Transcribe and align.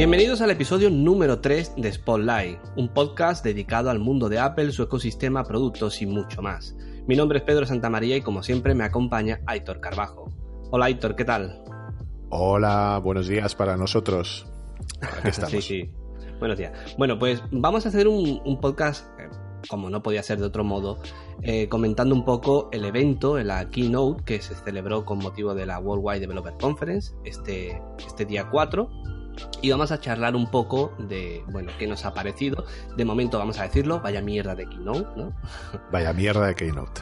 Bienvenidos 0.00 0.40
al 0.40 0.50
episodio 0.50 0.88
número 0.88 1.42
3 1.42 1.74
de 1.76 1.92
Spotlight, 1.92 2.58
un 2.74 2.88
podcast 2.88 3.44
dedicado 3.44 3.90
al 3.90 3.98
mundo 3.98 4.30
de 4.30 4.38
Apple, 4.38 4.72
su 4.72 4.82
ecosistema, 4.82 5.44
productos 5.44 6.00
y 6.00 6.06
mucho 6.06 6.40
más. 6.40 6.74
Mi 7.06 7.16
nombre 7.16 7.36
es 7.36 7.44
Pedro 7.44 7.66
Santamaría 7.66 8.16
y 8.16 8.22
como 8.22 8.42
siempre 8.42 8.74
me 8.74 8.82
acompaña 8.82 9.42
Aitor 9.44 9.78
Carbajo. 9.78 10.32
Hola 10.70 10.86
Aitor, 10.86 11.16
¿qué 11.16 11.26
tal? 11.26 11.62
Hola, 12.30 12.98
buenos 13.04 13.28
días 13.28 13.54
para 13.54 13.76
nosotros. 13.76 14.46
Aquí 15.02 15.28
estamos. 15.28 15.50
sí, 15.50 15.60
sí. 15.60 15.90
Buenos 16.38 16.56
días. 16.56 16.72
Bueno, 16.96 17.18
pues 17.18 17.42
vamos 17.50 17.84
a 17.84 17.90
hacer 17.90 18.08
un, 18.08 18.58
podcast, 18.58 19.06
eh, 19.20 19.28
como 19.68 19.90
no 19.90 20.02
podía 20.02 20.22
ser 20.22 20.38
de 20.38 20.46
otro 20.46 20.64
modo, 20.64 20.98
eh, 21.42 21.68
comentando 21.68 22.14
un 22.14 22.24
poco 22.24 22.70
el 22.72 22.86
evento, 22.86 23.38
la 23.40 23.68
keynote 23.68 24.24
que 24.24 24.40
se 24.40 24.54
celebró 24.54 25.04
con 25.04 25.18
motivo 25.18 25.54
de 25.54 25.66
la 25.66 25.78
Worldwide 25.78 26.20
Developer 26.20 26.54
Conference 26.58 27.14
este, 27.26 27.82
este 27.98 28.24
día 28.24 28.48
4 28.50 29.19
y 29.62 29.70
vamos 29.70 29.92
a 29.92 30.00
charlar 30.00 30.36
un 30.36 30.50
poco 30.50 30.92
de, 30.98 31.42
bueno, 31.48 31.72
qué 31.78 31.86
nos 31.86 32.04
ha 32.04 32.14
parecido. 32.14 32.64
De 32.96 33.04
momento 33.04 33.38
vamos 33.38 33.58
a 33.58 33.64
decirlo, 33.64 34.00
vaya 34.00 34.20
mierda 34.20 34.54
de 34.54 34.66
Keynote, 34.66 35.08
¿no? 35.16 35.32
Vaya 35.92 36.12
mierda 36.12 36.46
de 36.46 36.54
Keynote. 36.54 37.00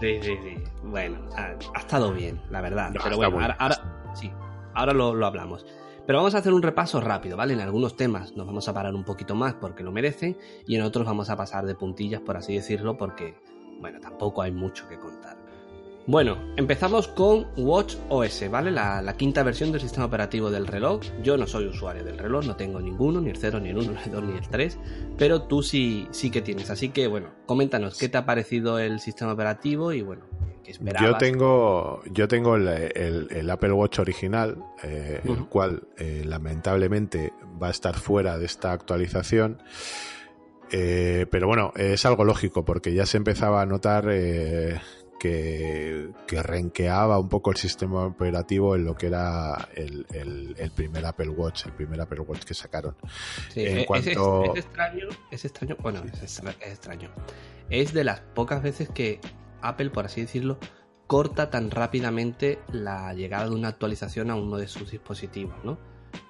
Sí, 0.00 0.18
sí, 0.22 0.38
sí. 0.42 0.64
Bueno, 0.82 1.18
ha, 1.36 1.78
estado 1.78 2.12
bien, 2.12 2.40
la 2.50 2.60
verdad. 2.60 2.90
Pero 3.02 3.16
bueno, 3.16 3.54
ahora, 3.58 3.76
sí, 4.14 4.30
ahora 4.74 4.94
lo, 4.94 5.14
lo 5.14 5.26
hablamos. 5.26 5.66
Pero 6.06 6.18
vamos 6.18 6.34
a 6.34 6.38
hacer 6.38 6.52
un 6.52 6.62
repaso 6.62 7.00
rápido, 7.00 7.36
¿vale? 7.36 7.52
En 7.52 7.60
algunos 7.60 7.96
temas 7.96 8.34
nos 8.34 8.46
vamos 8.46 8.66
a 8.68 8.74
parar 8.74 8.94
un 8.94 9.04
poquito 9.04 9.34
más 9.34 9.54
porque 9.54 9.82
lo 9.84 9.92
merecen 9.92 10.36
y 10.66 10.74
en 10.76 10.82
otros 10.82 11.06
vamos 11.06 11.30
a 11.30 11.36
pasar 11.36 11.66
de 11.66 11.74
puntillas, 11.74 12.20
por 12.22 12.36
así 12.36 12.54
decirlo, 12.54 12.96
porque, 12.96 13.36
bueno, 13.78 14.00
tampoco 14.00 14.42
hay 14.42 14.50
mucho 14.50 14.88
que 14.88 14.98
contar. 14.98 15.39
Bueno, 16.06 16.38
empezamos 16.56 17.08
con 17.08 17.46
Watch 17.56 17.94
OS, 18.08 18.50
¿vale? 18.50 18.70
La, 18.70 19.14
quinta 19.16 19.42
versión 19.42 19.70
del 19.70 19.80
sistema 19.80 20.06
operativo 20.06 20.50
del 20.50 20.66
reloj. 20.66 21.02
Yo 21.22 21.36
no 21.36 21.46
soy 21.46 21.66
usuario 21.66 22.02
del 22.02 22.18
reloj, 22.18 22.46
no 22.46 22.56
tengo 22.56 22.80
ninguno, 22.80 23.20
ni 23.20 23.30
el 23.30 23.36
0, 23.36 23.60
ni 23.60 23.68
el 23.68 23.78
1, 23.78 23.92
ni 23.92 24.02
el 24.04 24.10
2, 24.10 24.22
ni 24.24 24.38
el 24.38 24.48
3, 24.48 24.78
pero 25.18 25.42
tú 25.42 25.62
sí, 25.62 26.08
sí 26.10 26.30
que 26.30 26.40
tienes. 26.40 26.70
Así 26.70 26.88
que, 26.88 27.06
bueno, 27.06 27.28
coméntanos 27.46 27.98
qué 27.98 28.08
te 28.08 28.18
ha 28.18 28.24
parecido 28.24 28.78
el 28.78 28.98
sistema 28.98 29.32
operativo 29.32 29.92
y, 29.92 30.02
bueno, 30.02 30.22
qué 30.64 30.72
esperabas. 30.72 31.12
Yo 31.12 31.18
tengo, 31.18 32.02
yo 32.10 32.28
tengo 32.28 32.56
el, 32.56 33.50
Apple 33.50 33.72
Watch 33.72 33.98
original, 33.98 34.56
eh, 34.82 35.20
el 35.22 35.46
cual 35.46 35.86
eh, 35.98 36.22
lamentablemente 36.24 37.32
va 37.62 37.68
a 37.68 37.70
estar 37.70 37.94
fuera 37.94 38.38
de 38.38 38.46
esta 38.46 38.72
actualización. 38.72 39.62
Eh, 40.72 41.26
pero 41.30 41.48
bueno, 41.48 41.72
es 41.76 42.06
algo 42.06 42.24
lógico 42.24 42.64
porque 42.64 42.94
ya 42.94 43.04
se 43.04 43.16
empezaba 43.16 43.60
a 43.60 43.66
notar 43.66 44.08
que, 45.20 46.08
que 46.26 46.42
renqueaba 46.42 47.18
un 47.18 47.28
poco 47.28 47.50
el 47.50 47.58
sistema 47.58 48.06
operativo 48.06 48.74
en 48.74 48.86
lo 48.86 48.94
que 48.94 49.08
era 49.08 49.68
el, 49.74 50.72
primer 50.74 51.04
Apple 51.04 51.28
Watch, 51.28 51.66
el 51.66 51.72
primer 51.72 52.00
Apple 52.00 52.20
Watch 52.20 52.44
que 52.44 52.54
sacaron. 52.54 52.96
en 53.54 53.84
cuanto... 53.84 54.54
es, 54.54 54.64
extraño, 54.64 55.08
es 55.30 55.44
extraño, 55.44 55.76
bueno, 55.82 56.02
es, 56.22 56.42
extraño. 56.62 57.10
Es 57.68 57.92
de 57.92 58.02
las 58.02 58.20
pocas 58.20 58.62
veces 58.62 58.88
que 58.88 59.20
Apple, 59.60 59.90
por 59.90 60.06
así 60.06 60.22
decirlo, 60.22 60.58
corta 61.06 61.50
tan 61.50 61.70
rápidamente 61.70 62.58
la 62.72 63.12
llegada 63.12 63.50
de 63.50 63.54
una 63.54 63.68
actualización 63.68 64.30
a 64.30 64.36
uno 64.36 64.56
de 64.56 64.68
sus 64.68 64.90
dispositivos, 64.90 65.54
¿no? 65.62 65.78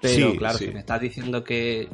Pero 0.01 0.35
claro, 0.35 0.57
si 0.57 0.69
me 0.69 0.79
estás 0.79 0.99
diciendo 0.99 1.45
que 1.45 1.87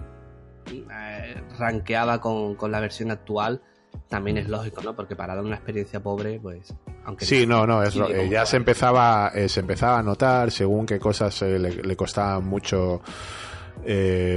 eh, 0.65 1.43
ranqueaba 1.59 2.19
con, 2.19 2.55
con 2.55 2.71
la 2.71 2.79
versión 2.79 3.11
actual, 3.11 3.61
también 4.07 4.37
es 4.37 4.47
lógico, 4.47 4.81
¿no? 4.81 4.95
Porque 4.95 5.15
para 5.15 5.35
dar 5.35 5.43
una 5.43 5.55
experiencia 5.55 6.01
pobre, 6.01 6.39
pues, 6.39 6.73
aunque 7.05 7.25
sí, 7.25 7.45
no, 7.45 7.65
no, 7.65 7.83
es 7.83 7.95
eh, 7.95 8.29
ya 8.29 8.45
se 8.45 8.57
empezaba, 8.57 9.31
eh, 9.33 9.49
se 9.49 9.59
empezaba 9.59 9.99
a 9.99 10.03
notar 10.03 10.51
según 10.51 10.85
qué 10.85 10.99
cosas 10.99 11.41
eh, 11.41 11.59
le, 11.59 11.71
le, 11.71 11.95
costaban 11.95 12.45
mucho, 12.45 13.01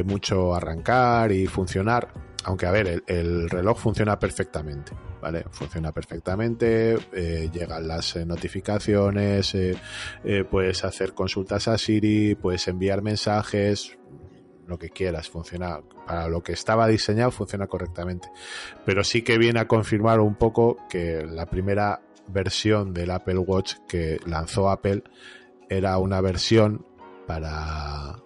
mucho 0.05 0.55
arrancar 0.55 1.33
y 1.33 1.47
funcionar. 1.47 2.09
Aunque 2.45 2.65
a 2.65 2.71
ver, 2.71 3.03
el, 3.07 3.51
reloj 3.51 3.79
funciona 3.79 4.19
perfectamente, 4.19 4.93
¿vale? 5.21 5.45
Funciona 5.51 5.93
perfectamente, 5.93 6.97
llegan 7.53 7.87
las 7.87 8.17
notificaciones, 8.17 9.55
puedes 10.51 10.85
hacer 10.85 11.13
consultas 11.13 11.69
a 11.69 11.77
Siri, 11.77 12.35
puedes 12.37 12.67
enviar 12.67 13.03
mensajes, 13.03 13.99
lo 14.71 14.79
que 14.79 14.89
quieras, 14.89 15.29
funciona 15.29 15.81
para 16.07 16.29
lo 16.29 16.43
que 16.43 16.53
estaba 16.53 16.87
diseñado, 16.87 17.31
funciona 17.31 17.67
correctamente. 17.67 18.31
Pero 18.87 19.05
sí 19.05 19.23
que 19.23 19.37
viene 19.37 19.61
a 19.61 19.69
confirmar 19.69 20.21
un 20.21 20.37
poco 20.37 20.79
que 20.89 21.27
la 21.27 21.47
primera 21.47 22.01
versión 22.29 22.95
del 22.95 23.11
Apple 23.11 23.39
Watch 23.39 23.75
que 23.89 24.19
lanzó 24.25 24.71
Apple 24.71 25.03
era 25.69 25.99
una 25.99 26.21
versión 26.21 26.87
para 27.27 28.17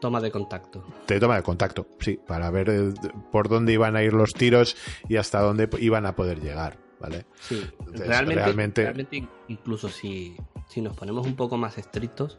toma 0.00 0.20
de 0.20 0.30
contacto. 0.30 0.84
De 1.06 1.18
toma 1.18 1.36
de 1.36 1.42
contacto, 1.42 1.86
sí, 2.00 2.18
para 2.26 2.50
ver 2.50 2.92
por 3.32 3.48
dónde 3.48 3.72
iban 3.72 3.96
a 3.96 4.02
ir 4.02 4.12
los 4.12 4.34
tiros 4.34 4.76
y 5.08 5.16
hasta 5.16 5.40
dónde 5.40 5.68
iban 5.78 6.06
a 6.06 6.14
poder 6.14 6.40
llegar, 6.40 6.78
¿vale? 7.00 7.26
Sí, 7.40 7.64
realmente, 7.94 8.82
realmente, 8.82 9.28
incluso 9.48 9.88
si, 9.88 10.36
si 10.68 10.80
nos 10.80 10.96
ponemos 10.96 11.26
un 11.26 11.36
poco 11.36 11.56
más 11.56 11.78
estrictos, 11.78 12.38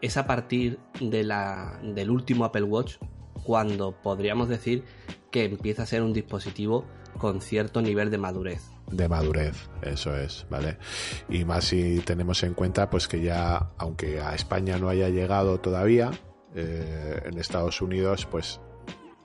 es 0.00 0.16
a 0.16 0.26
partir 0.26 0.78
de 1.00 1.24
la, 1.24 1.78
del 1.82 2.10
último 2.10 2.44
Apple 2.44 2.64
Watch 2.64 2.96
cuando 3.42 3.92
podríamos 3.92 4.48
decir 4.48 4.84
que 5.30 5.44
empieza 5.44 5.82
a 5.82 5.86
ser 5.86 6.02
un 6.02 6.12
dispositivo 6.12 6.84
con 7.18 7.40
cierto 7.40 7.82
nivel 7.82 8.10
de 8.10 8.18
madurez. 8.18 8.62
De 8.90 9.08
madurez, 9.08 9.68
eso 9.82 10.16
es, 10.16 10.46
¿vale? 10.50 10.78
Y 11.28 11.44
más 11.44 11.64
si 11.64 12.00
tenemos 12.00 12.42
en 12.42 12.54
cuenta 12.54 12.90
pues 12.90 13.06
que 13.06 13.20
ya, 13.20 13.70
aunque 13.78 14.20
a 14.20 14.34
España 14.34 14.78
no 14.78 14.88
haya 14.88 15.08
llegado 15.08 15.60
todavía, 15.60 16.10
eh, 16.54 17.22
en 17.24 17.38
Estados 17.38 17.80
Unidos 17.80 18.26
pues 18.26 18.60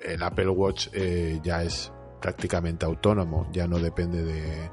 el 0.01 0.21
Apple 0.21 0.49
Watch 0.49 0.89
eh, 0.93 1.39
ya 1.43 1.63
es 1.63 1.91
prácticamente 2.25 2.87
autónomo, 2.87 3.47
ya 3.51 3.67
no 3.67 3.77
depende 3.77 4.23
de 4.23 4.71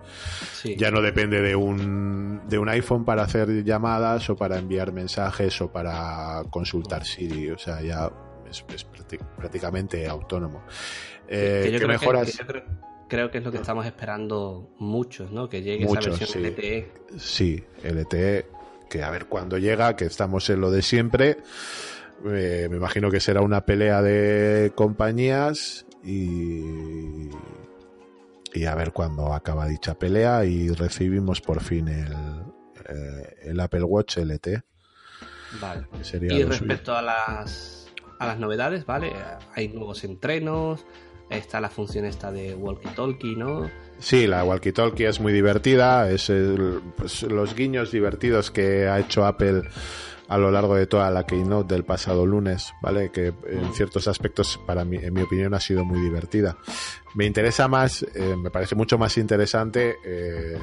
ya 0.74 0.90
no 0.90 1.02
depende 1.02 1.42
de 1.42 1.54
un 1.54 2.40
de 2.48 2.56
un 2.56 2.66
iPhone 2.70 3.04
para 3.04 3.24
hacer 3.24 3.62
llamadas 3.62 4.30
o 4.30 4.36
para 4.36 4.58
enviar 4.58 4.90
mensajes 4.90 5.60
o 5.60 5.70
para 5.70 6.44
consultar 6.48 7.04
Siri, 7.04 7.50
o 7.50 7.58
sea, 7.58 7.82
ya 7.82 8.10
es, 8.48 8.64
prácticamente 9.36 10.08
autónomo. 10.08 10.62
Eh, 11.28 11.76
¿Qué 11.78 11.86
mejoras? 11.86 12.40
creo, 13.06 13.30
que 13.30 13.36
es 13.36 13.44
lo 13.44 13.52
que 13.52 13.58
estamos 13.58 13.84
esperando 13.84 14.70
muchos, 14.78 15.30
¿no? 15.30 15.50
Que 15.50 15.60
llegue 15.60 15.84
esa 15.84 16.00
versión 16.00 16.44
LTE. 16.44 16.90
Sí, 17.18 17.62
LTE, 17.84 18.46
que 18.88 19.02
a 19.02 19.10
ver 19.10 19.26
cuándo 19.26 19.58
llega, 19.58 19.94
que 19.94 20.06
estamos 20.06 20.48
en 20.48 20.62
lo 20.62 20.70
de 20.70 20.80
siempre. 20.80 21.36
Eh, 22.24 22.68
me 22.70 22.78
imagino 22.78 23.10
que 23.10 23.20
será 23.20 23.42
una 23.42 23.66
pelea 23.66 24.00
de 24.00 24.72
compañías 24.74 25.84
y, 26.02 27.30
y 28.54 28.64
a 28.64 28.74
ver 28.74 28.92
cuándo 28.92 29.32
acaba 29.32 29.66
dicha 29.66 29.94
pelea 29.94 30.44
y 30.44 30.68
recibimos 30.70 31.40
por 31.40 31.62
fin 31.62 31.88
el, 31.88 32.12
eh, 32.88 33.36
el 33.44 33.60
Apple 33.60 33.84
Watch 33.84 34.18
LT. 34.18 34.62
Vale. 35.60 35.86
y 36.30 36.44
respecto 36.44 36.96
a 36.96 37.02
las, 37.02 37.88
a 38.18 38.26
las 38.26 38.38
novedades, 38.38 38.86
¿vale? 38.86 39.12
Hay 39.54 39.68
nuevos 39.68 40.02
entrenos, 40.02 40.86
está 41.28 41.60
la 41.60 41.68
función 41.68 42.06
esta 42.06 42.32
de 42.32 42.56
walkie-talkie, 42.56 43.36
¿no? 43.36 43.70
Sí, 43.98 44.26
la 44.26 44.44
walkie-talkie 44.44 45.06
es 45.06 45.20
muy 45.20 45.32
divertida, 45.32 46.10
es 46.10 46.32
pues, 46.96 47.22
los 47.24 47.54
guiños 47.54 47.92
divertidos 47.92 48.50
que 48.50 48.88
ha 48.88 48.98
hecho 48.98 49.26
Apple 49.26 49.62
a 50.32 50.38
lo 50.38 50.50
largo 50.50 50.76
de 50.76 50.86
toda 50.86 51.10
la 51.10 51.26
keynote 51.26 51.74
del 51.74 51.84
pasado 51.84 52.24
lunes, 52.24 52.72
¿vale? 52.80 53.10
Que 53.10 53.34
en 53.46 53.74
ciertos 53.74 54.08
aspectos, 54.08 54.58
para 54.66 54.82
mí, 54.82 54.96
en 54.96 55.12
mi 55.12 55.20
opinión, 55.20 55.52
ha 55.52 55.60
sido 55.60 55.84
muy 55.84 56.00
divertida. 56.00 56.56
Me 57.14 57.26
interesa 57.26 57.68
más, 57.68 58.02
eh, 58.14 58.34
me 58.36 58.50
parece 58.50 58.74
mucho 58.74 58.96
más 58.96 59.18
interesante 59.18 59.96
eh, 60.02 60.56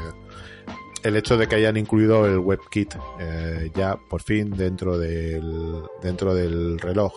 el 1.04 1.16
hecho 1.16 1.38
de 1.38 1.48
que 1.48 1.54
hayan 1.54 1.78
incluido 1.78 2.26
el 2.26 2.40
WebKit 2.40 2.96
eh, 3.20 3.72
ya 3.76 3.96
por 3.96 4.24
fin 4.24 4.50
dentro 4.58 4.98
del, 4.98 5.84
dentro 6.02 6.34
del 6.34 6.80
reloj. 6.80 7.14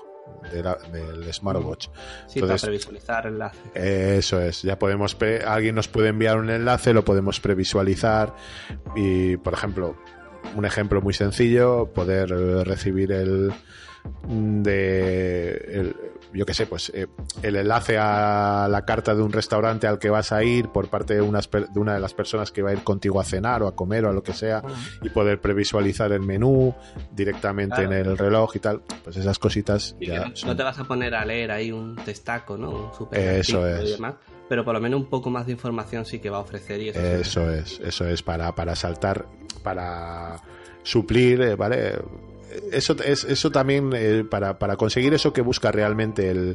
del 0.53 1.33
smartwatch. 1.33 1.89
Sí, 2.27 2.41
para 2.41 2.57
previsualizar 2.57 3.29
enlace. 3.29 3.59
Eso 4.19 4.43
es, 4.43 4.61
ya 4.61 4.79
podemos, 4.79 5.17
alguien 5.47 5.75
nos 5.75 5.89
puede 5.89 6.09
enviar 6.09 6.37
un 6.37 6.51
enlace, 6.51 6.93
lo 6.93 7.03
podemos 7.03 7.41
previsualizar 7.41 8.35
y, 8.95 9.39
por 9.39 9.55
ejemplo, 9.55 9.97
un 10.55 10.65
ejemplo 10.65 11.01
muy 11.01 11.15
sencillo, 11.15 11.87
poder 11.93 12.31
recibir 12.67 13.13
el 13.13 13.53
de 14.25 15.95
yo 16.35 16.47
qué 16.47 16.55
sé, 16.55 16.67
pues 16.67 16.91
eh, 16.95 17.07
el 17.43 17.57
enlace 17.57 17.99
a 17.99 18.67
la 18.71 18.85
carta 18.85 19.15
de 19.15 19.23
un 19.23 19.33
restaurante 19.33 19.87
al 19.87 19.99
que 19.99 20.11
vas 20.11 20.33
a 20.33 20.43
ir 20.43 20.69
por 20.69 20.89
parte 20.89 21.15
de, 21.15 21.21
unas, 21.21 21.51
de 21.51 21.79
una 21.79 21.95
de 21.95 22.01
las 22.01 22.15
personas 22.15 22.51
que 22.51 22.63
va 22.63 22.71
a 22.71 22.73
ir 22.73 22.83
contigo 22.83 23.21
a 23.21 23.25
cenar 23.25 23.63
o 23.63 23.69
a 23.69 23.77
comer 23.77 24.05
o 24.05 24.11
a 24.11 24.13
lo 24.13 24.23
que 24.23 24.33
sea 24.33 24.63
y 25.03 25.11
poder 25.11 25.41
previsualizar 25.41 26.13
el 26.13 26.21
menú 26.21 26.75
directamente 27.11 27.83
en 27.83 27.93
el 27.93 28.17
reloj 28.17 28.57
y 28.57 28.61
tal, 28.61 28.83
pues 29.05 29.17
esas 29.17 29.39
cositas 29.39 29.97
ya 30.01 30.33
no, 30.47 30.57
te 30.57 30.63
vas 30.63 30.79
a 30.79 30.85
poner 30.85 31.15
a 31.15 31.25
leer 31.25 31.51
ahí 31.51 31.71
un 31.71 31.97
testaco, 31.97 32.57
¿no? 32.57 32.71
Un 32.71 32.95
super 32.95 33.19
Eso 33.21 33.67
es. 33.67 33.99
Pero 34.53 34.67
por 34.67 34.75
lo 34.75 34.83
menos 34.83 35.01
un 35.01 35.07
poco 35.07 35.31
más 35.31 35.47
de 35.47 35.53
información 35.53 36.05
sí 36.05 36.19
que 36.19 36.29
va 36.29 36.37
a 36.37 36.41
ofrecer 36.41 36.79
y 36.79 36.91
eso, 36.91 37.51
es, 37.51 37.81
eso 37.81 38.07
es 38.07 38.23
para, 38.23 38.55
para 38.55 38.77
saltar, 38.77 39.27
para 39.63 40.43
suplir, 40.83 41.41
eh, 41.41 41.55
¿vale? 41.55 41.95
eso, 42.71 42.95
es, 43.03 43.25
eso 43.25 43.51
también, 43.51 43.95
eh, 43.95 44.25
para, 44.29 44.59
para, 44.59 44.77
conseguir 44.77 45.15
eso 45.15 45.33
que 45.33 45.41
busca 45.41 45.73
realmente 45.73 46.31
el, 46.31 46.55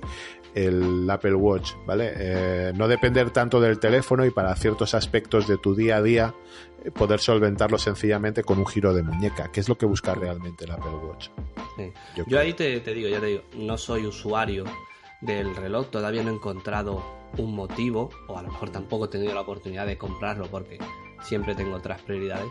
el 0.54 1.10
Apple 1.10 1.34
Watch, 1.34 1.72
¿vale? 1.88 2.14
Eh, 2.16 2.72
no 2.76 2.88
depender 2.88 3.32
tanto 3.32 3.60
del 3.60 3.80
teléfono 3.80 4.24
y 4.28 4.30
para 4.30 4.56
ciertos 4.56 4.94
aspectos 4.94 5.48
de 5.48 5.58
tu 5.58 5.74
día 5.74 5.96
a 5.96 6.04
día 6.04 6.36
eh, 6.84 6.92
poder 6.92 7.20
solventarlo 7.20 7.80
sencillamente 7.80 8.44
con 8.44 8.60
un 8.60 8.68
giro 8.68 8.94
de 8.94 9.02
muñeca, 9.02 9.52
que 9.52 9.60
es 9.60 9.70
lo 9.70 9.76
que 9.76 9.88
busca 9.88 10.14
realmente 10.14 10.66
el 10.66 10.72
Apple 10.72 11.00
Watch. 11.04 11.30
Yo, 12.28 12.40
ahí 12.40 12.54
te, 12.54 12.80
te, 12.80 12.94
digo, 12.94 13.10
ya 13.10 13.20
te 13.20 13.26
digo, 13.26 13.42
no 13.56 13.76
soy 13.76 14.06
usuario 14.06 14.66
del 15.22 15.56
reloj, 15.56 15.90
todavía 15.90 16.22
no 16.22 16.30
he 16.30 16.36
encontrado 16.36 17.17
un 17.38 17.56
motivo, 17.56 18.10
o 18.28 18.38
a 18.38 18.42
lo 18.42 18.50
mejor 18.50 18.70
tampoco 18.70 19.06
he 19.06 19.08
tenido 19.10 19.34
la 19.34 19.42
oportunidad 19.42 19.86
de 19.86 19.98
comprarlo 19.98 20.48
porque 20.48 20.80
siempre 21.22 21.56
tengo 21.56 21.76
otras 21.76 22.02
prioridades, 22.02 22.48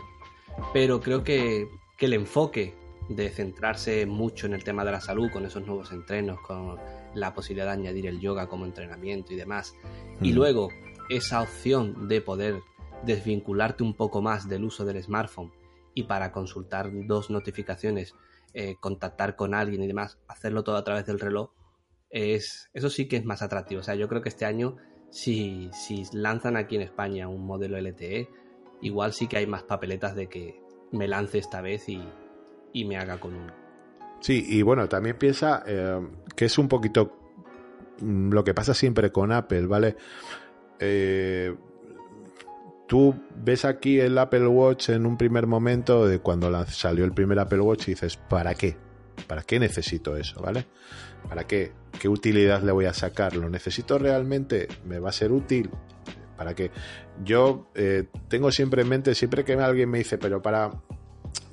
pero 0.73 0.99
creo 0.99 1.23
que, 1.23 1.67
que 1.97 2.05
el 2.05 2.13
enfoque 2.13 2.73
de 3.09 3.29
centrarse 3.29 4.05
mucho 4.05 4.47
en 4.47 4.53
el 4.53 4.63
tema 4.63 4.83
de 4.83 4.91
la 4.91 5.01
salud 5.01 5.31
con 5.31 5.45
esos 5.45 5.65
nuevos 5.65 5.91
entrenos, 5.91 6.39
con 6.41 6.77
la 7.13 7.33
posibilidad 7.33 7.67
de 7.67 7.73
añadir 7.73 8.07
el 8.07 8.19
yoga 8.19 8.47
como 8.47 8.65
entrenamiento 8.65 9.33
y 9.33 9.37
demás. 9.37 9.75
Y 10.21 10.31
mm. 10.31 10.35
luego 10.35 10.69
esa 11.09 11.41
opción 11.41 12.07
de 12.07 12.21
poder 12.21 12.61
desvincularte 13.03 13.83
un 13.83 13.93
poco 13.93 14.21
más 14.21 14.49
del 14.49 14.65
uso 14.65 14.83
del 14.85 15.01
smartphone 15.01 15.51
y 15.93 16.03
para 16.03 16.31
consultar 16.31 16.89
dos 17.07 17.29
notificaciones, 17.29 18.13
eh, 18.53 18.75
contactar 18.79 19.35
con 19.35 19.53
alguien 19.53 19.83
y 19.83 19.87
demás, 19.87 20.19
hacerlo 20.27 20.63
todo 20.63 20.75
a 20.75 20.83
través 20.83 21.05
del 21.05 21.19
reloj, 21.19 21.51
es, 22.09 22.69
eso 22.73 22.89
sí 22.89 23.07
que 23.07 23.17
es 23.17 23.25
más 23.25 23.41
atractivo. 23.41 23.81
O 23.81 23.83
sea, 23.83 23.95
yo 23.95 24.07
creo 24.07 24.21
que 24.21 24.29
este 24.29 24.45
año, 24.45 24.77
si, 25.09 25.69
si 25.73 26.05
lanzan 26.13 26.57
aquí 26.57 26.75
en 26.75 26.81
España 26.81 27.27
un 27.27 27.45
modelo 27.45 27.77
LTE, 27.77 28.29
igual 28.81 29.13
sí 29.13 29.27
que 29.27 29.37
hay 29.37 29.47
más 29.47 29.63
papeletas 29.63 30.15
de 30.15 30.27
que 30.27 30.59
me 30.91 31.07
lance 31.07 31.37
esta 31.37 31.61
vez 31.61 31.89
y, 31.89 32.01
y 32.73 32.85
me 32.85 32.97
haga 32.97 33.19
con 33.19 33.35
uno. 33.35 33.53
Sí, 34.19 34.45
y 34.47 34.61
bueno, 34.61 34.87
también 34.89 35.17
piensa 35.17 35.63
eh, 35.67 35.99
que 36.35 36.45
es 36.45 36.57
un 36.57 36.67
poquito 36.67 37.17
mm, 38.01 38.31
lo 38.31 38.43
que 38.43 38.53
pasa 38.53 38.73
siempre 38.73 39.11
con 39.11 39.31
Apple, 39.31 39.67
¿vale? 39.67 39.95
Eh, 40.79 41.55
tú 42.87 43.15
ves 43.35 43.65
aquí 43.65 43.99
el 43.99 44.17
Apple 44.17 44.47
Watch 44.47 44.89
en 44.89 45.05
un 45.05 45.17
primer 45.17 45.45
momento 45.45 46.07
de 46.07 46.19
cuando 46.19 46.65
salió 46.65 47.05
el 47.05 47.13
primer 47.13 47.39
Apple 47.39 47.61
Watch 47.61 47.89
y 47.89 47.91
dices, 47.91 48.17
¿para 48.17 48.55
qué? 48.55 48.77
¿Para 49.25 49.41
qué 49.43 49.59
necesito 49.59 50.15
eso, 50.15 50.41
¿vale? 50.41 50.65
¿Para 51.27 51.45
qué? 51.45 51.71
¿Qué 51.99 52.07
utilidad 52.07 52.61
le 52.61 52.71
voy 52.71 52.85
a 52.85 52.93
sacar? 52.93 53.35
¿Lo 53.35 53.49
necesito 53.49 53.97
realmente? 53.97 54.67
¿Me 54.85 54.99
va 54.99 55.09
a 55.09 55.13
ser 55.13 55.31
útil? 55.31 55.69
¿Para 56.37 56.53
qué? 56.53 56.71
Yo 57.23 57.71
eh, 57.73 58.05
tengo 58.27 58.51
siempre 58.51 58.83
en 58.83 58.89
mente, 58.89 59.15
siempre 59.15 59.43
que 59.43 59.53
alguien 59.53 59.89
me 59.89 59.97
dice, 59.97 60.19
pero 60.19 60.41
para, 60.41 60.69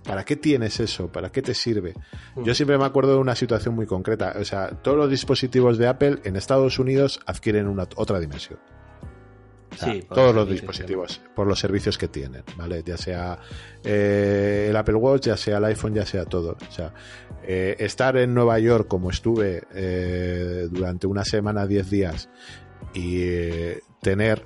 ¿Para 0.04 0.24
qué 0.24 0.36
tienes 0.36 0.80
eso? 0.80 1.10
¿Para 1.10 1.32
qué 1.32 1.40
te 1.40 1.54
sirve? 1.54 1.94
Yo 2.36 2.52
mm. 2.52 2.54
siempre 2.54 2.78
me 2.78 2.84
acuerdo 2.84 3.14
de 3.14 3.18
una 3.18 3.34
situación 3.34 3.74
muy 3.74 3.86
concreta. 3.86 4.34
O 4.38 4.44
sea, 4.44 4.68
todos 4.82 4.98
los 4.98 5.10
dispositivos 5.10 5.78
de 5.78 5.88
Apple 5.88 6.18
en 6.24 6.36
Estados 6.36 6.78
Unidos 6.78 7.20
adquieren 7.26 7.68
una, 7.68 7.88
otra 7.96 8.20
dimensión. 8.20 8.58
Sí, 9.76 10.04
todos 10.08 10.34
los 10.34 10.48
dispositivos, 10.48 11.20
por 11.34 11.46
los 11.46 11.58
servicios 11.58 11.98
que 11.98 12.08
tienen, 12.08 12.42
¿vale? 12.56 12.82
Ya 12.84 12.96
sea 12.96 13.38
eh, 13.82 14.68
el 14.70 14.76
Apple 14.76 14.94
Watch, 14.96 15.26
ya 15.26 15.36
sea 15.36 15.58
el 15.58 15.64
iPhone, 15.64 15.94
ya 15.94 16.06
sea 16.06 16.24
todo. 16.24 16.56
O 16.68 16.72
sea, 16.72 16.92
eh, 17.42 17.76
estar 17.78 18.16
en 18.16 18.34
Nueva 18.34 18.58
York 18.58 18.88
como 18.88 19.10
estuve 19.10 19.62
eh, 19.74 20.68
durante 20.70 21.06
una 21.06 21.24
semana, 21.24 21.66
10 21.66 21.90
días, 21.90 22.28
y 22.92 23.26
tener, 24.02 24.44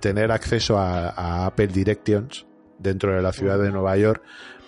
tener 0.00 0.32
acceso 0.32 0.78
a 0.78 1.46
Apple 1.46 1.66
Directions, 1.66 2.46
dentro 2.78 3.14
de 3.14 3.22
la 3.22 3.32
ciudad 3.32 3.58
de 3.58 3.70
Nueva 3.70 3.96
York, 3.96 4.22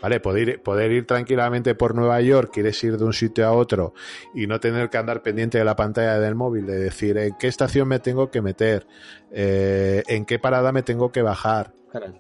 ¿vale? 0.07 0.21
Poder 0.21 0.49
ir, 0.49 0.63
poder 0.63 0.93
ir 0.93 1.05
tranquilamente 1.05 1.75
por 1.75 1.97
Nueva 1.97 2.21
York, 2.21 2.53
quieres 2.53 2.83
ir 2.85 2.97
de 2.97 3.05
un 3.05 3.13
sitio 3.13 3.45
a 3.45 3.51
otro 3.51 3.93
y 4.37 4.47
no 4.47 4.61
tener 4.61 4.89
que 4.89 4.99
andar 4.99 5.21
pendiente 5.21 5.59
de 5.59 5.65
la 5.65 5.75
pantalla 5.75 6.21
del 6.21 6.37
móvil, 6.37 6.65
de 6.65 6.79
decir 6.79 7.19
en 7.19 7.35
qué 7.37 7.49
estación 7.49 7.89
me 7.89 7.99
tengo 7.99 8.31
que 8.31 8.41
meter, 8.41 8.87
eh, 9.33 10.05
en 10.07 10.25
qué 10.25 10.39
parada 10.39 10.71
me 10.71 10.85
tengo 10.85 11.11
que 11.11 11.23
bajar, 11.23 11.73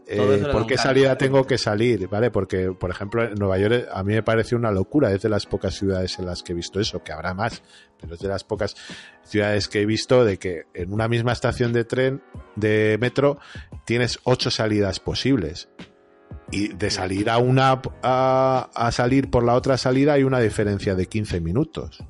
eh, 0.08 0.48
por 0.50 0.66
qué 0.66 0.76
salida 0.76 1.16
tengo 1.16 1.46
que 1.46 1.58
salir, 1.58 2.08
¿vale? 2.08 2.32
Porque, 2.32 2.72
por 2.72 2.90
ejemplo, 2.90 3.22
en 3.22 3.34
Nueva 3.34 3.56
York 3.56 3.86
a 3.92 4.02
mí 4.02 4.14
me 4.14 4.24
parece 4.24 4.56
una 4.56 4.72
locura, 4.72 5.12
es 5.12 5.22
de 5.22 5.28
las 5.28 5.46
pocas 5.46 5.74
ciudades 5.76 6.18
en 6.18 6.26
las 6.26 6.42
que 6.42 6.54
he 6.54 6.56
visto 6.56 6.80
eso, 6.80 7.04
que 7.04 7.12
habrá 7.12 7.34
más, 7.34 7.62
pero 8.00 8.14
es 8.14 8.20
de 8.20 8.26
las 8.26 8.42
pocas 8.42 8.74
ciudades 9.22 9.68
que 9.68 9.82
he 9.82 9.86
visto 9.86 10.24
de 10.24 10.38
que 10.38 10.64
en 10.74 10.92
una 10.92 11.06
misma 11.06 11.30
estación 11.30 11.72
de 11.72 11.84
tren, 11.84 12.20
de 12.56 12.98
metro, 13.00 13.38
tienes 13.84 14.18
ocho 14.24 14.50
salidas 14.50 14.98
posibles 14.98 15.68
y 16.50 16.68
de 16.68 16.90
salir 16.90 17.28
a 17.30 17.38
una 17.38 17.80
a, 18.02 18.90
salir 18.92 19.30
por 19.30 19.44
la 19.44 19.54
otra 19.54 19.76
salida 19.76 20.14
hay 20.14 20.24
una 20.24 20.40
diferencia 20.40 20.94
de 20.94 21.06
15 21.06 21.40
minutos. 21.40 22.04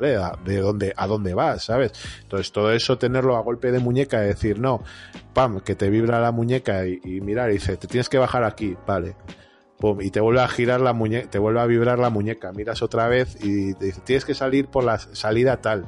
De 0.00 0.56
dónde, 0.56 0.94
a 0.96 1.06
dónde 1.06 1.34
vas, 1.34 1.64
¿sabes? 1.64 1.92
Entonces, 2.22 2.52
todo 2.52 2.72
eso 2.72 2.96
tenerlo 2.96 3.36
a 3.36 3.42
golpe 3.42 3.70
de 3.70 3.80
muñeca 3.80 4.24
y 4.24 4.28
decir, 4.28 4.58
no, 4.58 4.82
pam, 5.34 5.60
que 5.60 5.74
te 5.74 5.90
vibra 5.90 6.20
la 6.20 6.32
muñeca 6.32 6.86
y, 6.86 7.20
mirar 7.20 7.50
y 7.50 7.54
dice, 7.54 7.76
te 7.76 7.86
tienes 7.86 8.08
que 8.08 8.16
bajar 8.16 8.44
aquí, 8.44 8.78
vale. 8.86 9.14
Pum, 9.78 10.00
y 10.00 10.10
te 10.10 10.20
vuelve 10.20 10.40
a 10.40 10.48
girar 10.48 10.80
la 10.80 10.94
muñeca, 10.94 11.28
te 11.28 11.38
vuelve 11.38 11.60
a 11.60 11.66
vibrar 11.66 11.98
la 11.98 12.08
muñeca, 12.08 12.50
miras 12.52 12.80
otra 12.80 13.08
vez 13.08 13.36
y 13.44 13.74
te 13.74 13.86
dice, 13.86 14.00
tienes 14.00 14.24
que 14.24 14.32
salir 14.32 14.68
por 14.68 14.84
la 14.84 14.96
salida 14.98 15.60
tal, 15.60 15.86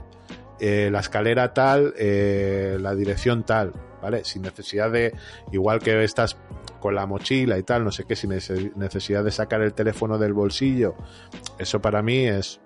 eh, 0.61 0.91
la 0.93 1.01
escalera 1.01 1.55
tal, 1.55 1.95
eh, 1.97 2.77
la 2.81 2.95
dirección 2.95 3.45
tal, 3.45 3.73
¿vale? 4.03 4.25
Sin 4.25 4.43
necesidad 4.43 4.91
de, 4.91 5.15
igual 5.53 5.79
que 5.79 6.05
estás 6.05 6.37
con 6.83 6.97
la 6.97 7.07
mochila 7.07 7.57
y 7.57 7.63
tal, 7.63 7.85
no 7.85 7.93
sé 7.93 8.05
qué, 8.05 8.17
sin 8.17 8.31
necesidad 8.31 9.23
de 9.23 9.31
sacar 9.31 9.63
el 9.63 9.73
teléfono 9.73 10.19
del 10.19 10.33
bolsillo. 10.33 10.97
Eso 11.59 11.81
para 11.81 12.03
mí 12.03 12.27
es, 12.27 12.61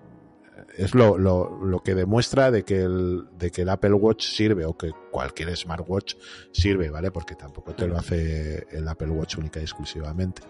es 0.75 0.95
lo, 0.95 1.19
lo, 1.19 1.83
que 1.83 1.93
demuestra 1.93 2.49
de 2.49 2.63
que, 2.63 2.81
el, 2.81 3.25
de 3.37 3.51
que 3.51 3.61
el 3.61 3.69
Apple 3.69 3.93
Watch 3.93 4.25
sirve 4.25 4.65
o 4.65 4.75
que 4.75 4.91
cualquier 5.11 5.55
smartwatch 5.55 6.15
sirve, 6.51 6.89
¿vale? 6.89 7.11
Porque 7.11 7.35
tampoco 7.35 7.75
te 7.75 7.87
lo 7.87 7.95
hace 7.95 8.65
el 8.71 8.87
Apple 8.87 9.11
Watch 9.11 9.37
única 9.37 9.59
y 9.59 9.63
exclusivamente. 9.63 10.41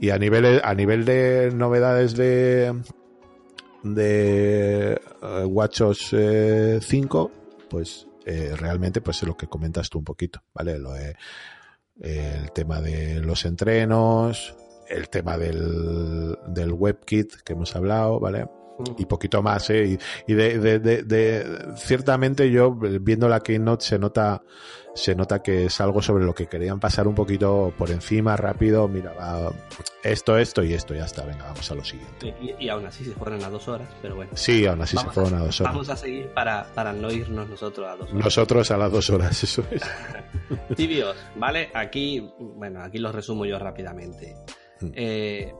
Y 0.00 0.10
a 0.10 0.18
nivel, 0.18 0.60
a 0.64 0.74
nivel 0.74 1.04
de 1.04 1.52
novedades 1.54 2.16
de, 2.16 2.74
de 3.84 5.00
uh, 5.22 5.46
WatchOS 5.46 6.16
5, 6.80 7.30
pues 7.68 8.08
eh, 8.26 8.54
realmente 8.56 9.00
pues 9.00 9.22
es 9.22 9.28
lo 9.28 9.36
que 9.36 9.46
comentas 9.46 9.88
tú 9.88 9.98
un 9.98 10.04
poquito, 10.04 10.42
¿vale? 10.52 10.78
Lo 10.78 10.92
de 10.92 11.16
el 12.00 12.50
tema 12.52 12.80
de 12.80 13.20
los 13.20 13.44
entrenos, 13.44 14.56
el 14.88 15.08
tema 15.08 15.38
del, 15.38 16.38
del 16.48 16.72
WebKit 16.72 17.42
que 17.44 17.52
hemos 17.52 17.76
hablado, 17.76 18.18
¿vale? 18.20 18.48
Y 18.98 19.06
poquito 19.06 19.42
más, 19.42 19.70
¿eh? 19.70 19.98
Y, 20.26 20.34
de, 20.34 20.58
de, 20.58 20.78
de, 20.78 21.74
ciertamente 21.76 22.50
yo, 22.50 22.72
viendo 22.72 23.28
la 23.28 23.40
Keynote, 23.40 23.84
se 23.84 23.98
nota, 23.98 24.42
se 24.94 25.14
nota 25.14 25.42
que 25.42 25.66
es 25.66 25.80
algo 25.80 26.02
sobre 26.02 26.24
lo 26.24 26.34
que 26.34 26.46
querían 26.46 26.80
pasar 26.80 27.06
un 27.06 27.14
poquito 27.14 27.72
por 27.76 27.90
encima, 27.90 28.36
rápido. 28.36 28.88
Mira, 28.88 29.14
esto, 30.02 30.36
esto 30.38 30.62
y 30.62 30.74
esto, 30.74 30.94
ya 30.94 31.04
está. 31.04 31.24
Venga, 31.24 31.44
vamos 31.44 31.70
a 31.70 31.74
lo 31.74 31.84
siguiente. 31.84 32.34
Y, 32.58 32.68
aún 32.68 32.86
así 32.86 33.04
se 33.04 33.12
fueron 33.12 33.42
a 33.44 33.50
dos 33.50 33.68
horas, 33.68 33.88
pero 34.02 34.16
bueno. 34.16 34.32
Sí, 34.34 34.66
aún 34.66 34.82
así 34.82 34.96
se 34.96 35.06
fueron 35.10 35.34
a, 35.34 35.40
dos 35.40 35.60
horas. 35.60 35.72
Vamos 35.72 35.88
a 35.88 35.96
seguir 35.96 36.28
para, 36.28 36.66
para 36.74 36.92
no 36.92 37.10
irnos 37.10 37.48
nosotros 37.48 37.86
a 37.86 37.96
dos 37.96 38.10
horas. 38.10 38.24
Nosotros 38.24 38.70
a 38.70 38.76
las 38.76 38.92
dos 38.92 39.10
horas, 39.10 39.42
eso 39.42 39.64
es. 39.70 39.82
Tibios, 40.76 41.16
¿vale? 41.36 41.70
Aquí, 41.74 42.30
bueno, 42.38 42.82
aquí 42.82 42.98
los 42.98 43.14
resumo 43.14 43.44
yo 43.44 43.58
rápidamente. 43.58 44.36
Mm. 44.80 44.90
Eh, 44.94 45.52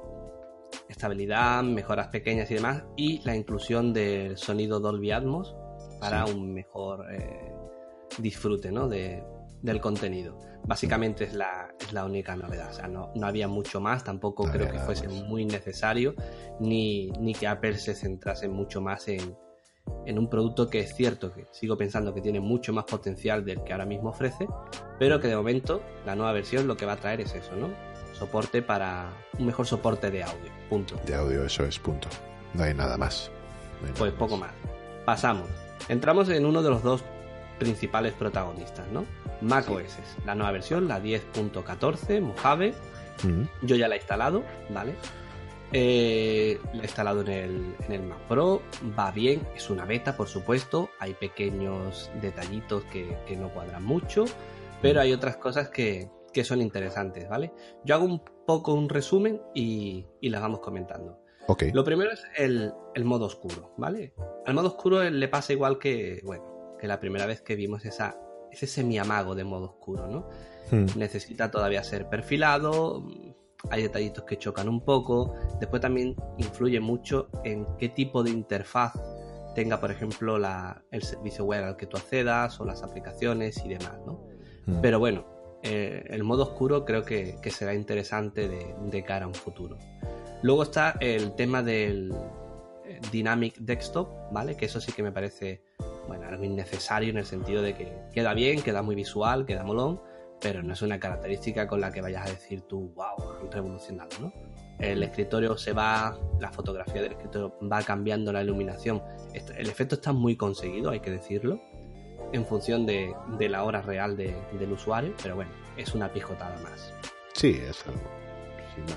estabilidad, 0.88 1.62
mejoras 1.62 2.08
pequeñas 2.08 2.50
y 2.50 2.54
demás, 2.54 2.84
y 2.96 3.20
la 3.24 3.36
inclusión 3.36 3.92
del 3.92 4.36
sonido 4.36 4.80
Dolby 4.80 5.12
Atmos 5.12 5.54
para 6.00 6.24
un 6.24 6.52
mejor 6.52 7.06
eh, 7.12 7.52
disfrute 8.18 8.72
¿no? 8.72 8.88
de, 8.88 9.22
del 9.62 9.80
contenido. 9.80 10.38
Básicamente 10.64 11.24
es 11.24 11.34
la, 11.34 11.74
es 11.80 11.92
la 11.92 12.04
única 12.04 12.36
novedad. 12.36 12.70
O 12.70 12.72
sea, 12.74 12.88
no, 12.88 13.12
no 13.14 13.26
había 13.26 13.48
mucho 13.48 13.80
más, 13.80 14.04
tampoco 14.04 14.44
creo 14.44 14.70
que 14.70 14.78
fuese 14.78 15.08
muy 15.08 15.44
necesario, 15.44 16.14
ni, 16.60 17.10
ni 17.12 17.34
que 17.34 17.46
Apple 17.46 17.76
se 17.78 17.94
centrase 17.94 18.48
mucho 18.48 18.80
más 18.80 19.08
en, 19.08 19.36
en 20.06 20.18
un 20.18 20.28
producto 20.28 20.68
que 20.68 20.80
es 20.80 20.94
cierto 20.94 21.32
que 21.32 21.46
sigo 21.50 21.76
pensando 21.76 22.14
que 22.14 22.20
tiene 22.20 22.40
mucho 22.40 22.72
más 22.72 22.84
potencial 22.84 23.44
del 23.44 23.62
que 23.64 23.72
ahora 23.72 23.86
mismo 23.86 24.10
ofrece, 24.10 24.46
pero 24.98 25.20
que 25.20 25.28
de 25.28 25.36
momento 25.36 25.82
la 26.04 26.14
nueva 26.14 26.32
versión 26.32 26.66
lo 26.66 26.76
que 26.76 26.86
va 26.86 26.92
a 26.92 26.96
traer 26.96 27.22
es 27.22 27.34
eso, 27.34 27.56
¿no? 27.56 27.89
Soporte 28.12 28.62
para 28.62 29.08
un 29.38 29.46
mejor 29.46 29.66
soporte 29.66 30.10
de 30.10 30.22
audio, 30.22 30.50
punto. 30.68 30.96
De 31.06 31.14
audio, 31.14 31.44
eso 31.44 31.64
es, 31.64 31.78
punto. 31.78 32.08
No 32.54 32.64
hay 32.64 32.74
nada 32.74 32.96
más. 32.96 33.30
pues 33.96 34.12
poco 34.12 34.36
más. 34.36 34.52
Pasamos. 35.04 35.48
Entramos 35.88 36.28
en 36.28 36.44
uno 36.44 36.62
de 36.62 36.70
los 36.70 36.82
dos 36.82 37.02
principales 37.58 38.12
protagonistas, 38.14 38.86
¿no? 38.88 39.04
macOS, 39.40 39.96
la 40.24 40.34
nueva 40.34 40.52
versión, 40.52 40.88
la 40.88 41.00
10.14, 41.00 42.20
Mojave. 42.20 42.74
Yo 43.62 43.76
ya 43.76 43.86
la 43.86 43.96
he 43.96 43.98
instalado, 43.98 44.42
¿vale? 44.70 44.94
Eh, 45.72 46.58
la 46.72 46.80
he 46.80 46.86
instalado 46.86 47.20
en 47.20 47.28
el, 47.28 47.74
en 47.86 47.92
el 47.92 48.02
Mac 48.02 48.18
Pro, 48.28 48.62
va 48.98 49.10
bien, 49.10 49.46
es 49.54 49.70
una 49.70 49.84
beta 49.84 50.16
por 50.16 50.26
supuesto, 50.26 50.90
hay 50.98 51.14
pequeños 51.14 52.10
detallitos 52.20 52.82
que, 52.84 53.16
no 53.36 53.50
cuadran 53.50 53.84
mucho, 53.84 54.24
pero 54.82 55.00
hay 55.00 55.12
otras 55.12 55.36
cosas 55.36 55.68
que, 55.68 56.08
son 56.44 56.60
interesantes, 56.60 57.28
¿vale? 57.28 57.52
Yo 57.84 57.94
hago 57.94 58.04
un 58.04 58.22
poco 58.46 58.74
un 58.74 58.88
resumen 58.88 59.40
y, 59.54 60.06
las 60.22 60.40
vamos 60.40 60.60
comentando. 60.60 61.20
Okay. 61.46 61.72
Lo 61.72 61.84
primero 61.84 62.10
es 62.12 62.22
el, 62.36 62.72
modo 63.04 63.26
oscuro, 63.26 63.74
¿vale? 63.76 64.14
Al 64.46 64.54
modo 64.54 64.68
oscuro 64.68 65.02
le 65.02 65.28
pasa 65.28 65.52
igual 65.52 65.78
que, 65.78 66.20
bueno, 66.24 66.76
que 66.78 66.86
la 66.86 67.00
primera 67.00 67.26
vez 67.26 67.42
que 67.42 67.56
vimos 67.56 67.84
esa, 67.84 68.18
ese 68.52 68.66
semi-amago 68.66 69.34
de 69.34 69.44
modo 69.44 69.66
oscuro, 69.66 70.06
¿no? 70.06 70.28
Hmm. 70.70 70.86
Necesita 70.96 71.50
todavía 71.50 71.82
ser 71.82 72.08
perfilado, 72.08 73.04
hay 73.70 73.82
detallitos 73.82 74.24
que 74.24 74.38
chocan 74.38 74.68
un 74.68 74.80
poco. 74.80 75.34
Después 75.58 75.82
también 75.82 76.16
influye 76.38 76.80
mucho 76.80 77.28
en 77.44 77.66
qué 77.78 77.88
tipo 77.88 78.22
de 78.22 78.30
interfaz 78.30 78.94
tenga, 79.54 79.80
por 79.80 79.90
ejemplo, 79.90 80.38
el 80.90 81.02
servicio 81.02 81.44
web 81.44 81.64
al 81.64 81.76
que 81.76 81.86
tú 81.86 81.96
accedas 81.96 82.60
o 82.60 82.64
las 82.64 82.82
aplicaciones 82.82 83.62
y 83.64 83.68
demás, 83.68 83.98
¿no? 84.06 84.24
Hmm. 84.66 84.80
Pero 84.80 84.98
bueno, 84.98 85.26
eh, 85.62 86.04
el 86.08 86.24
modo 86.24 86.44
oscuro 86.44 86.84
creo 86.84 87.04
que, 87.04 87.38
será 87.50 87.74
interesante 87.74 88.48
de, 88.48 89.04
cara 89.04 89.26
a 89.26 89.28
un 89.28 89.34
futuro. 89.34 89.78
Luego 90.42 90.62
está 90.62 90.96
el 91.00 91.34
tema 91.34 91.62
del 91.62 92.12
eh, 92.86 93.00
Dynamic 93.12 93.56
Desktop, 93.58 94.32
¿vale? 94.32 94.56
Que 94.56 94.66
eso 94.66 94.80
sí 94.80 94.92
que 94.92 95.02
me 95.02 95.12
parece, 95.12 95.62
bueno, 96.08 96.26
algo 96.26 96.44
innecesario 96.44 97.10
en 97.10 97.18
el 97.18 97.26
sentido 97.26 97.62
de 97.62 97.74
que 97.74 97.92
queda 98.12 98.32
bien, 98.32 98.62
queda 98.62 98.82
muy 98.82 98.94
visual, 98.94 99.44
queda 99.44 99.64
molón, 99.64 100.00
pero 100.40 100.62
no 100.62 100.72
es 100.72 100.80
una 100.80 100.98
característica 100.98 101.66
con 101.66 101.80
la 101.80 101.92
que 101.92 102.00
vayas 102.00 102.26
a 102.26 102.30
decir 102.30 102.62
tú, 102.62 102.92
wow, 102.94 103.50
revolucionado, 103.50 104.10
¿no? 104.20 104.32
El 104.78 105.02
escritorio 105.02 105.58
se 105.58 105.74
va, 105.74 106.18
la 106.38 106.50
fotografía 106.50 107.02
del 107.02 107.12
escritorio 107.12 107.54
va 107.70 107.82
cambiando 107.82 108.32
la 108.32 108.42
iluminación. 108.42 109.02
El 109.34 109.68
efecto 109.68 109.96
está 109.96 110.14
muy 110.14 110.36
conseguido, 110.36 110.88
hay 110.88 111.00
que 111.00 111.10
decirlo, 111.10 111.60
en 112.32 112.46
función 112.46 112.86
de, 112.86 113.14
la 113.38 113.64
hora 113.64 113.82
real 113.82 114.16
del 114.16 114.72
usuario, 114.72 115.14
pero 115.22 115.36
bueno, 115.36 115.50
es 115.76 115.94
una 115.94 116.12
pijotada 116.12 116.58
más. 116.62 116.92
Sí, 117.34 117.60
es 117.62 117.84
algo. 117.86 118.00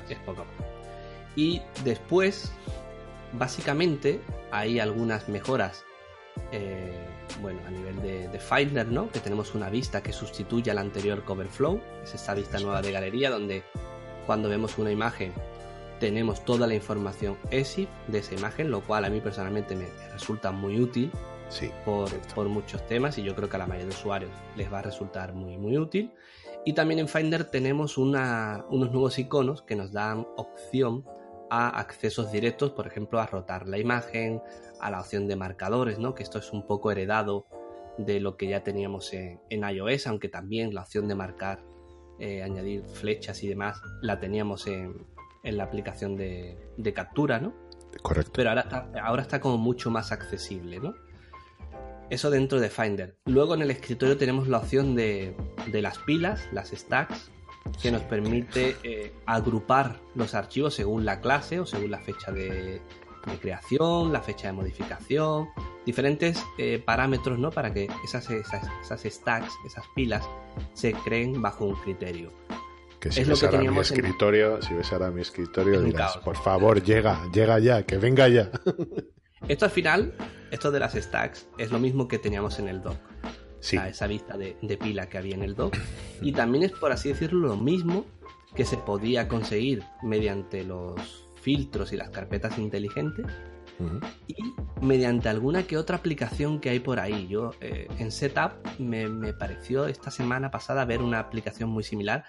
Es 0.09 0.19
poco 0.19 0.45
más. 0.45 0.67
Y 1.35 1.61
después, 1.83 2.51
básicamente, 3.33 4.21
hay 4.51 4.79
algunas 4.79 5.27
mejoras 5.29 5.83
eh, 6.51 7.07
bueno, 7.41 7.59
a 7.65 7.71
nivel 7.71 8.01
de, 8.01 8.39
Finder, 8.39 8.87
¿no? 8.87 9.09
Que 9.09 9.19
tenemos 9.19 9.55
una 9.55 9.69
vista 9.69 10.01
que 10.01 10.13
sustituye 10.13 10.71
a 10.71 10.73
la 10.73 10.81
anterior 10.81 11.23
Coverflow, 11.23 11.79
es 12.03 12.13
esta 12.13 12.33
vista 12.33 12.59
nueva 12.59 12.81
de 12.81 12.91
galería 12.91 13.29
donde 13.29 13.63
cuando 14.25 14.49
vemos 14.49 14.77
una 14.77 14.91
imagen 14.91 15.33
tenemos 15.99 16.43
toda 16.43 16.67
la 16.67 16.73
información 16.73 17.37
ESIF 17.49 17.87
de 18.07 18.19
esa 18.19 18.35
imagen, 18.35 18.71
lo 18.71 18.81
cual 18.81 19.05
a 19.05 19.09
mí 19.09 19.21
personalmente 19.21 19.75
me 19.75 19.87
resulta 20.11 20.51
muy 20.51 20.79
útil 20.81 21.11
sí, 21.53 21.71
por, 21.85 22.09
por, 22.33 22.49
muchos 22.49 22.85
temas 22.87 23.17
y 23.17 23.23
yo 23.23 23.35
creo 23.35 23.47
que 23.47 23.55
a 23.55 23.59
la 23.59 23.67
mayoría 23.67 23.89
de 23.89 23.95
usuarios 23.95 24.31
les 24.55 24.71
va 24.71 24.79
a 24.79 24.81
resultar 24.81 25.33
muy, 25.33 25.57
muy 25.57 25.77
útil. 25.77 26.11
Y 26.65 26.73
también 26.73 26.99
en 26.99 27.07
Finder 27.07 27.45
tenemos 27.45 27.97
una, 27.97 28.65
unos 28.69 28.91
nuevos 28.91 29.19
iconos 29.19 29.61
que 29.61 29.75
nos 29.75 29.91
dan 29.91 30.27
opción 30.37 31.05
a 31.49 31.69
accesos 31.79 32.31
directos, 32.31 32.71
por 32.71 32.87
ejemplo, 32.87 33.19
a 33.19 33.27
rotar 33.27 33.67
la 33.67 33.77
imagen, 33.77 34.41
a 34.79 34.89
la 34.89 34.99
opción 34.99 35.27
de 35.27 35.35
marcadores, 35.35 35.99
¿no? 35.99 36.15
Que 36.15 36.23
esto 36.23 36.39
es 36.39 36.51
un 36.51 36.65
poco 36.65 36.91
heredado 36.91 37.45
de 37.97 38.19
lo 38.19 38.37
que 38.37 38.47
ya 38.47 38.63
teníamos 38.63 39.13
en, 39.13 39.39
iOS, 39.51 40.07
aunque 40.07 40.29
también 40.29 40.73
la 40.73 40.81
opción 40.81 41.07
de 41.07 41.15
marcar, 41.15 41.63
eh, 42.19 42.41
añadir 42.41 42.83
flechas 42.85 43.43
y 43.43 43.47
demás, 43.47 43.79
la 44.01 44.19
teníamos 44.19 44.65
en, 44.67 45.05
la 45.43 45.63
aplicación 45.63 46.15
de, 46.15 46.93
captura, 46.95 47.39
¿no? 47.39 47.53
Correcto. 48.01 48.31
Pero 48.33 48.49
ahora 48.49 48.61
está, 48.61 48.89
ahora 49.03 49.21
está 49.21 49.39
como 49.39 49.57
mucho 49.57 49.91
más 49.91 50.11
accesible, 50.11 50.79
¿no? 50.79 50.95
Eso 52.09 52.29
dentro 52.29 52.59
de 52.59 52.69
Finder. 52.69 53.15
Luego 53.25 53.55
en 53.55 53.61
el 53.61 53.71
escritorio 53.71 54.17
tenemos 54.17 54.47
la 54.47 54.59
opción 54.59 54.95
de, 54.95 55.35
las 55.71 55.97
pilas, 55.99 56.47
las 56.51 56.69
stacks, 56.69 57.31
que 57.81 57.91
nos 57.91 58.01
permite 58.03 58.75
eh, 58.83 59.13
agrupar 59.25 59.99
los 60.15 60.35
archivos 60.35 60.75
según 60.75 61.05
la 61.05 61.21
clase 61.21 61.59
o 61.59 61.65
según 61.65 61.91
la 61.91 61.99
fecha 61.99 62.31
de, 62.31 62.81
de 63.25 63.37
creación, 63.39 64.11
la 64.11 64.21
fecha 64.21 64.47
de 64.47 64.53
modificación, 64.53 65.49
diferentes 65.85 66.43
eh, 66.57 66.81
parámetros 66.83 67.39
¿no? 67.39 67.51
para 67.51 67.73
que 67.73 67.87
esas, 68.03 68.29
esas, 68.29 69.01
stacks, 69.03 69.53
esas 69.65 69.85
pilas, 69.95 70.27
se 70.73 70.93
creen 70.93 71.41
bajo 71.41 71.65
un 71.65 71.75
criterio. 71.75 72.31
Que 72.99 73.11
si 73.11 73.21
es 73.21 73.27
ves 73.27 73.41
lo 73.41 73.49
que 73.49 73.55
ahora 73.57 73.71
mi 73.71 73.79
escritorio, 73.79 74.61
si 74.61 74.73
ves 74.73 74.91
ahora 74.93 75.11
mi 75.11 75.21
escritorio 75.21 75.81
dirás, 75.81 76.17
por 76.17 76.37
favor, 76.37 76.81
llega, 76.81 77.29
llega 77.33 77.59
ya, 77.59 77.83
que 77.83 77.97
venga 77.97 78.27
ya. 78.27 78.51
Esto 79.47 79.65
al 79.65 79.71
final, 79.71 80.13
esto 80.51 80.71
de 80.71 80.79
las 80.79 80.93
stacks, 80.93 81.47
es 81.57 81.71
lo 81.71 81.79
mismo 81.79 82.07
que 82.07 82.19
teníamos 82.19 82.59
en 82.59 82.69
el 82.69 82.81
dock. 82.81 82.97
Sí. 83.59 83.77
esa 83.77 84.07
vista 84.07 84.37
de, 84.37 84.57
de, 84.61 84.75
pila 84.75 85.07
que 85.07 85.17
había 85.17 85.35
en 85.35 85.43
el 85.43 85.55
dock. 85.55 85.77
Y 86.21 86.33
también 86.33 86.65
es, 86.65 86.73
por 86.73 86.91
así 86.91 87.09
decirlo, 87.09 87.47
lo 87.47 87.55
mismo 87.55 88.05
que 88.55 88.65
se 88.65 88.75
podía 88.75 89.29
conseguir 89.29 89.83
mediante 90.01 90.65
los 90.65 91.29
filtros 91.41 91.93
y 91.93 91.97
las 91.97 92.09
carpetas 92.09 92.57
inteligentes 92.57 93.25
y 94.27 94.35
mediante 94.81 95.29
alguna 95.29 95.63
que 95.63 95.77
otra 95.77 95.97
aplicación 95.97 96.59
que 96.59 96.69
hay 96.69 96.79
por 96.79 96.99
ahí. 96.99 97.27
Yo 97.27 97.51
eh, 97.59 97.87
en 97.97 98.11
Setup 98.11 98.51
me, 98.79 99.07
me, 99.07 99.33
pareció 99.33 99.87
esta 99.87 100.11
semana 100.11 100.51
pasada 100.51 100.85
ver 100.85 101.01
una 101.01 101.19
aplicación 101.19 101.69
muy 101.69 101.83
similar 101.83 102.23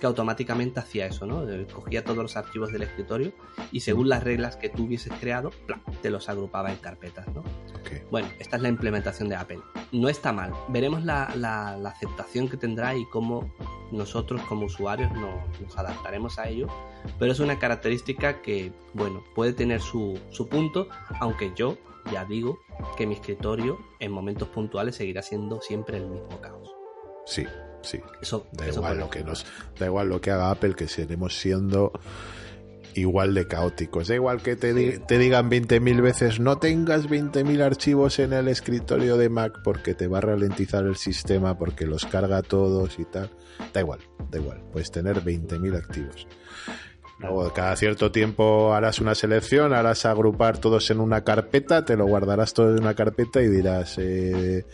que 0.00 0.06
automáticamente 0.06 0.80
hacía 0.80 1.06
eso, 1.06 1.26
¿no? 1.26 1.44
Cogía 1.72 2.04
todos 2.04 2.18
los 2.18 2.36
archivos 2.36 2.72
del 2.72 2.82
escritorio 2.82 3.32
y 3.72 3.80
según 3.80 4.08
las 4.08 4.22
reglas 4.22 4.56
que 4.56 4.68
tú 4.68 4.84
hubieses 4.84 5.12
creado, 5.20 5.50
te 6.02 6.10
los 6.10 6.28
agrupaba 6.28 6.70
en 6.70 6.76
carpetas, 6.76 7.26
¿no? 7.34 7.42
Bueno, 8.10 8.28
esta 8.38 8.56
es 8.56 8.62
la 8.62 8.68
implementación 8.68 9.28
de 9.28 9.36
Apple. 9.36 9.60
No 9.92 10.08
está 10.08 10.32
mal. 10.32 10.52
Veremos 10.68 11.04
la, 11.04 11.32
la, 11.36 11.88
aceptación 11.88 12.48
que 12.48 12.56
tendrá 12.56 12.94
y 12.94 13.04
cómo 13.06 13.52
nosotros 13.90 14.40
como 14.42 14.66
usuarios 14.66 15.10
nos, 15.12 15.60
nos, 15.60 15.76
adaptaremos 15.76 16.38
a 16.38 16.48
ello. 16.48 16.68
Pero 17.18 17.32
es 17.32 17.40
una 17.40 17.58
característica 17.58 18.42
que, 18.42 18.72
bueno, 18.94 19.24
puede 19.34 19.52
tener 19.52 19.80
su, 19.80 20.18
su 20.30 20.48
punto, 20.48 20.88
aunque 21.20 21.52
yo 21.56 21.76
ya 22.12 22.24
digo 22.24 22.60
que 22.96 23.06
mi 23.06 23.14
escritorio 23.14 23.78
en 23.98 24.12
momentos 24.12 24.48
puntuales 24.48 24.96
seguirá 24.96 25.22
siendo 25.22 25.60
siempre 25.60 25.98
el 25.98 26.06
mismo 26.06 26.40
caos. 26.40 26.70
Sí, 27.26 27.44
sí. 27.82 28.00
Eso, 28.20 28.46
da 28.52 28.68
igual 28.68 28.98
lo 28.98 29.10
que 29.10 29.24
nos, 29.24 29.46
da 29.78 29.86
igual 29.86 30.08
lo 30.08 30.20
que 30.20 30.30
haga 30.30 30.50
Apple, 30.50 30.74
que 30.74 30.88
seguiremos 30.88 31.38
siendo 31.38 31.92
igual 32.94 33.34
de 33.34 33.46
caóticos. 33.46 34.08
Da 34.08 34.14
igual 34.14 34.42
que 34.42 34.56
te, 34.56 34.98
te 34.98 35.18
digan 35.18 35.50
20.000 35.50 36.02
veces 36.02 36.40
no 36.40 36.58
tengas 36.58 37.08
20.000 37.08 37.62
archivos 37.62 38.18
en 38.18 38.32
el 38.32 38.48
escritorio 38.48 39.16
de 39.16 39.28
Mac 39.28 39.60
porque 39.64 39.94
te 39.94 40.08
va 40.08 40.18
a 40.18 40.22
ralentizar 40.22 40.84
el 40.84 40.96
sistema, 40.96 41.58
porque 41.58 41.86
los 41.86 42.04
carga 42.06 42.42
todos 42.42 42.98
y 42.98 43.04
tal. 43.04 43.30
Da 43.72 43.80
igual, 43.80 44.00
da 44.30 44.38
igual. 44.38 44.62
Puedes 44.72 44.90
tener 44.90 45.22
20.000 45.22 45.76
activos. 45.76 46.26
Luego, 47.18 47.52
cada 47.52 47.74
cierto 47.74 48.12
tiempo 48.12 48.72
harás 48.74 49.00
una 49.00 49.14
selección, 49.14 49.72
harás 49.72 50.06
agrupar 50.06 50.58
todos 50.58 50.88
en 50.90 51.00
una 51.00 51.24
carpeta, 51.24 51.84
te 51.84 51.96
lo 51.96 52.06
guardarás 52.06 52.54
todo 52.54 52.70
en 52.76 52.82
una 52.82 52.94
carpeta 52.94 53.42
y 53.42 53.48
dirás, 53.48 53.98
eh, 53.98 54.64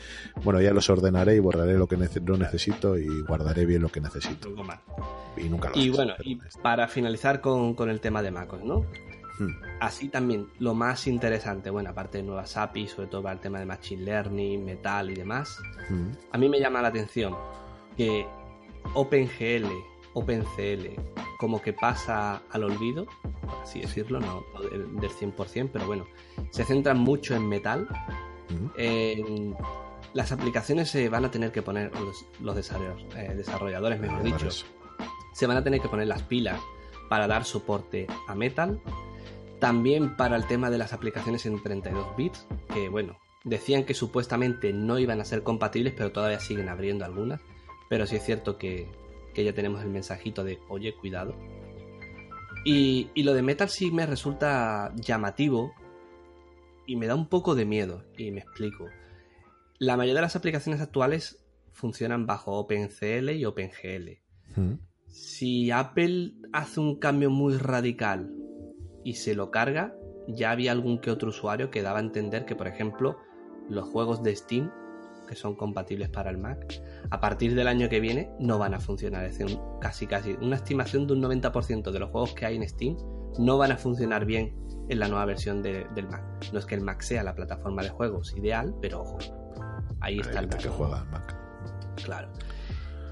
bueno, 0.43 0.61
ya 0.61 0.73
los 0.73 0.91
ordenaré 0.91 1.37
y 1.37 1.39
borraré 1.39 1.79
lo 1.79 1.87
que 1.87 1.97
no 1.97 2.37
necesito 2.37 2.99
y 2.99 3.23
guardaré 3.23 3.65
bien 3.65 3.81
lo 3.81 3.89
que 3.89 4.03
necesito. 4.03 4.51
Y 5.39 5.49
nunca 5.49 5.71
lo 5.71 5.79
Y 5.79 5.89
bueno, 5.89 6.15
y 6.23 6.39
para 6.61 6.87
finalizar 6.87 7.41
con, 7.41 7.75
el 7.89 8.01
tema 8.01 8.21
de 8.21 8.31
MacOS, 8.31 8.63
¿no? 8.63 8.85
Hmm. 9.39 9.55
Así 9.81 10.09
también, 10.09 10.47
lo 10.59 10.75
más 10.75 11.07
interesante, 11.07 11.71
bueno, 11.71 11.91
aparte 11.91 12.19
de 12.19 12.25
nuevas 12.25 12.59
APIs, 12.59 12.91
sobre 12.91 13.09
todo 13.09 13.23
para 13.23 13.37
el 13.37 13.41
tema 13.41 13.59
de 13.59 13.65
Machine 13.65 14.03
Learning, 14.03 14.63
Metal 14.63 15.11
y 15.11 15.15
demás, 15.15 15.59
hmm. 15.89 16.11
a 16.31 16.37
mí 16.37 16.49
me 16.51 16.61
llama 16.61 16.83
la 16.83 16.89
atención 16.89 17.35
que 17.97 18.27
OpenGL 18.93 19.94
OpenCL 20.15 21.01
como 21.39 21.61
que 21.61 21.73
pasa 21.73 22.43
al 22.51 22.65
olvido, 22.65 23.07
por 23.23 23.63
así 23.63 23.81
decirlo, 23.81 24.21
no, 24.21 24.45
del, 24.71 25.11
100%, 25.11 25.71
pero 25.73 25.87
bueno, 25.87 26.07
se 26.51 26.65
centra 26.65 26.95
mucho 26.95 27.35
en 27.35 27.49
metal, 27.49 27.87
en 28.77 29.55
las 30.15 30.33
aplicaciones 30.33 30.89
se 30.89 31.09
van 31.09 31.25
a 31.25 31.31
tener 31.31 31.53
que 31.53 31.61
poner, 31.61 31.91
los, 32.41 32.57
desarrolladores, 32.57 33.15
eh, 33.17 33.35
desarrolladores, 33.37 34.01
mejor 34.01 34.23
dicho, 34.23 34.49
se 35.33 35.47
van 35.47 35.57
a 35.57 35.65
tener 35.65 35.81
que 35.81 35.89
poner 35.89 36.07
las 36.07 36.23
pilas 36.23 36.61
para 37.09 37.27
dar 37.27 37.45
soporte 37.45 38.07
a 38.29 38.35
Metal. 38.35 38.81
También 39.59 40.17
para 40.17 40.37
el 40.37 40.47
tema 40.47 40.71
de 40.71 40.79
las 40.79 40.93
aplicaciones 40.93 41.47
en 41.47 41.63
32 41.63 42.17
bits, 42.17 42.47
que 42.73 42.89
bueno, 42.89 43.19
decían 43.45 43.85
que 43.85 43.95
supuestamente 43.95 44.73
no 44.73 44.99
iban 44.99 45.21
a 45.21 45.25
ser 45.25 45.43
compatibles, 45.43 45.95
pero 45.97 46.13
todavía 46.13 46.41
siguen 46.41 46.69
abriendo 46.69 47.05
algunas. 47.05 47.41
Pero 47.89 48.07
sí 48.07 48.17
es 48.17 48.25
cierto 48.25 48.59
que, 48.59 48.89
ya 49.43 49.55
tenemos 49.55 49.83
el 49.83 49.89
mensajito 49.89 50.45
de, 50.45 50.59
oye, 50.69 50.95
cuidado. 50.95 51.35
Y, 52.65 53.11
y, 53.15 53.23
lo 53.25 53.35
de 53.35 53.43
Metal 53.43 53.69
sí 53.69 53.91
me 53.91 54.07
resulta 54.07 54.93
llamativo 54.97 55.73
y 56.87 56.97
me 56.97 57.07
da 57.07 57.15
un 57.15 57.29
poco 57.29 57.55
de 57.55 57.65
miedo, 57.65 58.05
y 58.17 58.31
me 58.31 58.41
explico. 58.41 58.87
La 59.79 59.97
mayoría 59.97 60.17
de 60.17 60.23
las 60.23 60.37
aplicaciones 60.37 60.81
actuales 60.81 61.45
funcionan 61.73 62.27
bajo 62.27 62.53
OpenCL 62.53 63.31
y 63.31 63.45
OpenGL. 63.45 64.19
Mm. 64.57 64.75
Si 65.09 65.71
Apple 65.71 66.35
hace 66.53 66.81
un 66.81 66.99
cambio 66.99 67.31
muy 67.31 67.57
radical 67.57 68.33
y 69.05 69.15
se 69.15 69.35
lo 69.35 69.51
carga, 69.51 69.95
ya 70.29 70.51
había 70.51 70.73
algún 70.73 70.99
que 70.99 71.11
otro 71.11 71.29
usuario 71.29 71.71
que 71.71 71.83
daba 71.83 71.99
a 71.99 72.03
entender 72.03 72.45
que, 72.45 72.57
por 72.57 72.67
ejemplo, 72.67 73.19
los 73.69 73.89
juegos 73.89 74.23
de 74.23 74.35
Steam, 74.35 74.71
que 75.29 75.37
son 75.37 75.55
compatibles 75.55 76.09
para 76.09 76.31
el 76.31 76.39
Mac, 76.39 76.81
a 77.11 77.21
partir 77.21 77.55
del 77.55 77.69
año 77.69 77.89
que 77.89 78.01
viene 78.01 78.31
no 78.39 78.59
van 78.59 78.75
a 78.75 78.81
funcionar. 78.81 79.25
Es 79.25 79.39
decir, 79.39 79.59
casi 79.81 80.07
casi 80.07 80.33
una 80.41 80.57
estimación 80.57 81.07
de 81.07 81.15
un 81.15 81.23
90% 81.23 81.91
de 81.91 81.99
los 81.99 82.11
juegos 82.11 82.35
que 82.35 82.47
hay 82.47 82.57
en 82.57 82.69
Steam 82.69 82.97
no 83.39 83.59
van 83.59 83.73
a 83.73 83.77
funcionar 83.77 84.25
bien 84.25 84.55
en 84.89 84.99
la 84.99 85.09
nueva 85.09 85.25
versión 85.25 85.63
del 85.63 86.09
Mac. 86.09 86.23
No 86.53 86.59
es 86.59 86.67
que 86.67 86.75
el 86.75 86.83
Mac 86.83 87.03
sea 87.03 87.23
la 87.23 87.35
plataforma 87.35 87.83
de 87.83 87.89
juegos 87.89 88.35
ideal, 88.37 88.75
pero 88.81 89.03
ojo, 89.03 89.19
Ahí 90.01 90.19
está 90.19 90.41
el 90.41 90.49
que 90.49 90.69
juega 90.69 91.05
Mac. 91.05 91.35
Claro. 92.05 92.29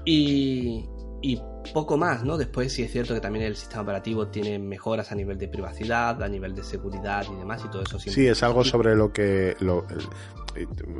Y, 0.05 0.85
y 1.21 1.41
poco 1.73 1.97
más, 1.97 2.23
¿no? 2.23 2.37
Después 2.37 2.71
sí 2.71 2.83
es 2.83 2.91
cierto 2.91 3.13
que 3.13 3.19
también 3.19 3.45
el 3.45 3.55
sistema 3.55 3.81
operativo 3.81 4.27
tiene 4.27 4.59
mejoras 4.59 5.11
a 5.11 5.15
nivel 5.15 5.37
de 5.37 5.47
privacidad, 5.47 6.21
a 6.21 6.27
nivel 6.27 6.53
de 6.53 6.63
seguridad 6.63 7.25
y 7.31 7.35
demás, 7.35 7.63
y 7.65 7.69
todo 7.69 7.81
eso 7.81 7.97
Sí, 7.97 8.27
es 8.27 8.43
algo 8.43 8.63
sobre 8.63 8.95
lo 8.95 9.11
que... 9.11 9.55
Lo, 9.59 9.85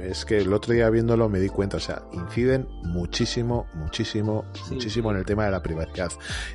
es 0.03 0.25
que 0.25 0.39
el 0.39 0.53
otro 0.53 0.73
día 0.73 0.89
viéndolo 0.89 1.29
me 1.29 1.39
di 1.39 1.49
cuenta, 1.49 1.77
o 1.77 1.79
sea, 1.79 2.03
inciden 2.11 2.67
muchísimo, 2.83 3.67
muchísimo, 3.73 4.45
muchísimo 4.69 5.11
en 5.11 5.17
el 5.17 5.25
tema 5.25 5.45
de 5.45 5.51
la 5.51 5.61
privacidad. 5.61 6.11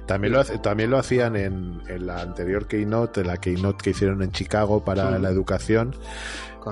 También, 0.07 0.33
lo, 0.33 0.45
también 0.45 0.91
lo 0.91 0.99
hacían 0.99 1.37
en, 1.37 1.81
en, 1.89 2.07
la 2.07 2.21
anterior 2.21 2.67
Keynote, 2.67 3.21
en 3.21 3.27
la 3.27 3.37
Keynote 3.37 3.83
que 3.83 3.91
hicieron 3.91 4.23
en 4.23 4.33
Chicago 4.33 4.85
para 4.85 5.19
la 5.19 5.31
educación. 5.31 5.95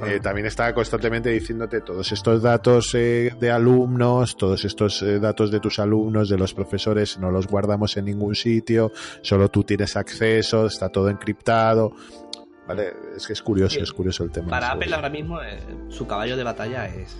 Eh, 0.04 0.20
también 0.20 0.46
estaba 0.46 0.74
constantemente 0.74 1.30
diciéndote 1.30 1.80
todos 1.80 2.10
estos 2.12 2.42
datos 2.42 2.94
eh, 2.94 3.34
de 3.40 3.50
alumnos, 3.50 4.36
todos 4.36 4.64
estos 4.64 5.00
eh, 5.02 5.18
datos 5.18 5.50
de 5.50 5.60
tus 5.60 5.78
alumnos, 5.78 6.28
de 6.28 6.36
los 6.36 6.52
profesores, 6.52 7.18
no 7.18 7.30
los 7.30 7.46
guardamos 7.46 7.96
en 7.96 8.06
ningún 8.06 8.34
sitio, 8.34 8.92
solo 9.22 9.48
tú 9.48 9.64
tienes 9.64 9.96
acceso, 9.96 10.66
está 10.66 10.88
todo 10.88 11.08
encriptado. 11.08 11.92
Vale, 12.66 12.94
es 13.16 13.26
que 13.26 13.32
es 13.32 13.42
curioso, 13.42 13.78
es 13.78 13.92
curioso 13.92 14.24
el 14.24 14.30
tema. 14.30 14.48
Para 14.48 14.72
Apple 14.72 14.94
ahora 14.94 15.10
mismo 15.10 15.38
su 15.88 16.06
caballo 16.06 16.36
de 16.36 16.42
batalla 16.42 16.86
es, 16.86 17.16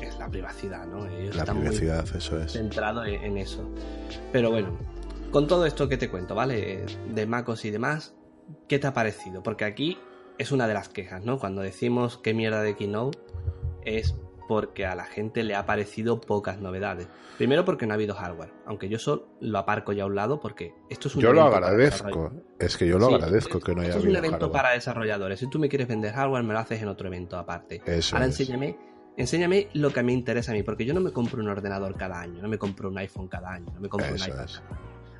es 0.00 0.18
la 0.18 0.28
privacidad, 0.28 0.86
¿no? 0.86 1.06
la 1.06 1.44
privacidad, 1.44 2.04
eso 2.14 2.40
es. 2.40 2.52
Centrado 2.52 3.04
en, 3.04 3.22
en 3.22 3.38
eso. 3.38 3.68
Pero 4.32 4.50
bueno, 4.50 4.78
con 5.30 5.48
todo 5.48 5.66
esto 5.66 5.88
que 5.88 5.96
te 5.96 6.08
cuento, 6.08 6.36
¿vale? 6.36 6.86
De 7.12 7.26
MacOS 7.26 7.64
y 7.64 7.70
demás, 7.70 8.14
¿qué 8.68 8.78
te 8.78 8.86
ha 8.86 8.92
parecido? 8.92 9.42
Porque 9.42 9.64
aquí 9.64 9.98
es 10.38 10.52
una 10.52 10.68
de 10.68 10.74
las 10.74 10.88
quejas, 10.88 11.24
¿no? 11.24 11.38
Cuando 11.38 11.62
decimos 11.62 12.18
qué 12.18 12.34
mierda 12.34 12.62
de 12.62 12.76
Keynote 12.76 13.18
es 13.84 14.14
porque 14.48 14.86
a 14.86 14.94
la 14.94 15.04
gente 15.04 15.42
le 15.42 15.54
ha 15.54 15.66
parecido 15.66 16.20
pocas 16.20 16.60
novedades. 16.60 17.08
Primero 17.38 17.64
porque 17.64 17.86
no 17.86 17.92
ha 17.92 17.96
habido 17.96 18.14
hardware, 18.14 18.52
aunque 18.66 18.88
yo 18.88 18.98
solo 18.98 19.28
lo 19.40 19.58
aparco 19.58 19.92
ya 19.92 20.04
a 20.04 20.06
un 20.06 20.14
lado 20.14 20.40
porque 20.40 20.74
esto 20.88 21.08
es 21.08 21.16
un 21.16 21.22
Yo 21.22 21.32
lo 21.32 21.42
agradezco, 21.42 22.32
es 22.58 22.76
que 22.76 22.86
yo 22.86 22.98
lo 22.98 23.06
agradezco 23.06 23.60
que 23.60 23.74
no 23.74 23.80
haya 23.80 23.90
esto 23.90 24.02
es 24.02 24.06
un 24.06 24.16
evento 24.16 24.50
para 24.50 24.70
desarrolladores. 24.70 25.40
Si 25.40 25.48
tú 25.48 25.58
me 25.58 25.68
quieres 25.68 25.88
vender 25.88 26.12
hardware, 26.12 26.44
me 26.44 26.52
lo 26.52 26.60
haces 26.60 26.80
en 26.82 26.88
otro 26.88 27.08
evento 27.08 27.36
aparte. 27.36 27.82
Ahora 28.12 28.26
enséñame, 28.26 28.78
enséñame 29.16 29.68
lo 29.74 29.92
que 29.92 30.02
mí 30.02 30.12
interesa 30.12 30.52
a 30.52 30.54
mí, 30.54 30.62
porque 30.62 30.84
yo 30.84 30.94
no 30.94 31.00
me 31.00 31.12
compro 31.12 31.40
un 31.40 31.48
ordenador 31.48 31.96
cada 31.96 32.20
año, 32.20 32.40
no 32.40 32.48
me 32.48 32.58
compro 32.58 32.88
un 32.88 32.98
iPhone 32.98 33.28
cada 33.28 33.52
año, 33.52 33.72
no 33.74 33.80
me 33.80 33.88
compro 33.88 34.10
un 34.10 34.16
iPad. 34.16 34.48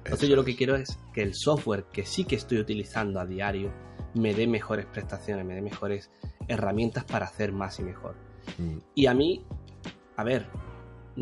Entonces 0.04 0.28
yo 0.28 0.36
lo 0.36 0.44
que 0.44 0.54
quiero 0.54 0.76
es 0.76 0.98
que 1.14 1.22
el 1.22 1.34
software 1.34 1.84
que 1.84 2.04
sí 2.04 2.24
que 2.24 2.36
estoy 2.36 2.58
utilizando 2.58 3.20
a 3.20 3.26
diario 3.26 3.72
me 4.14 4.34
dé 4.34 4.46
mejores 4.46 4.86
prestaciones, 4.86 5.44
me 5.44 5.54
dé 5.54 5.62
mejores 5.62 6.10
herramientas 6.46 7.04
para 7.04 7.26
hacer 7.26 7.52
más 7.52 7.78
y 7.80 7.84
mejor. 7.84 8.14
Y 8.94 9.06
a 9.06 9.14
mí, 9.14 9.44
a 10.16 10.24
ver, 10.24 10.46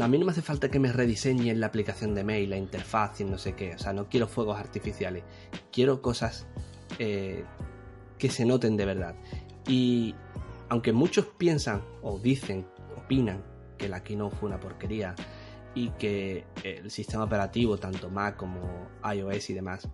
a 0.00 0.08
mí 0.08 0.18
no 0.18 0.24
me 0.24 0.32
hace 0.32 0.42
falta 0.42 0.70
que 0.70 0.78
me 0.78 0.92
rediseñen 0.92 1.60
la 1.60 1.66
aplicación 1.66 2.14
de 2.14 2.24
mail, 2.24 2.50
la 2.50 2.56
interfaz 2.56 3.20
y 3.20 3.24
no 3.24 3.38
sé 3.38 3.54
qué. 3.54 3.74
O 3.74 3.78
sea, 3.78 3.92
no 3.92 4.08
quiero 4.08 4.26
fuegos 4.26 4.58
artificiales. 4.58 5.24
Quiero 5.70 6.00
cosas 6.00 6.46
eh, 6.98 7.44
que 8.18 8.30
se 8.30 8.44
noten 8.44 8.76
de 8.76 8.86
verdad. 8.86 9.14
Y 9.66 10.14
aunque 10.68 10.92
muchos 10.92 11.26
piensan 11.26 11.82
o 12.02 12.18
dicen, 12.18 12.66
opinan 12.96 13.44
que 13.76 13.88
la 13.88 14.02
Keynote 14.02 14.36
fue 14.36 14.48
una 14.48 14.60
porquería 14.60 15.14
y 15.74 15.90
que 15.90 16.44
el 16.64 16.90
sistema 16.90 17.24
operativo, 17.24 17.76
tanto 17.78 18.10
Mac 18.10 18.36
como 18.36 18.88
iOS 19.04 19.50
y 19.50 19.54
demás, 19.54 19.88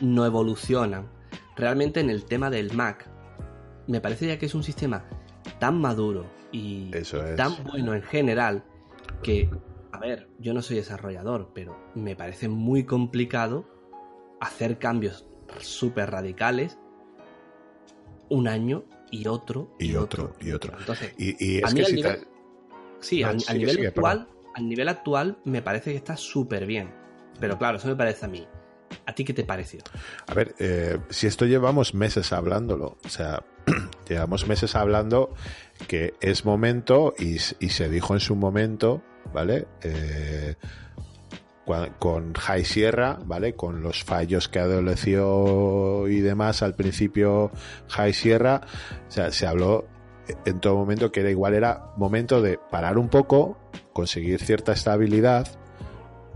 no 0.00 0.26
evolucionan 0.26 1.08
realmente 1.56 2.00
en 2.00 2.10
el 2.10 2.24
tema 2.24 2.50
del 2.50 2.74
Mac, 2.74 3.08
me 3.86 4.00
parece 4.00 4.26
ya 4.26 4.38
que 4.38 4.46
es 4.46 4.54
un 4.54 4.62
sistema 4.62 5.04
tan 5.58 5.80
maduro 5.80 6.26
y 6.52 6.90
tan 7.36 7.62
bueno 7.64 7.94
en 7.94 8.02
general 8.02 8.64
que, 9.22 9.48
a 9.92 9.98
ver, 9.98 10.28
yo 10.38 10.54
no 10.54 10.62
soy 10.62 10.76
desarrollador, 10.76 11.50
pero 11.54 11.76
me 11.94 12.16
parece 12.16 12.48
muy 12.48 12.84
complicado 12.84 13.64
hacer 14.40 14.78
cambios 14.78 15.26
súper 15.60 16.10
radicales 16.10 16.78
un 18.28 18.48
año 18.48 18.84
y 19.10 19.26
otro 19.28 19.70
y, 19.78 19.94
otro, 19.94 20.34
y 20.40 20.52
otro. 20.52 20.76
Entonces, 20.78 21.14
y, 21.18 21.58
es 21.58 21.74
que 21.74 21.84
si 21.84 22.02
Sí, 23.00 23.22
al, 23.22 23.36
nivel 23.36 23.86
actual, 23.86 24.28
al 24.54 24.68
nivel 24.68 24.88
actual 24.88 25.38
me 25.44 25.62
parece 25.62 25.92
que 25.92 25.96
está 25.96 26.16
súper 26.16 26.66
bien. 26.66 26.90
Pero 27.38 27.58
claro, 27.58 27.76
eso 27.76 27.88
me 27.88 27.96
parece 27.96 28.24
a 28.24 28.28
mí. 28.28 28.46
¿A 29.04 29.14
ti 29.14 29.24
qué 29.24 29.34
te 29.34 29.44
pareció? 29.44 29.80
A 30.26 30.34
ver, 30.34 30.54
eh, 30.58 30.98
si 31.10 31.26
esto 31.26 31.44
llevamos 31.44 31.94
meses 31.94 32.32
hablándolo, 32.32 32.96
o 33.04 33.08
sea, 33.08 33.44
llevamos 34.08 34.46
meses 34.46 34.74
hablando 34.74 35.34
que 35.88 36.14
es 36.20 36.44
momento 36.44 37.14
y, 37.18 37.38
se 37.38 37.88
dijo 37.88 38.14
en 38.14 38.20
su 38.20 38.36
momento, 38.36 39.02
¿vale? 39.32 39.66
Eh, 39.82 40.54
con 41.98 42.32
High 42.34 42.64
Sierra, 42.64 43.18
¿vale? 43.24 43.54
Con 43.54 43.82
los 43.82 44.04
fallos 44.04 44.48
que 44.48 44.60
adoleció 44.60 46.06
y 46.06 46.20
demás 46.20 46.62
al 46.62 46.74
principio 46.74 47.50
High 47.88 48.12
Sierra, 48.12 48.60
o 49.08 49.10
sea, 49.10 49.32
se 49.32 49.46
habló 49.46 49.86
en 50.44 50.60
todo 50.60 50.76
momento 50.76 51.10
que 51.10 51.20
era 51.20 51.30
igual, 51.30 51.54
era 51.54 51.92
momento 51.96 52.40
de 52.40 52.58
parar 52.70 52.98
un 52.98 53.08
poco, 53.08 53.58
conseguir 53.92 54.40
cierta 54.40 54.72
estabilidad, 54.72 55.48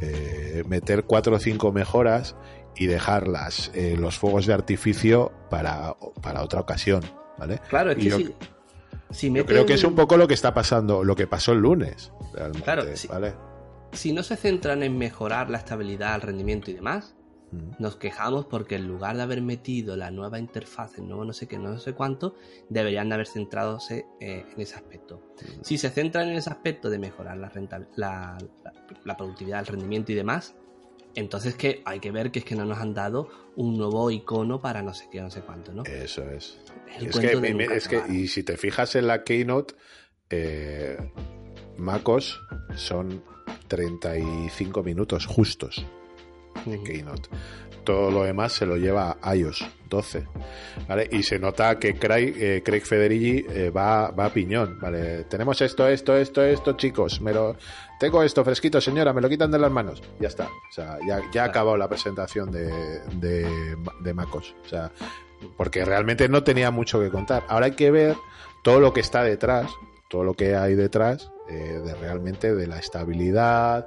eh, 0.00 0.64
meter 0.66 1.04
cuatro 1.04 1.36
o 1.36 1.38
cinco 1.38 1.72
mejoras 1.72 2.36
y 2.76 2.86
dejarlas 2.86 3.70
eh, 3.74 3.96
los 3.98 4.18
fuegos 4.18 4.46
de 4.46 4.54
artificio 4.54 5.32
para, 5.50 5.94
para 6.22 6.42
otra 6.42 6.60
ocasión, 6.60 7.02
¿vale? 7.40 7.60
Claro, 7.68 7.90
es 7.90 7.96
que 7.96 8.04
yo, 8.04 8.18
si, 9.10 9.32
creo 9.32 9.66
que 9.66 9.74
es 9.74 9.84
un 9.84 9.94
poco 9.94 10.16
lo 10.16 10.28
que 10.28 10.34
está 10.34 10.54
pasando, 10.54 11.02
lo 11.02 11.16
que 11.16 11.26
pasó 11.26 11.52
el 11.52 11.58
lunes, 11.58 12.12
claro, 12.62 12.84
¿vale? 13.08 13.34
Si 13.92 14.12
no 14.12 14.22
se 14.22 14.36
centran 14.36 14.84
en 14.84 14.96
mejorar 14.96 15.50
la 15.50 15.58
estabilidad, 15.58 16.14
el 16.14 16.20
rendimiento 16.20 16.70
y 16.70 16.74
demás, 16.74 17.16
nos 17.80 17.96
quejamos 17.96 18.46
porque 18.46 18.76
en 18.76 18.86
lugar 18.86 19.16
de 19.16 19.22
haber 19.22 19.42
metido 19.42 19.96
la 19.96 20.12
nueva 20.12 20.38
interfaz, 20.38 20.98
el 20.98 21.08
nuevo 21.08 21.24
no 21.24 21.32
sé 21.32 21.48
qué, 21.48 21.58
no 21.58 21.76
sé 21.78 21.94
cuánto, 21.94 22.36
deberían 22.68 23.08
de 23.08 23.14
haber 23.16 23.26
centrado 23.26 23.78
eh, 23.90 24.04
en 24.20 24.60
ese 24.60 24.76
aspecto. 24.76 25.20
Si 25.62 25.76
se 25.76 25.90
centran 25.90 26.28
en 26.28 26.36
ese 26.36 26.50
aspecto 26.50 26.90
de 26.90 27.00
mejorar 27.00 27.36
la, 27.36 27.50
la, 27.96 28.38
la, 29.04 29.16
productividad, 29.16 29.60
el 29.60 29.66
rendimiento 29.66 30.12
y 30.12 30.14
demás, 30.14 30.54
entonces 31.14 31.54
que 31.54 31.82
hay 31.84 32.00
que 32.00 32.10
ver 32.10 32.30
que 32.30 32.40
es 32.40 32.44
que 32.44 32.54
no 32.54 32.64
nos 32.64 32.78
han 32.78 32.94
dado 32.94 33.28
un 33.56 33.76
nuevo 33.76 34.10
icono 34.10 34.60
para 34.60 34.82
no 34.82 34.94
sé 34.94 35.08
qué, 35.10 35.20
no 35.20 35.30
sé 35.30 35.40
cuánto, 35.42 35.72
¿no? 35.72 35.84
Eso 35.84 36.22
es. 36.30 36.58
Es, 36.98 37.18
que, 37.18 37.66
es 37.72 37.88
que, 37.88 38.02
y 38.08 38.28
si 38.28 38.42
te 38.42 38.56
fijas 38.56 38.96
en 38.96 39.06
la 39.06 39.22
Keynote, 39.22 39.74
eh, 40.28 40.96
MacOS 41.76 42.40
son 42.74 43.22
35 43.68 44.82
minutos 44.82 45.26
justos 45.26 45.84
de 46.66 46.82
Keynote. 46.82 47.28
Todo 47.84 48.10
lo 48.10 48.24
demás 48.24 48.52
se 48.52 48.66
lo 48.66 48.76
lleva 48.76 49.18
a 49.22 49.36
iOS 49.36 49.64
12. 49.90 50.26
¿vale? 50.88 51.08
Y 51.12 51.22
se 51.22 51.38
nota 51.38 51.78
que 51.78 51.94
Craig, 51.96 52.34
eh, 52.38 52.62
Craig 52.64 52.80
Federighi 52.80 53.44
eh, 53.50 53.70
va, 53.70 54.10
va 54.12 54.26
a 54.26 54.32
piñón. 54.32 54.78
¿vale? 54.80 55.24
Tenemos 55.24 55.60
esto, 55.60 55.86
esto, 55.86 56.16
esto, 56.16 56.42
esto, 56.42 56.72
chicos. 56.78 57.20
Me 57.20 57.34
lo, 57.34 57.56
tengo 57.98 58.22
esto 58.22 58.42
fresquito, 58.42 58.80
señora, 58.80 59.12
me 59.12 59.20
lo 59.20 59.28
quitan 59.28 59.50
de 59.50 59.58
las 59.58 59.70
manos. 59.70 60.02
Ya 60.18 60.28
está. 60.28 60.44
O 60.46 60.72
sea, 60.72 60.98
ya, 61.06 61.20
ya 61.32 61.42
ha 61.42 61.46
acabado 61.46 61.76
la 61.76 61.88
presentación 61.88 62.50
de, 62.50 63.00
de, 63.16 63.76
de 64.00 64.14
MacOS. 64.14 64.54
O 64.64 64.68
sea, 64.68 64.90
porque 65.58 65.84
realmente 65.84 66.28
no 66.28 66.42
tenía 66.42 66.70
mucho 66.70 66.98
que 67.00 67.10
contar. 67.10 67.44
Ahora 67.48 67.66
hay 67.66 67.72
que 67.72 67.90
ver 67.90 68.16
todo 68.62 68.80
lo 68.80 68.94
que 68.94 69.00
está 69.00 69.22
detrás 69.22 69.70
todo 70.10 70.24
lo 70.24 70.34
que 70.34 70.56
hay 70.56 70.74
detrás 70.74 71.30
eh, 71.48 71.80
de 71.84 71.94
realmente 71.94 72.52
de 72.52 72.66
la 72.66 72.78
estabilidad, 72.78 73.86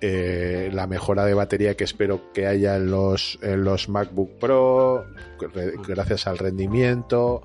eh, 0.00 0.70
la 0.72 0.86
mejora 0.86 1.24
de 1.24 1.34
batería 1.34 1.76
que 1.76 1.84
espero 1.84 2.32
que 2.32 2.46
haya 2.46 2.76
en 2.76 2.90
los, 2.90 3.38
en 3.42 3.64
los 3.64 3.88
MacBook 3.88 4.38
Pro, 4.38 5.06
gracias 5.86 6.26
al 6.26 6.38
rendimiento. 6.38 7.40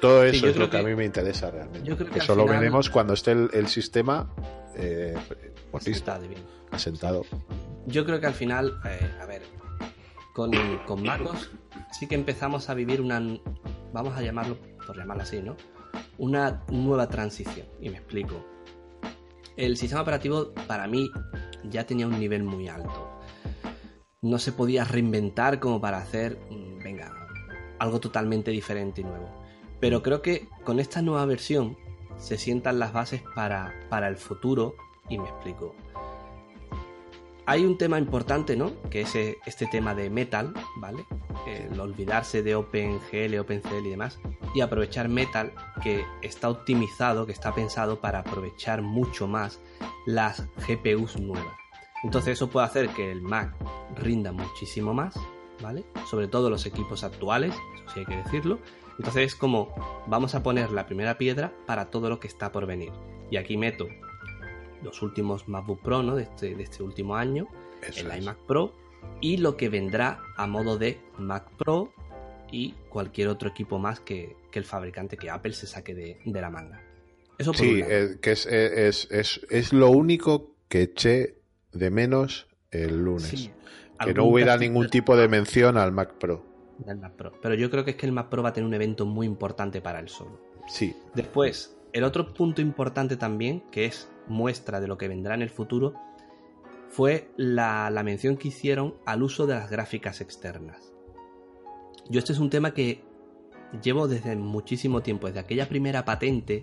Todo 0.00 0.24
eso 0.24 0.48
es 0.48 0.56
lo 0.56 0.70
que, 0.70 0.78
a 0.78 0.82
mí 0.82 0.94
me 0.94 1.04
interesa 1.04 1.50
realmente. 1.50 1.96
eso 2.14 2.34
lo 2.34 2.46
veremos 2.46 2.88
cuando 2.88 3.12
esté 3.12 3.32
el, 3.32 3.66
sistema 3.68 4.30
eh, 4.76 5.14
pues 5.70 5.86
asentado. 6.70 7.24
Yo 7.86 8.04
creo 8.04 8.20
que 8.20 8.26
al 8.26 8.34
final, 8.34 8.80
eh, 8.86 9.10
a 9.20 9.26
ver, 9.26 9.42
con, 10.32 10.50
con 10.86 11.02
MacOS 11.02 11.50
sí 11.92 12.06
que 12.06 12.14
empezamos 12.14 12.70
a 12.70 12.74
vivir 12.74 13.00
una, 13.00 13.20
vamos 13.92 14.16
a 14.16 14.22
llamarlo, 14.22 14.56
por 14.86 14.96
llamarlo 14.96 15.22
así, 15.22 15.40
¿no? 15.40 15.56
Una 16.18 16.62
nueva 16.68 17.08
transición. 17.08 17.66
Y 17.80 17.90
me 17.90 17.98
explico. 17.98 18.44
El 19.56 19.76
sistema 19.76 20.02
operativo 20.02 20.52
para 20.66 20.86
mí 20.86 21.10
ya 21.64 21.86
tenía 21.86 22.06
un 22.06 22.18
nivel 22.18 22.44
muy 22.44 22.68
alto. 22.68 23.10
No 24.22 24.38
se 24.38 24.52
podía 24.52 24.84
reinventar 24.84 25.60
como 25.60 25.80
para 25.80 25.98
hacer, 25.98 26.38
mm, 26.50 26.82
venga, 26.82 27.12
algo 27.78 28.00
totalmente 28.00 28.50
diferente 28.50 29.00
y 29.00 29.04
nuevo. 29.04 29.30
Pero 29.80 30.02
creo 30.02 30.22
que 30.22 30.48
con 30.64 30.78
esta 30.78 31.00
nueva 31.02 31.24
versión 31.24 31.76
se 32.18 32.36
sientan 32.36 32.78
las 32.78 32.92
bases 32.92 33.22
para, 33.34 33.74
para 33.88 34.08
el 34.08 34.16
futuro 34.16 34.74
y 35.08 35.18
me 35.18 35.28
explico. 35.28 35.74
Hay 37.50 37.66
un 37.66 37.76
tema 37.76 37.98
importante, 37.98 38.54
¿no? 38.56 38.80
Que 38.90 39.00
es 39.00 39.16
eh, 39.16 39.38
este 39.44 39.66
tema 39.66 39.92
de 39.92 40.08
Metal, 40.08 40.54
¿vale? 40.76 41.04
El 41.48 41.80
olvidarse 41.80 42.44
de 42.44 42.54
OpenGL, 42.54 43.40
OpenCL 43.40 43.86
y 43.86 43.90
demás, 43.90 44.20
y 44.54 44.60
aprovechar 44.60 45.08
Metal, 45.08 45.52
que 45.82 46.04
está 46.22 46.48
optimizado, 46.48 47.26
que 47.26 47.32
está 47.32 47.52
pensado 47.52 47.98
para 47.98 48.20
aprovechar 48.20 48.82
mucho 48.82 49.26
más 49.26 49.58
las 50.06 50.46
GPUs 50.68 51.18
nuevas. 51.18 51.52
Entonces 52.04 52.34
eso 52.34 52.48
puede 52.48 52.66
hacer 52.66 52.90
que 52.90 53.10
el 53.10 53.20
Mac 53.20 53.52
rinda 53.96 54.30
muchísimo 54.30 54.94
más, 54.94 55.16
¿vale? 55.60 55.84
Sobre 56.08 56.28
todo 56.28 56.50
los 56.50 56.66
equipos 56.66 57.02
actuales, 57.02 57.52
eso 57.52 57.84
sí 57.92 57.98
hay 57.98 58.06
que 58.06 58.16
decirlo. 58.18 58.60
Entonces 58.96 59.24
es 59.24 59.34
como 59.34 59.74
vamos 60.06 60.36
a 60.36 60.44
poner 60.44 60.70
la 60.70 60.86
primera 60.86 61.18
piedra 61.18 61.52
para 61.66 61.90
todo 61.90 62.10
lo 62.10 62.20
que 62.20 62.28
está 62.28 62.52
por 62.52 62.66
venir. 62.66 62.92
Y 63.28 63.38
aquí 63.38 63.56
meto 63.56 63.88
los 64.82 65.02
últimos 65.02 65.48
MacBook 65.48 65.82
Pro, 65.82 66.02
¿no? 66.02 66.16
De 66.16 66.24
este, 66.24 66.54
de 66.54 66.62
este 66.62 66.82
último 66.82 67.16
año, 67.16 67.48
el 67.96 68.22
iMac 68.22 68.38
Pro 68.46 68.72
y 69.20 69.36
lo 69.38 69.56
que 69.56 69.68
vendrá 69.68 70.20
a 70.36 70.46
modo 70.46 70.78
de 70.78 71.00
Mac 71.18 71.50
Pro 71.56 71.92
y 72.50 72.74
cualquier 72.88 73.28
otro 73.28 73.48
equipo 73.48 73.78
más 73.78 74.00
que, 74.00 74.36
el 74.52 74.64
fabricante 74.64 75.16
que 75.16 75.30
Apple 75.30 75.52
se 75.52 75.66
saque 75.66 75.94
de, 75.94 76.18
la 76.24 76.50
manga. 76.50 76.82
Eso 77.38 77.54
sí, 77.54 77.80
eh, 77.82 78.18
que 78.20 78.32
eh, 78.32 78.88
es, 78.88 79.08
es, 79.10 79.40
es, 79.48 79.72
lo 79.72 79.90
único 79.90 80.56
que 80.68 80.82
eché 80.82 81.36
de 81.72 81.90
menos 81.90 82.48
el 82.70 83.02
lunes. 83.02 83.50
que 84.04 84.14
no 84.14 84.24
hubiera 84.24 84.56
ningún 84.56 84.88
tipo 84.88 85.16
de 85.16 85.28
mención 85.28 85.78
al 85.78 85.92
Mac 85.92 86.14
Pro. 86.18 86.44
Mac 86.86 87.12
Pro. 87.14 87.32
Pero 87.40 87.54
yo 87.54 87.70
creo 87.70 87.84
que 87.84 87.92
es 87.92 87.96
que 87.96 88.06
el 88.06 88.12
Mac 88.12 88.28
Pro 88.28 88.42
va 88.42 88.50
a 88.50 88.52
tener 88.52 88.66
un 88.66 88.74
evento 88.74 89.06
muy 89.06 89.26
importante 89.26 89.80
para 89.80 90.00
él 90.00 90.08
solo. 90.08 90.40
Sí. 90.68 90.94
Después, 91.14 91.76
el 91.92 92.04
otro 92.04 92.34
punto 92.34 92.60
importante 92.60 93.16
también, 93.16 93.62
que 93.70 93.86
es 93.86 94.08
muestra 94.30 94.80
de 94.80 94.88
lo 94.88 94.96
que 94.96 95.08
vendrá 95.08 95.34
en 95.34 95.42
el 95.42 95.50
futuro, 95.50 95.94
fue 96.88 97.30
la, 97.36 97.90
la 97.90 98.02
mención 98.02 98.36
que 98.36 98.48
hicieron 98.48 98.94
al 99.04 99.22
uso 99.22 99.46
de 99.46 99.54
las 99.54 99.70
gráficas 99.70 100.20
externas. 100.20 100.92
Yo 102.08 102.18
este 102.18 102.32
es 102.32 102.38
un 102.38 102.50
tema 102.50 102.74
que 102.74 103.04
llevo 103.82 104.08
desde 104.08 104.34
muchísimo 104.36 105.00
tiempo, 105.02 105.26
desde 105.26 105.40
aquella 105.40 105.68
primera 105.68 106.04
patente 106.04 106.62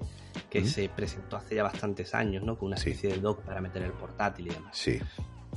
que 0.49 0.65
se 0.65 0.89
presentó 0.89 1.37
hace 1.37 1.55
ya 1.55 1.63
bastantes 1.63 2.13
años, 2.13 2.43
¿no? 2.43 2.57
Con 2.57 2.67
una 2.67 2.75
especie 2.75 3.09
de 3.09 3.19
dock 3.19 3.41
para 3.41 3.61
meter 3.61 3.83
el 3.83 3.91
portátil 3.91 4.47
y 4.47 4.49
demás. 4.49 4.77
Sí. 4.77 4.99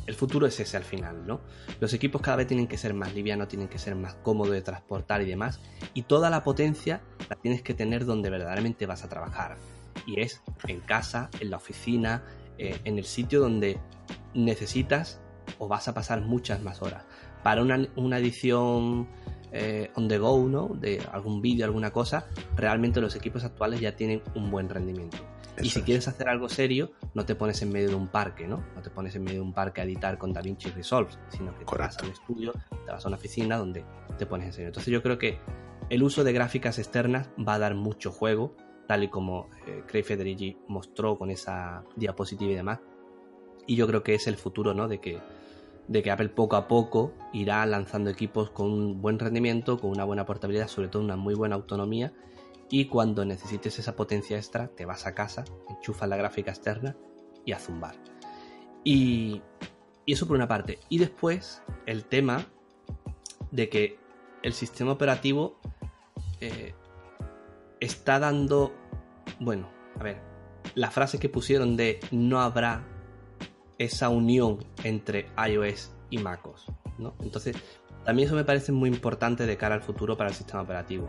El 0.06 0.14
futuro 0.14 0.46
es 0.46 0.58
ese 0.58 0.76
al 0.76 0.84
final, 0.84 1.26
¿no? 1.26 1.40
Los 1.80 1.92
equipos 1.92 2.22
cada 2.22 2.38
vez 2.38 2.46
tienen 2.46 2.66
que 2.66 2.78
ser 2.78 2.94
más 2.94 3.14
livianos, 3.14 3.48
tienen 3.48 3.68
que 3.68 3.78
ser 3.78 3.94
más 3.94 4.14
cómodos 4.14 4.52
de 4.52 4.62
transportar 4.62 5.22
y 5.22 5.26
demás. 5.26 5.60
Y 5.94 6.02
toda 6.02 6.30
la 6.30 6.42
potencia 6.42 7.02
la 7.28 7.36
tienes 7.36 7.62
que 7.62 7.74
tener 7.74 8.04
donde 8.04 8.30
verdaderamente 8.30 8.86
vas 8.86 9.04
a 9.04 9.08
trabajar. 9.08 9.56
Y 10.06 10.20
es 10.20 10.42
en 10.66 10.80
casa, 10.80 11.30
en 11.40 11.50
la 11.50 11.56
oficina, 11.56 12.24
eh, 12.58 12.80
en 12.84 12.98
el 12.98 13.04
sitio 13.04 13.40
donde 13.40 13.78
necesitas 14.34 15.20
o 15.58 15.68
vas 15.68 15.88
a 15.88 15.94
pasar 15.94 16.20
muchas 16.20 16.62
más 16.62 16.82
horas. 16.82 17.04
Para 17.42 17.62
una, 17.62 17.88
una 17.96 18.18
edición 18.18 19.08
eh, 19.52 19.90
on 19.94 20.08
the 20.08 20.18
go, 20.18 20.48
¿no? 20.48 20.68
De 20.68 21.02
algún 21.12 21.40
vídeo, 21.40 21.64
alguna 21.64 21.90
cosa, 21.90 22.26
realmente 22.56 23.00
los 23.00 23.16
equipos 23.16 23.44
actuales 23.44 23.80
ya 23.80 23.96
tienen 23.96 24.22
un 24.34 24.50
buen 24.50 24.68
rendimiento. 24.68 25.18
y 25.60 25.68
si 25.68 25.82
quieres 25.82 26.06
hacer 26.06 26.28
algo 26.28 26.48
serio, 26.48 26.92
no 27.14 27.24
te 27.24 27.34
pones 27.34 27.60
en 27.62 27.72
medio 27.72 27.88
de 27.88 27.94
un 27.94 28.08
parque, 28.08 28.46
¿no? 28.46 28.62
No 28.74 28.82
te 28.82 28.90
pones 28.90 29.14
en 29.16 29.24
medio 29.24 29.40
de 29.40 29.46
un 29.46 29.52
parque 29.52 29.80
a 29.80 29.84
editar 29.84 30.18
con 30.18 30.32
DaVinci 30.32 30.70
Resolve, 30.70 31.10
sino 31.28 31.56
que 31.58 31.64
te 31.64 31.76
vas 31.76 31.98
a 31.98 32.04
un 32.04 32.12
estudio, 32.12 32.52
te 32.70 32.92
vas 32.92 33.04
a 33.04 33.08
una 33.08 33.16
oficina 33.16 33.56
donde 33.56 33.84
te 34.18 34.26
pones 34.26 34.46
en 34.46 34.52
serio. 34.52 34.68
Entonces 34.68 34.92
yo 34.92 35.02
creo 35.02 35.18
que 35.18 35.38
el 35.88 36.02
uso 36.02 36.22
de 36.22 36.32
gráficas 36.32 36.78
externas 36.78 37.30
va 37.36 37.54
a 37.54 37.58
dar 37.58 37.74
mucho 37.74 38.12
juego, 38.12 38.54
tal 38.90 39.04
y 39.04 39.08
como 39.08 39.48
eh, 39.68 39.84
Craig 39.86 40.02
Federici 40.02 40.56
mostró 40.66 41.16
con 41.16 41.30
esa 41.30 41.84
diapositiva 41.94 42.50
y 42.50 42.56
demás. 42.56 42.80
Y 43.64 43.76
yo 43.76 43.86
creo 43.86 44.02
que 44.02 44.16
es 44.16 44.26
el 44.26 44.34
futuro, 44.34 44.74
¿no? 44.74 44.88
De 44.88 44.98
que 44.98 45.20
de 45.86 46.02
que 46.02 46.10
Apple 46.10 46.30
poco 46.30 46.56
a 46.56 46.66
poco 46.66 47.12
irá 47.32 47.64
lanzando 47.66 48.10
equipos 48.10 48.50
con 48.50 48.66
un 48.66 49.00
buen 49.00 49.20
rendimiento, 49.20 49.78
con 49.78 49.90
una 49.90 50.02
buena 50.02 50.26
portabilidad, 50.26 50.66
sobre 50.66 50.88
todo 50.88 51.04
una 51.04 51.14
muy 51.14 51.34
buena 51.34 51.54
autonomía. 51.54 52.12
Y 52.68 52.86
cuando 52.86 53.24
necesites 53.24 53.78
esa 53.78 53.94
potencia 53.94 54.36
extra, 54.36 54.66
te 54.66 54.84
vas 54.84 55.06
a 55.06 55.14
casa, 55.14 55.44
enchufas 55.68 56.08
la 56.08 56.16
gráfica 56.16 56.50
externa 56.50 56.96
y 57.44 57.52
a 57.52 57.60
zumbar. 57.60 57.94
Y, 58.82 59.40
eso 60.04 60.26
por 60.26 60.34
una 60.34 60.48
parte. 60.48 60.80
Y 60.88 60.98
después 60.98 61.62
el 61.86 62.06
tema 62.06 62.44
de 63.52 63.68
que 63.68 63.98
el 64.42 64.52
sistema 64.52 64.90
operativo 64.90 65.60
eh, 66.40 66.74
está 67.80 68.18
dando, 68.18 68.72
bueno, 69.40 69.68
a 69.98 70.02
ver, 70.02 70.20
la 70.74 70.90
frase 70.90 71.18
que 71.18 71.28
pusieron 71.28 71.76
de 71.76 72.00
no 72.10 72.40
habrá 72.40 72.86
esa 73.78 74.10
unión 74.10 74.64
entre 74.84 75.26
iOS 75.48 75.92
y 76.10 76.18
MacOS. 76.18 76.66
¿no? 76.98 77.14
Entonces, 77.20 77.56
también 78.04 78.26
eso 78.26 78.36
me 78.36 78.44
parece 78.44 78.72
muy 78.72 78.90
importante 78.90 79.46
de 79.46 79.56
cara 79.56 79.74
al 79.74 79.82
futuro 79.82 80.16
para 80.16 80.30
el 80.30 80.36
sistema 80.36 80.62
operativo. 80.62 81.08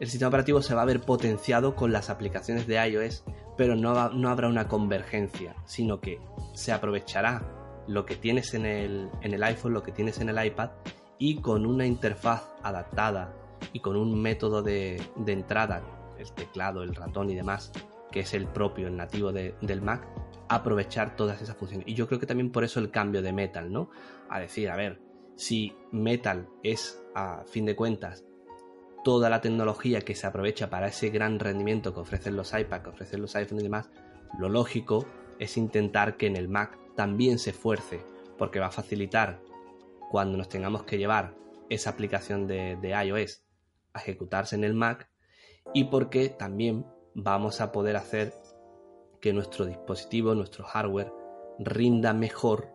El 0.00 0.08
sistema 0.08 0.28
operativo 0.28 0.62
se 0.62 0.74
va 0.74 0.82
a 0.82 0.86
ver 0.86 1.00
potenciado 1.00 1.76
con 1.76 1.92
las 1.92 2.10
aplicaciones 2.10 2.66
de 2.66 2.84
iOS, 2.88 3.24
pero 3.56 3.76
no, 3.76 4.10
no 4.10 4.28
habrá 4.28 4.48
una 4.48 4.66
convergencia, 4.66 5.54
sino 5.66 6.00
que 6.00 6.20
se 6.54 6.72
aprovechará 6.72 7.42
lo 7.86 8.06
que 8.06 8.16
tienes 8.16 8.54
en 8.54 8.66
el, 8.66 9.10
en 9.20 9.34
el 9.34 9.42
iPhone, 9.42 9.74
lo 9.74 9.82
que 9.82 9.92
tienes 9.92 10.18
en 10.18 10.30
el 10.30 10.44
iPad, 10.44 10.70
y 11.18 11.40
con 11.40 11.66
una 11.66 11.86
interfaz 11.86 12.48
adaptada 12.62 13.34
y 13.72 13.80
con 13.80 13.96
un 13.96 14.20
método 14.20 14.62
de, 14.62 15.02
entrada, 15.26 15.82
el 16.18 16.30
teclado, 16.32 16.82
el 16.82 16.94
ratón 16.94 17.30
y 17.30 17.34
demás, 17.34 17.72
que 18.10 18.20
es 18.20 18.34
el 18.34 18.46
propio, 18.46 18.86
el 18.86 18.96
nativo 18.96 19.32
del 19.32 19.82
Mac, 19.82 20.06
aprovechar 20.48 21.16
todas 21.16 21.42
esas 21.42 21.56
funciones. 21.56 21.88
Y 21.88 21.94
yo 21.94 22.06
creo 22.06 22.20
que 22.20 22.26
también 22.26 22.50
por 22.50 22.64
eso 22.64 22.80
el 22.80 22.90
cambio 22.90 23.22
de 23.22 23.32
Metal, 23.32 23.72
¿no? 23.72 23.90
A 24.28 24.40
decir, 24.40 24.70
a 24.70 24.76
ver, 24.76 25.00
si 25.36 25.74
Metal 25.90 26.48
es, 26.62 27.02
a 27.14 27.44
fin 27.44 27.64
de 27.64 27.74
cuentas, 27.74 28.24
toda 29.02 29.28
la 29.28 29.40
tecnología 29.40 30.00
que 30.00 30.14
se 30.14 30.26
aprovecha 30.26 30.70
para 30.70 30.88
ese 30.88 31.10
gran 31.10 31.38
rendimiento 31.38 31.92
que 31.92 32.00
ofrecen 32.00 32.36
los 32.36 32.54
iPads, 32.54 32.84
que 32.84 32.90
ofrecen 32.90 33.20
los 33.20 33.34
iPhones 33.36 33.62
y 33.62 33.66
demás, 33.66 33.90
lo 34.38 34.48
lógico 34.48 35.06
es 35.38 35.56
intentar 35.56 36.16
que 36.16 36.26
en 36.26 36.36
el 36.36 36.48
Mac 36.48 36.78
también 36.94 37.38
se 37.38 37.50
esfuerce, 37.50 38.02
porque 38.38 38.60
va 38.60 38.66
a 38.66 38.70
facilitar 38.70 39.40
cuando 40.10 40.38
nos 40.38 40.48
tengamos 40.48 40.84
que 40.84 40.98
llevar 40.98 41.34
esa 41.68 41.90
aplicación 41.90 42.46
de 42.46 43.06
iOS 43.06 43.43
a 43.94 44.00
ejecutarse 44.00 44.56
en 44.56 44.64
el 44.64 44.74
Mac 44.74 45.08
y 45.72 45.84
porque 45.84 46.28
también 46.28 46.84
vamos 47.14 47.60
a 47.60 47.72
poder 47.72 47.96
hacer 47.96 48.34
que 49.20 49.32
nuestro 49.32 49.64
dispositivo, 49.64 50.34
nuestro 50.34 50.64
hardware, 50.64 51.12
rinda 51.58 52.12
mejor 52.12 52.68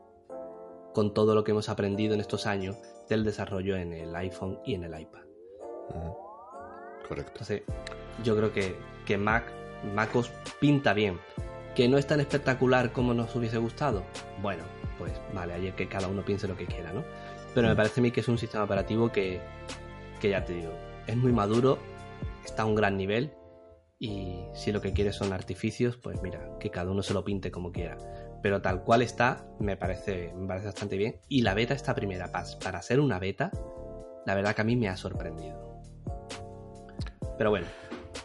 con 0.94 1.14
todo 1.14 1.36
lo 1.36 1.44
que 1.44 1.52
hemos 1.52 1.70
aprendido 1.70 2.14
en 2.16 2.22
estos 2.22 2.48
años 2.48 2.78
del 3.08 3.24
desarrollo 3.24 3.76
en 3.78 3.94
el 3.94 4.16
iPhone 4.16 4.60
y 4.66 4.74
en 4.74 4.84
el 4.86 5.00
iPad. 5.00 5.22
Correcto. 7.08 7.32
Entonces, 7.34 7.64
yo 8.24 8.36
creo 8.36 8.52
que, 8.52 8.76
que 9.06 9.18
Mac, 9.18 9.52
MacOS 9.94 10.32
pinta 10.60 10.94
bien. 10.94 11.20
Que 11.76 11.88
no 11.88 11.98
es 11.98 12.08
tan 12.08 12.20
espectacular 12.20 12.92
como 12.92 13.14
nos 13.14 13.36
hubiese 13.36 13.58
gustado. 13.58 14.04
Bueno, 14.42 14.64
pues 14.98 15.14
vale, 15.34 15.54
hay 15.54 15.72
que 15.74 15.88
cada 15.88 16.08
uno 16.08 16.24
piense 16.26 16.48
lo 16.48 16.58
que 16.58 16.66
quiera, 16.66 16.92
¿no? 16.92 17.04
Pero 17.54 17.68
me 17.68 17.76
parece 17.76 18.00
a 18.00 18.04
mí 18.04 18.12
que 18.12 18.20
es 18.20 18.28
un 18.28 18.38
sistema 18.38 18.64
operativo 18.64 19.12
que, 19.12 19.40
que 20.20 20.30
ya 20.30 20.44
te 20.44 20.54
digo, 20.54 20.72
es 21.10 21.17
muy 21.17 21.32
maduro, 21.32 21.80
está 22.45 22.63
a 22.63 22.65
un 22.65 22.76
gran 22.76 22.98
nivel 22.98 23.34
y 24.00 24.45
si 24.54 24.72
lo 24.72 24.82
que 24.82 24.93
quieres 24.93 25.15
son 25.15 25.34
artificios, 25.34 25.98
pues 25.98 26.22
mira, 26.22 26.58
que 26.60 26.69
cada 26.69 26.91
uno 26.91 27.04
se 27.04 27.13
lo 27.13 27.26
pinte 27.26 27.52
como 27.52 27.72
quiera. 27.72 27.98
Pero 28.41 28.62
tal 28.62 28.84
cual 28.84 29.02
está, 29.02 29.45
me 29.60 29.76
parece, 29.76 30.32
me 30.34 30.48
parece 30.48 30.67
bastante 30.67 30.95
bien. 30.95 31.19
Y 31.28 31.41
la 31.41 31.54
beta, 31.54 31.74
esta 31.74 31.93
primera 31.93 32.32
paz, 32.32 32.56
para 32.56 32.82
ser 32.82 33.02
una 33.02 33.19
beta, 33.19 33.52
la 34.26 34.36
verdad 34.36 34.56
que 34.56 34.62
a 34.62 34.65
mí 34.65 34.78
me 34.78 34.88
ha 34.88 34.95
sorprendido. 34.95 35.82
Pero 37.38 37.50
bueno. 37.50 37.67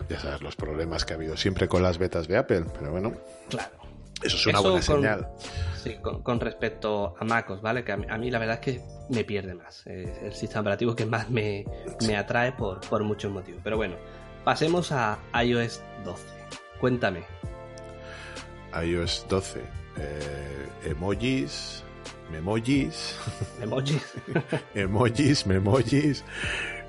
ya 0.09 0.21
sabes, 0.21 0.43
los 0.43 0.55
problemas 0.55 1.05
que 1.05 1.15
ha 1.15 1.17
habido 1.17 1.37
siempre 1.37 1.67
con 1.67 1.83
las 1.83 1.99
betas 1.99 2.29
de 2.29 2.37
Apple, 2.37 2.67
pero 2.79 2.93
bueno. 2.93 3.13
Claro. 3.49 3.84
Eso 4.25 4.37
es 4.37 4.47
una 4.47 4.61
buena 4.61 4.83
señal. 4.83 5.29
Sí, 5.83 5.97
con, 6.01 6.41
respecto 6.41 7.15
a 7.19 7.25
MacOS, 7.25 7.61
¿vale? 7.61 7.85
Que 7.85 7.93
a 7.93 7.97
mí, 7.97 8.31
la 8.31 8.39
verdad 8.39 8.55
es 8.55 8.61
que 8.61 8.81
me 9.11 9.23
pierde 9.23 9.55
más. 9.55 9.87
Es 9.87 10.19
el 10.23 10.33
sistema 10.33 10.63
operativo 10.63 10.97
que 10.97 11.05
más 11.05 11.29
me, 11.29 11.67
atrae 12.17 12.53
por, 12.53 12.81
por 12.81 13.05
muchos 13.05 13.31
motivos. 13.31 13.61
Pero 13.63 13.77
bueno, 13.77 13.97
pasemos 14.45 14.93
a 14.93 15.19
iOS 15.45 15.83
12. 16.05 16.25
Cuéntame. 16.81 17.25
iOS 18.83 19.27
12. 19.29 19.61
Eh, 19.99 20.69
emojis, 20.87 21.85
memojis. 22.33 23.19
Emojis. 23.61 24.15
emojis, 24.75 25.47
memojis. 25.47 26.25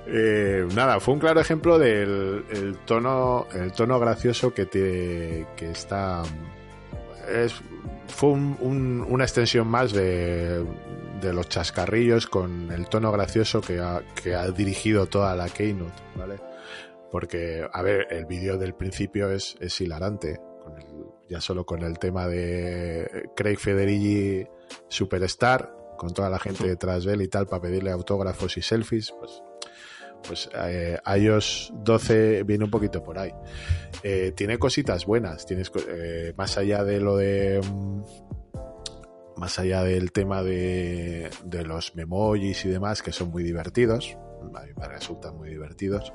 Eh, 0.08 0.68
nada, 0.74 1.00
fue 1.00 1.16
un 1.16 1.20
claro 1.20 1.42
ejemplo 1.42 1.78
del 1.80 2.78
tono, 2.86 3.48
el 3.54 3.74
tono 3.74 4.00
gracioso 4.00 4.54
que, 4.54 4.66
te, 4.66 5.48
que 5.58 5.72
está 5.72 6.24
es, 7.28 7.54
fue 8.08 8.30
una 8.30 9.24
extensión 9.24 9.68
más 9.68 9.94
de, 9.94 10.66
los 11.22 11.50
chascarrillos 11.50 12.28
con 12.28 12.72
el 12.72 12.88
tono 12.88 13.12
gracioso 13.12 13.60
que 13.60 13.80
ha, 13.80 14.04
que 14.22 14.36
ha 14.36 14.52
dirigido 14.52 15.08
toda 15.08 15.36
la 15.36 15.50
Keynote, 15.50 16.04
¿vale? 16.16 16.40
Porque, 17.12 17.68
a 17.72 17.82
ver, 17.82 18.08
el 18.12 18.26
vídeo 18.26 18.58
del 18.58 18.76
principio 18.76 19.32
es, 19.32 19.56
es 19.60 19.80
hilarante, 19.82 20.40
ya 21.28 21.42
solo 21.42 21.66
con 21.66 21.82
el 21.82 21.98
tema 21.98 22.28
de 22.28 23.30
Craig 23.36 23.58
Federighi 23.58 24.48
Superstar, 24.88 25.74
con 25.98 26.14
toda 26.14 26.30
la 26.30 26.40
gente 26.40 26.68
detrás 26.68 27.06
de 27.06 27.14
él 27.14 27.22
y 27.24 27.28
tal, 27.28 27.48
para 27.48 27.64
pedirle 27.64 27.92
autógrafos 27.92 28.58
y 28.58 28.62
selfies, 28.62 29.12
pues 29.18 29.42
pues 30.28 30.50
eh, 30.54 30.98
iOS 31.18 31.72
12 31.76 32.44
viene 32.44 32.66
un 32.66 32.72
poquito 32.72 33.04
por 33.04 33.18
ahí. 33.18 33.32
Eh, 34.04 34.34
tiene 34.36 34.58
cositas 34.58 35.06
buenas, 35.06 35.46
tienes 35.46 35.72
eh, 35.88 36.34
más 36.38 36.58
allá 36.58 36.84
de 36.84 37.00
lo 37.00 37.18
de 37.18 37.62
mm, 37.62 38.04
más 39.38 39.60
allá 39.60 39.84
del 39.84 40.12
tema 40.12 40.44
de, 40.44 41.30
de 41.44 41.64
los 41.66 41.96
memojis 41.96 42.66
y 42.66 42.70
demás 42.70 43.02
que 43.02 43.12
son 43.12 43.32
muy 43.32 43.44
divertidos, 43.44 44.18
a 44.56 44.62
mí 44.62 44.72
me 44.78 44.88
resultan 44.88 45.36
muy 45.38 45.50
divertidos. 45.50 46.14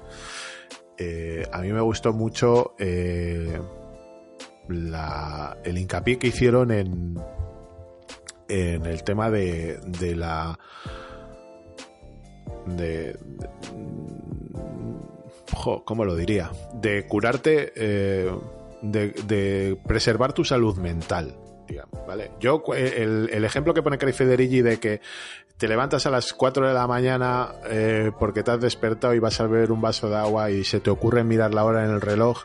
a 1.52 1.60
mí 1.60 1.72
me 1.72 1.80
gustó 1.82 2.14
mucho 2.14 2.74
el 2.78 3.58
hincapié 5.66 6.18
que 6.18 6.28
hicieron 6.28 6.70
en, 6.70 7.14
en 8.48 8.86
el 8.86 9.04
tema 9.04 9.30
de, 9.30 9.80
de 9.84 10.16
la 10.16 10.58
de, 12.66 13.18
¿cómo 15.84 16.04
lo 16.04 16.16
diría? 16.16 16.50
De 16.74 17.06
curarte, 17.06 17.72
eh, 17.74 18.30
de, 18.82 19.78
preservar 19.86 20.32
tu 20.32 20.44
salud 20.44 20.76
mental. 20.78 21.36
Digamos, 21.66 22.04
¿vale? 22.06 22.32
Yo, 22.40 22.62
el, 22.74 23.30
el 23.32 23.44
ejemplo 23.44 23.72
que 23.72 23.82
pone 23.82 23.96
Craig 23.96 24.12
Federighi 24.12 24.60
de 24.60 24.80
que 24.80 25.00
te 25.60 25.68
levantas 25.68 26.06
a 26.06 26.10
las 26.10 26.32
4 26.32 26.68
de 26.68 26.72
la 26.72 26.86
mañana 26.86 27.52
eh, 27.68 28.12
porque 28.18 28.42
te 28.42 28.50
has 28.50 28.60
despertado 28.60 29.12
y 29.12 29.18
vas 29.18 29.40
a 29.40 29.46
beber 29.46 29.70
un 29.70 29.82
vaso 29.82 30.08
de 30.08 30.16
agua 30.16 30.50
y 30.50 30.64
se 30.64 30.80
te 30.80 30.88
ocurre 30.88 31.22
mirar 31.22 31.52
la 31.52 31.64
hora 31.64 31.84
en 31.84 31.90
el 31.90 32.00
reloj 32.00 32.44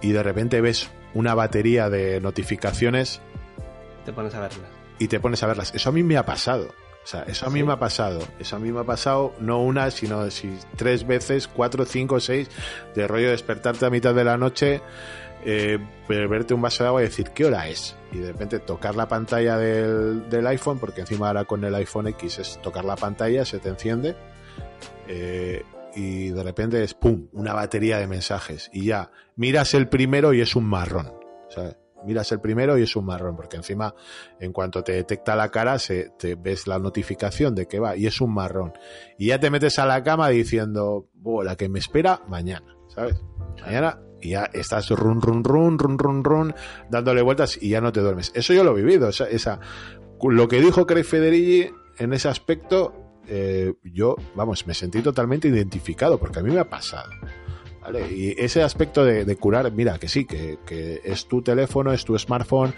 y 0.00 0.12
de 0.12 0.22
repente 0.22 0.62
ves 0.62 0.90
una 1.12 1.34
batería 1.34 1.90
de 1.90 2.22
notificaciones. 2.22 3.20
Te 4.06 4.14
pones 4.14 4.34
a 4.34 4.40
verlas. 4.40 4.70
Y 4.98 5.08
te 5.08 5.20
pones 5.20 5.42
a 5.42 5.46
verlas. 5.46 5.74
Eso 5.74 5.90
a 5.90 5.92
mí 5.92 6.02
me 6.02 6.16
ha 6.16 6.24
pasado. 6.24 6.68
O 7.08 7.10
sea, 7.10 7.22
eso 7.22 7.46
a 7.46 7.48
mí 7.48 7.62
me 7.62 7.72
ha 7.72 7.78
pasado. 7.78 8.20
Eso 8.38 8.56
a 8.56 8.58
mí 8.58 8.70
me 8.70 8.80
ha 8.80 8.84
pasado 8.84 9.32
no 9.40 9.62
una, 9.62 9.90
sino 9.90 10.28
tres 10.76 11.06
veces, 11.06 11.48
cuatro, 11.48 11.86
cinco, 11.86 12.20
seis, 12.20 12.50
de 12.94 13.08
rollo 13.08 13.30
despertarte 13.30 13.86
a 13.86 13.90
mitad 13.90 14.14
de 14.14 14.24
la 14.24 14.36
noche, 14.36 14.82
eh, 15.42 15.78
beberte 16.06 16.52
un 16.52 16.60
vaso 16.60 16.84
de 16.84 16.88
agua 16.88 17.00
y 17.00 17.04
decir, 17.04 17.30
¿qué 17.30 17.46
hora 17.46 17.66
es? 17.66 17.96
Y 18.12 18.18
de 18.18 18.30
repente 18.30 18.58
tocar 18.58 18.94
la 18.94 19.08
pantalla 19.08 19.56
del, 19.56 20.46
iPhone, 20.48 20.78
porque 20.78 21.00
encima 21.00 21.28
ahora 21.28 21.46
con 21.46 21.64
el 21.64 21.74
iPhone 21.76 22.08
X 22.08 22.40
es 22.40 22.60
tocar 22.60 22.84
la 22.84 22.96
pantalla, 22.96 23.46
se 23.46 23.58
te 23.58 23.70
enciende. 23.70 24.14
Eh, 25.06 25.62
y 25.96 26.28
de 26.28 26.42
repente 26.42 26.84
es 26.84 26.92
pum, 26.92 27.28
una 27.32 27.54
batería 27.54 27.96
de 27.96 28.06
mensajes. 28.06 28.68
Y 28.70 28.84
ya, 28.84 29.12
miras 29.34 29.72
el 29.72 29.88
primero 29.88 30.34
y 30.34 30.42
es 30.42 30.54
un 30.54 30.66
marrón. 30.66 31.10
¿sabes? 31.48 31.74
Miras 32.04 32.30
el 32.32 32.40
primero 32.40 32.78
y 32.78 32.82
es 32.82 32.96
un 32.96 33.04
marrón, 33.04 33.36
porque 33.36 33.56
encima, 33.56 33.94
en 34.40 34.52
cuanto 34.52 34.82
te 34.82 34.92
detecta 34.92 35.36
la 35.36 35.50
cara, 35.50 35.78
se, 35.78 36.10
te 36.18 36.34
ves 36.34 36.66
la 36.66 36.78
notificación 36.78 37.54
de 37.54 37.66
que 37.66 37.78
va 37.78 37.96
y 37.96 38.06
es 38.06 38.20
un 38.20 38.34
marrón. 38.34 38.72
Y 39.18 39.28
ya 39.28 39.40
te 39.40 39.50
metes 39.50 39.78
a 39.78 39.86
la 39.86 40.02
cama 40.02 40.28
diciendo, 40.28 41.08
la 41.42 41.56
que 41.56 41.68
me 41.68 41.78
espera 41.78 42.22
mañana, 42.28 42.76
¿sabes? 42.88 43.20
Mañana 43.60 44.00
y 44.20 44.30
ya 44.30 44.50
estás 44.52 44.90
run, 44.90 45.20
run, 45.20 45.44
run, 45.44 45.78
run, 45.78 45.98
run, 45.98 46.24
run, 46.24 46.54
dándole 46.90 47.22
vueltas 47.22 47.58
y 47.60 47.70
ya 47.70 47.80
no 47.80 47.92
te 47.92 48.00
duermes. 48.00 48.32
Eso 48.34 48.52
yo 48.52 48.64
lo 48.64 48.76
he 48.76 48.82
vivido, 48.82 49.08
esa, 49.08 49.28
esa 49.28 49.60
lo 50.22 50.48
que 50.48 50.60
dijo 50.60 50.86
Craig 50.86 51.04
Federighi 51.04 51.70
en 51.98 52.12
ese 52.12 52.28
aspecto, 52.28 52.94
eh, 53.28 53.74
yo, 53.84 54.16
vamos, 54.34 54.66
me 54.66 54.74
sentí 54.74 55.02
totalmente 55.02 55.48
identificado, 55.48 56.18
porque 56.18 56.40
a 56.40 56.42
mí 56.42 56.50
me 56.50 56.60
ha 56.60 56.68
pasado. 56.68 57.10
Y 58.10 58.34
ese 58.38 58.62
aspecto 58.62 59.04
de, 59.04 59.36
curar, 59.36 59.70
mira, 59.72 59.98
que 59.98 60.08
sí, 60.08 60.24
que, 60.24 60.58
es 61.04 61.26
tu 61.26 61.42
teléfono, 61.42 61.92
es 61.92 62.04
tu 62.04 62.18
smartphone, 62.18 62.74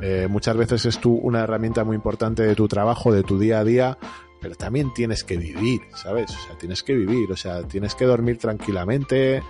eh, 0.00 0.26
muchas 0.30 0.56
veces 0.56 0.86
es 0.86 0.98
tu, 0.98 1.14
una 1.14 1.42
herramienta 1.42 1.84
muy 1.84 1.96
importante 1.96 2.42
de 2.42 2.54
tu 2.54 2.68
trabajo, 2.68 3.12
de 3.12 3.22
tu 3.22 3.38
día 3.38 3.60
a 3.60 3.64
día, 3.64 3.98
pero 4.40 4.54
también 4.54 4.92
tienes 4.92 5.24
que 5.24 5.36
vivir, 5.36 5.80
¿sabes? 5.94 6.30
O 6.30 6.46
sea, 6.46 6.58
tienes 6.58 6.82
que 6.82 6.94
vivir, 6.94 7.30
o 7.32 7.36
sea, 7.36 7.62
tienes 7.62 7.94
que 7.94 8.04
dormir 8.04 8.38
tranquilamente, 8.38 9.42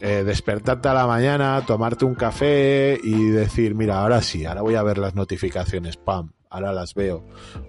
eh, 0.00 0.24
despertarte 0.24 0.88
a 0.88 0.94
la 0.94 1.06
mañana, 1.06 1.62
tomarte 1.66 2.04
un 2.04 2.14
café 2.14 2.98
y 3.02 3.28
decir, 3.28 3.74
mira, 3.74 4.00
ahora 4.00 4.20
sí, 4.22 4.44
ahora 4.44 4.62
voy 4.62 4.74
a 4.74 4.82
ver 4.82 4.98
las 4.98 5.14
notificaciones, 5.14 5.96
pam, 5.96 6.32
ahora 6.50 6.72
las 6.72 6.94
veo. 6.94 7.24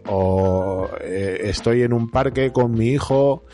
O 0.08 0.90
eh, 1.02 1.42
estoy 1.44 1.84
en 1.84 1.94
un 1.94 2.10
parque 2.10 2.52
con 2.52 2.72
mi 2.72 2.88
hijo 2.88 3.46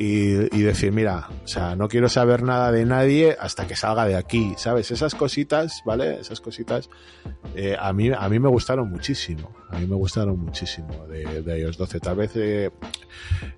y, 0.00 0.62
decir, 0.62 0.92
mira, 0.92 1.28
o 1.44 1.48
sea, 1.48 1.74
no 1.74 1.88
quiero 1.88 2.08
saber 2.08 2.44
nada 2.44 2.70
de 2.70 2.84
nadie 2.84 3.36
hasta 3.38 3.66
que 3.66 3.74
salga 3.74 4.06
de 4.06 4.14
aquí, 4.14 4.54
¿sabes? 4.56 4.92
Esas 4.92 5.16
cositas, 5.16 5.82
¿vale? 5.84 6.20
Esas 6.20 6.40
cositas 6.40 6.88
eh, 7.56 7.76
a, 7.78 7.92
mí, 7.92 8.10
a 8.16 8.28
mí 8.28 8.38
me 8.38 8.48
gustaron 8.48 8.88
muchísimo, 8.88 9.52
a 9.70 9.78
mí 9.78 9.88
me 9.88 9.96
gustaron 9.96 10.38
muchísimo 10.38 11.06
de, 11.08 11.42
de 11.42 11.58
iOS 11.60 11.78
12, 11.78 11.98
tal 11.98 12.16
vez 12.16 12.30
eh, 12.36 12.70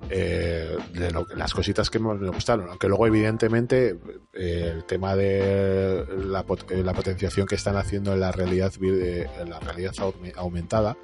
eh, 0.09 0.79
de 0.95 1.27
las 1.37 1.53
cositas 1.53 1.91
que 1.91 1.99
me 1.99 2.31
gustaron, 2.31 2.71
aunque 2.71 2.89
luego 2.89 3.07
evidentemente 3.07 3.99
el 4.33 4.85
tema 4.85 5.15
de 5.15 6.07
la, 6.25 6.47
la, 6.83 6.95
potenciación 6.95 7.47
que 7.47 7.57
están 7.57 7.77
haciendo 7.77 8.15
en 8.15 8.21
la 8.21 8.33
realidad, 8.33 8.73
en 8.81 9.51
la 9.51 9.61
realidad 9.61 9.93
aumentada, 10.37 10.97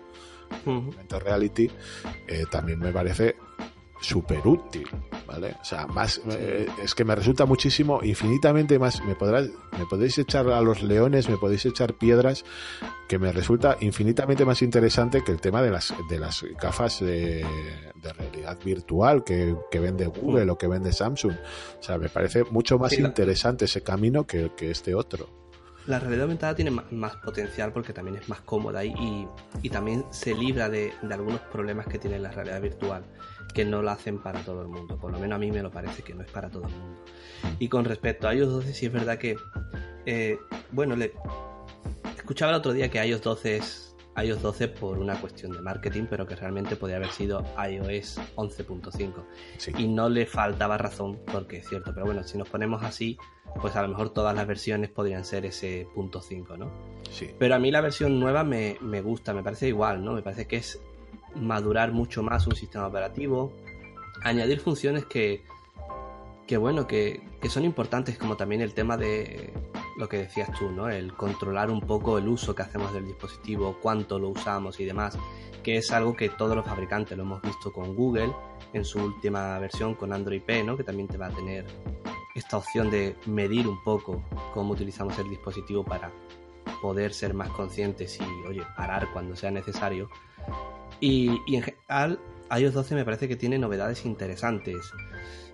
reality, 1.11 1.71
también 2.51 2.79
me 2.79 2.93
parece 2.93 3.37
súper 4.01 4.47
útil, 4.47 4.89
¿vale? 5.27 5.57
O 5.61 5.65
sea, 5.65 5.87
más, 5.87 6.21
eh, 6.31 6.67
es 6.83 6.95
que 6.95 7.05
me 7.05 7.15
resulta 7.15 7.47
muchísimo, 7.47 8.01
infinitamente 8.03 8.79
más, 8.79 9.03
me 9.05 9.15
podrás, 9.15 9.49
me 9.79 9.87
podéis 9.89 10.19
echar 10.19 10.49
a 10.49 10.61
los 10.61 10.83
leones, 10.83 11.29
me 11.29 11.37
podéis 11.37 11.67
echar 11.67 11.95
piedras, 11.95 12.45
que 13.09 13.19
me 13.19 13.33
resulta 13.33 13.77
infinitamente 13.81 14.45
más 14.45 14.63
interesante 14.63 15.23
que 15.25 15.33
el 15.33 15.41
tema 15.41 15.63
de 15.63 15.71
las, 15.71 15.95
de 16.09 16.19
las 16.19 16.45
gafas 16.61 17.01
de, 17.01 17.47
realidad 18.19 18.57
virtual 18.65 19.25
que, 19.25 19.57
vende 19.73 20.07
Google 20.07 20.51
o 20.51 20.57
que 20.57 20.69
vende 20.69 20.93
Samsung. 20.93 21.35
O 21.81 21.83
sea, 21.83 21.99
me 21.99 22.09
parece 22.09 22.45
mucho 22.45 22.79
más 22.79 22.93
interesante 22.93 23.65
ese 23.65 23.83
camino 23.83 24.27
que, 24.27 24.53
que 24.57 24.71
este 24.71 24.95
otro 24.95 25.46
la 25.87 26.01
realidad 26.01 26.23
aumentada 26.23 26.55
tiene 26.55 26.71
más, 26.71 27.17
potencial 27.17 27.73
porque 27.73 27.93
también 27.93 28.17
es 28.17 28.29
más 28.29 28.41
cómoda 28.41 28.85
y, 28.85 29.27
y, 29.63 29.71
también 29.71 30.05
se 30.11 30.35
libra 30.35 30.69
de, 30.69 30.93
algunos 31.11 31.41
problemas 31.41 31.87
que 31.87 31.99
tiene 31.99 32.19
la 32.19 32.31
realidad 32.31 32.61
virtual, 32.61 33.05
que 33.55 33.65
no 33.65 33.83
la 33.83 33.93
hacen 33.93 34.19
para 34.19 34.41
todo 34.41 34.63
el 34.63 34.69
mundo. 34.69 34.97
Por 34.97 35.13
lo 35.13 35.19
menos 35.19 35.37
a 35.37 35.39
mí 35.39 35.51
me 35.51 35.63
lo 35.63 35.71
parece 35.71 36.03
que 36.03 36.15
no 36.15 36.23
es 36.23 36.31
para 36.31 36.51
todo 36.51 36.67
el 36.67 36.75
mundo. 36.75 37.05
Y 37.59 37.69
con 37.69 37.85
respecto 37.85 38.29
a 38.29 38.35
iOS 38.35 38.49
12, 38.49 38.75
sí 38.75 38.87
es 38.87 38.93
verdad 38.93 39.19
que, 39.19 39.37
eh, 40.07 40.39
bueno, 40.73 40.97
le 40.97 41.13
escuchaba 42.17 42.53
el 42.53 42.59
otro 42.59 42.73
día 42.73 42.91
que 42.91 43.05
iOS 43.05 43.23
12 43.23 43.57
es 43.57 43.86
iOS 44.23 44.43
12 44.43 44.69
por 44.69 44.99
una 44.99 45.21
cuestión 45.21 45.53
de 45.53 45.61
marketing, 45.61 46.05
pero 46.09 46.27
que 46.27 46.37
realmente 46.37 46.77
podía 46.77 46.97
haber 46.97 47.11
sido 47.11 47.45
iOS 47.57 48.19
11.5. 48.37 49.79
Y 49.79 49.89
no 49.89 50.09
le 50.09 50.27
faltaba 50.27 50.79
razón, 50.79 51.19
porque 51.31 51.59
es 51.59 51.69
cierto. 51.69 51.93
Pero 51.93 52.07
bueno, 52.07 52.23
si 52.25 52.39
nos 52.39 52.49
ponemos 52.49 52.83
así, 52.83 53.19
pues 53.61 53.77
a 53.77 53.83
lo 53.83 53.89
mejor 53.89 54.11
todas 54.11 54.35
las 54.35 54.47
versiones 54.47 54.91
podrían 54.91 55.25
ser 55.25 55.47
ese 55.47 55.87
punto 55.95 56.21
5, 56.21 56.57
¿no? 56.57 56.71
Sí. 57.11 57.31
Pero 57.39 57.55
a 57.55 57.59
mí 57.59 57.71
la 57.71 57.81
versión 57.81 58.19
nueva 58.19 58.45
me, 58.45 58.77
gusta, 59.03 59.35
me 59.35 59.43
parece 59.43 59.69
igual, 59.69 60.05
¿no? 60.05 60.13
Me 60.13 60.23
parece 60.23 60.47
que 60.47 60.57
es 60.57 60.81
madurar 61.35 61.93
mucho 61.93 62.23
más 62.23 62.47
un 62.47 62.55
sistema 62.55 62.87
operativo, 62.87 63.53
añadir 64.23 64.61
funciones 64.61 65.05
que, 65.05 65.43
que 66.47 66.57
bueno, 66.57 66.87
que, 66.87 67.23
que 67.41 67.49
son 67.49 67.65
importantes, 67.65 68.19
como 68.19 68.37
también 68.37 68.61
el 68.61 68.75
tema 68.75 68.97
de 68.97 69.53
lo 69.97 70.09
que 70.09 70.19
decías 70.19 70.51
tú, 70.59 70.71
¿no? 70.71 70.89
El 70.89 71.15
controlar 71.15 71.71
un 71.71 71.81
poco 71.81 72.19
el 72.19 72.29
uso 72.29 72.55
que 72.55 72.63
hacemos 72.63 72.93
del 72.93 73.07
dispositivo, 73.07 73.79
cuánto 73.81 74.19
lo 74.19 74.29
usamos 74.29 74.79
y 74.79 74.85
demás, 74.85 75.19
que 75.63 75.79
es 75.79 75.91
algo 75.91 76.15
que 76.15 76.29
todos 76.29 76.55
los 76.55 76.65
fabricantes 76.65 77.17
lo 77.17 77.25
hemos 77.25 77.43
visto 77.43 77.73
con 77.73 77.95
Google 77.97 78.33
en 78.73 78.85
su 78.85 78.99
última 79.01 79.59
versión 79.59 79.95
con 79.95 80.13
Android 80.13 80.43
P, 80.43 80.63
¿no? 80.63 80.77
Que 80.77 80.85
también 80.85 81.09
te 81.09 81.17
va 81.17 81.27
a 81.27 81.31
tener 81.31 81.65
esta 82.35 82.59
opción 82.59 82.91
de 82.91 83.17
medir 83.27 83.67
un 83.67 83.83
poco 83.83 84.23
cómo 84.53 84.75
utilizamos 84.75 85.19
el 85.19 85.31
dispositivo 85.31 85.85
para 85.85 86.13
poder 86.83 87.15
ser 87.15 87.33
más 87.33 87.49
conscientes 87.51 88.19
y, 88.21 88.47
oye, 88.47 88.63
parar 88.77 89.09
cuando 89.13 89.35
sea 89.35 89.51
necesario. 89.51 90.11
Y, 91.01 91.31
en 91.55 91.63
general, 91.63 92.21
iOS 92.57 92.75
12 92.75 92.95
me 92.95 93.05
parece 93.05 93.27
que 93.27 93.37
tiene 93.37 93.59
novedades 93.59 94.05
interesantes. 94.05 94.93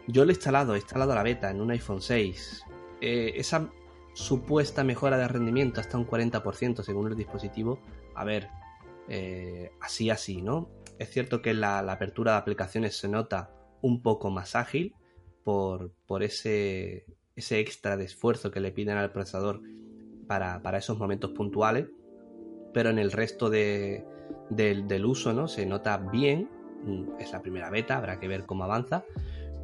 Yo 0.07 0.25
lo 0.25 0.31
he 0.31 0.35
instalado, 0.35 0.75
he 0.75 0.79
instalado 0.79 1.15
la 1.15 1.23
beta 1.23 1.51
en 1.51 1.61
un 1.61 1.71
iPhone 1.71 2.01
6. 2.01 2.65
Eh, 3.01 3.33
esa 3.37 3.71
supuesta 4.15 4.85
mejora 4.85 5.17
de 5.17 5.29
rendimiento 5.29 5.81
hasta 5.81 5.97
un 5.97 6.07
40% 6.07 6.83
según 6.83 7.09
el 7.09 7.17
dispositivo. 7.17 7.81
A 8.15 8.25
ver, 8.25 8.49
eh, 9.09 9.73
así 9.81 10.11
así, 10.11 10.43
¿no? 10.43 10.69
Es 10.99 11.11
cierto 11.11 11.43
que 11.43 11.55
la, 11.55 11.79
apertura 11.79 12.33
de 12.33 12.39
aplicaciones 12.39 12.97
se 12.97 13.09
nota 13.09 13.51
un 13.81 14.03
poco 14.03 14.31
más 14.31 14.55
ágil 14.55 14.95
por, 15.45 15.93
por 16.07 16.23
ese, 16.23 17.07
ese 17.35 17.61
extra 17.61 17.97
de 17.97 18.05
esfuerzo 18.05 18.51
que 18.51 18.61
le 18.61 18.73
piden 18.73 18.99
al 18.99 19.13
procesador 19.13 19.63
para, 20.27 20.79
esos 20.79 20.99
momentos 20.99 21.33
puntuales, 21.33 21.89
pero 22.73 22.91
en 22.91 22.99
el 22.99 23.13
resto 23.13 23.51
de, 23.51 24.05
del 24.51 25.05
uso 25.05 25.33
¿no? 25.33 25.49
se 25.49 25.67
nota 25.67 25.97
bien. 25.97 26.49
Es 27.19 27.33
la 27.33 27.43
primera 27.43 27.71
beta, 27.71 27.97
habrá 27.97 28.19
que 28.19 28.27
ver 28.27 28.45
cómo 28.45 28.65
avanza, 28.65 29.05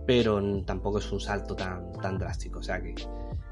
pero 0.09 0.41
tampoco 0.65 1.01
es 1.01 1.13
un 1.13 1.21
salto 1.21 1.55
tan, 1.55 1.93
tan 1.93 2.17
drástico. 2.17 2.61
O 2.61 2.63
sea 2.63 2.81
que 2.81 2.95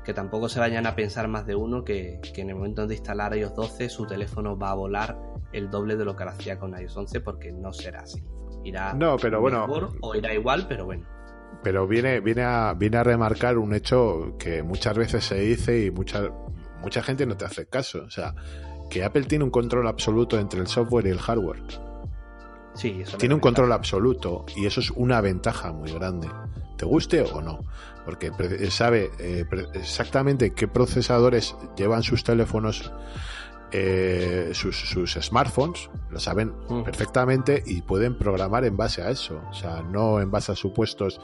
que 0.02 0.14
tampoco 0.14 0.48
se 0.48 0.58
vayan 0.60 0.86
a 0.86 0.94
pensar 0.94 1.26
más 1.28 1.46
de 1.46 1.56
uno 1.56 1.84
que, 1.84 2.20
en 2.34 2.48
el 2.48 2.54
momento 2.54 2.86
de 2.86 2.94
instalar 2.94 3.36
iOS 3.36 3.56
12 3.56 3.88
su 3.88 4.06
teléfono 4.06 4.56
va 4.56 4.70
a 4.70 4.74
volar 4.74 5.18
el 5.52 5.68
doble 5.68 5.96
de 5.96 6.04
lo 6.04 6.14
que 6.14 6.24
lo 6.24 6.30
hacía 6.30 6.58
con 6.58 6.80
iOS 6.80 6.96
11 6.96 7.20
porque 7.20 7.52
no 7.52 7.72
será 7.72 8.02
así. 8.02 8.22
Irá 8.64 8.94
no, 8.94 9.16
pero 9.18 9.40
bueno, 9.40 9.66
o 10.00 10.14
irá 10.14 10.32
igual, 10.32 10.66
pero 10.66 10.86
bueno. 10.86 11.04
Pero 11.62 11.86
viene, 11.86 12.20
viene, 12.20 12.42
a, 12.44 12.72
viene 12.72 12.96
a 12.96 13.02
remarcar 13.02 13.58
un 13.58 13.74
hecho 13.74 14.36
que 14.38 14.62
muchas 14.62 14.96
veces 14.96 15.24
se 15.24 15.40
dice 15.40 15.84
y 15.84 15.90
mucha, 15.90 16.30
mucha 16.80 17.02
gente 17.02 17.26
no 17.26 17.36
te 17.36 17.44
hace 17.44 17.66
caso. 17.66 18.04
O 18.04 18.10
sea, 18.10 18.34
que 18.88 19.04
Apple 19.04 19.24
tiene 19.24 19.44
un 19.44 19.50
control 19.50 19.88
absoluto 19.88 20.38
entre 20.38 20.60
el 20.60 20.68
software 20.68 21.06
y 21.06 21.10
el 21.10 21.18
hardware. 21.18 21.85
Sí, 22.76 23.00
eso 23.02 23.16
tiene 23.16 23.34
un 23.34 23.40
control 23.40 23.72
absoluto 23.72 24.44
y 24.54 24.66
eso 24.66 24.80
es 24.80 24.90
una 24.90 25.20
ventaja 25.20 25.72
muy 25.72 25.92
grande, 25.92 26.28
te 26.76 26.84
guste 26.84 27.22
o 27.22 27.40
no 27.40 27.64
porque 28.06 28.30
sabe 28.70 29.10
eh, 29.18 29.44
exactamente 29.74 30.52
qué 30.52 30.68
procesadores 30.68 31.56
llevan 31.76 32.04
sus 32.04 32.22
teléfonos, 32.22 32.92
eh, 33.72 34.50
sus, 34.52 35.18
smartphones, 35.20 35.90
lo 36.10 36.20
saben 36.20 36.52
mm. 36.68 36.84
perfectamente 36.84 37.64
y 37.66 37.82
pueden 37.82 38.16
programar 38.16 38.64
en 38.64 38.76
base 38.76 39.02
a 39.02 39.10
eso, 39.10 39.42
o 39.50 39.52
sea, 39.52 39.82
no 39.82 40.20
en 40.20 40.30
base 40.30 40.52
a 40.52 40.54
supuestos 40.54 41.20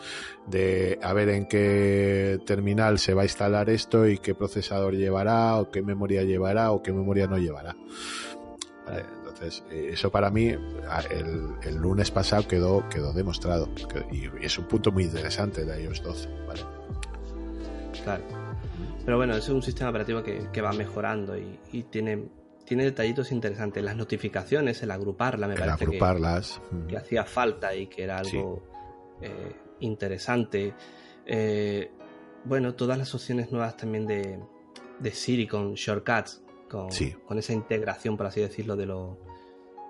de 0.48 0.98
a 1.04 1.12
ver 1.12 1.28
en 1.28 1.46
qué 1.46 2.40
terminal 2.44 2.98
se 2.98 3.14
va 3.14 3.22
a 3.22 3.26
instalar 3.26 3.70
esto 3.70 4.08
y 4.08 4.18
qué 4.18 4.34
procesador 4.34 4.96
llevará 4.96 5.58
o 5.58 5.70
qué 5.70 5.82
memoria 5.82 6.24
llevará 6.24 6.72
o 6.72 6.82
qué 6.82 6.92
memoria 6.92 7.28
no 7.28 7.38
llevará. 7.38 7.76
Entonces, 9.42 9.64
eh, 9.72 9.90
eso 9.92 10.10
para 10.10 10.30
mí 10.30 10.50
el, 10.50 11.74
lunes 11.74 12.12
pasado 12.12 12.46
quedó, 12.46 12.88
quedó 12.88 13.12
demostrado 13.12 13.68
y 14.12 14.26
es 14.40 14.56
un 14.56 14.66
punto 14.66 14.92
muy 14.92 15.02
interesante 15.02 15.64
de 15.64 15.82
iOS 15.82 16.00
12. 16.00 16.28
¿vale? 16.46 16.60
Claro. 18.04 18.22
Pero 19.04 19.16
bueno, 19.16 19.36
es 19.36 19.48
un 19.48 19.60
sistema 19.60 19.90
operativo 19.90 20.22
que, 20.22 20.60
va 20.60 20.72
mejorando 20.72 21.36
y, 21.36 21.82
tiene, 21.90 22.24
tiene 22.64 22.84
detallitos 22.84 23.32
interesantes. 23.32 23.82
Las 23.82 23.96
notificaciones, 23.96 24.80
el 24.84 24.92
agruparla, 24.92 25.48
me 25.48 25.56
parece 25.56 25.86
agruparlas. 25.86 26.60
Que, 26.88 26.96
hacía 26.96 27.24
falta 27.24 27.74
y 27.74 27.88
que 27.88 28.04
era 28.04 28.18
algo 28.18 28.62
eh, 29.20 29.56
interesante. 29.80 30.72
Eh, 31.26 31.90
bueno, 32.44 32.76
todas 32.76 32.96
las 32.96 33.12
opciones 33.12 33.50
nuevas 33.50 33.76
también 33.76 34.06
de, 34.06 34.38
de 35.00 35.10
Siri 35.10 35.48
con 35.48 35.74
shortcuts, 35.74 36.42
con, 36.68 36.90
con, 37.26 37.38
esa 37.38 37.52
integración, 37.52 38.16
por 38.16 38.26
así 38.26 38.40
decirlo, 38.40 38.76
de 38.76 38.86
lo, 38.86 39.31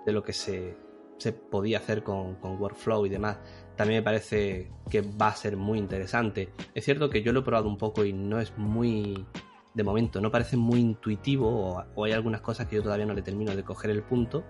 de 0.05 0.11
lo 0.11 0.23
que 0.23 0.33
se, 0.33 0.77
se 1.17 1.33
podía 1.33 1.77
hacer 1.77 2.03
con, 2.03 2.35
con 2.35 2.59
Workflow 2.59 3.05
y 3.05 3.09
demás 3.09 3.39
también 3.75 3.99
me 3.99 4.03
parece 4.03 4.71
que 4.89 5.01
va 5.01 5.27
a 5.27 5.35
ser 5.35 5.57
muy 5.57 5.79
interesante. 5.79 6.53
Es 6.73 6.85
cierto 6.85 7.09
que 7.09 7.23
yo 7.23 7.33
lo 7.33 7.39
he 7.39 7.43
probado 7.43 7.67
un 7.67 7.77
poco 7.77 8.05
y 8.05 8.13
no 8.13 8.39
es 8.39 8.55
muy, 8.57 9.25
de 9.73 9.83
momento, 9.83 10.21
no 10.21 10.31
parece 10.31 10.57
muy 10.57 10.79
intuitivo 10.79 11.83
o, 11.95 12.03
hay 12.03 12.11
algunas 12.11 12.41
cosas 12.41 12.67
que 12.67 12.75
yo 12.75 12.83
todavía 12.83 13.05
no 13.05 13.13
le 13.13 13.21
termino 13.21 13.55
de 13.55 13.63
coger 13.63 13.91
el 13.91 14.03
punto, 14.03 14.43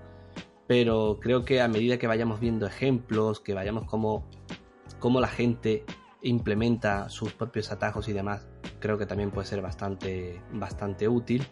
pero 0.67 1.19
creo 1.21 1.45
que 1.45 1.61
a 1.61 1.67
medida 1.67 1.97
que 1.97 2.07
vayamos 2.07 2.39
viendo 2.39 2.65
ejemplos, 2.65 3.39
que 3.39 3.53
vayamos 3.53 3.85
como, 3.85 4.27
como 4.99 5.19
la 5.19 5.27
gente 5.27 5.85
implementa 6.21 7.09
sus 7.09 7.33
propios 7.33 7.71
atajos 7.71 8.07
y 8.07 8.13
demás, 8.13 8.47
creo 8.79 8.97
que 8.97 9.05
también 9.05 9.31
puede 9.31 9.47
ser 9.47 9.61
bastante, 9.61 10.41
bastante 10.51 11.07
útil. 11.07 11.45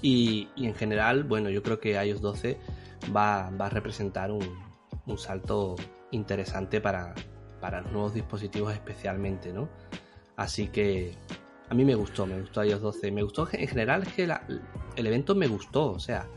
Y, 0.00 0.48
en 0.56 0.74
general, 0.74 1.24
bueno, 1.24 1.50
yo 1.50 1.62
creo 1.62 1.80
que 1.80 1.92
iOS 1.92 2.20
12 2.20 2.58
va, 3.14 3.50
va 3.50 3.66
a 3.66 3.70
representar 3.70 4.30
un, 4.30 4.46
un 5.06 5.18
salto 5.18 5.76
interesante 6.10 6.80
para, 6.80 7.14
para 7.60 7.80
los 7.80 7.92
nuevos 7.92 8.14
dispositivos 8.14 8.72
especialmente, 8.72 9.52
¿no? 9.52 9.68
Así 10.36 10.68
que 10.68 11.12
a 11.72 11.74
mí 11.74 11.84
me 11.84 11.94
gustó, 11.94 12.26
me 12.26 12.38
gustó 12.38 12.64
iOS 12.64 12.82
12. 12.82 13.12
Me 13.12 13.22
gustó 13.22 13.48
en 13.52 13.66
general 13.66 14.06
que 14.06 14.24
el 14.24 15.06
evento 15.06 15.34
me 15.34 15.46
gustó, 15.46 15.92
o 15.92 15.98
sea, 15.98 16.28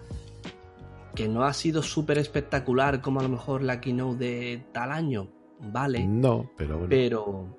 que 1.14 1.28
no 1.28 1.44
ha 1.44 1.54
sido 1.54 1.82
súper 1.82 2.18
espectacular 2.18 3.02
como 3.02 3.20
a 3.20 3.24
lo 3.24 3.30
mejor 3.30 3.62
la 3.62 3.82
keynote 3.82 4.24
de 4.24 4.64
tal 4.72 4.92
año, 4.92 5.28
vale. 5.60 6.08
No, 6.08 6.50
pero 6.58 6.78
bueno. 6.78 6.90
Pero, 6.90 7.58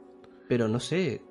pero 0.48 0.68
no 0.68 0.80
sé, 0.80 1.22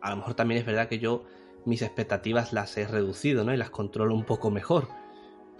a 0.00 0.10
lo 0.10 0.16
mejor 0.16 0.34
también 0.34 0.60
es 0.60 0.66
verdad 0.66 0.88
que 0.88 0.98
yo 0.98 1.24
mis 1.64 1.82
expectativas 1.82 2.52
las 2.52 2.76
he 2.76 2.86
reducido, 2.86 3.44
¿no? 3.44 3.52
Y 3.52 3.56
las 3.56 3.70
controlo 3.70 4.14
un 4.14 4.24
poco 4.24 4.50
mejor. 4.50 4.88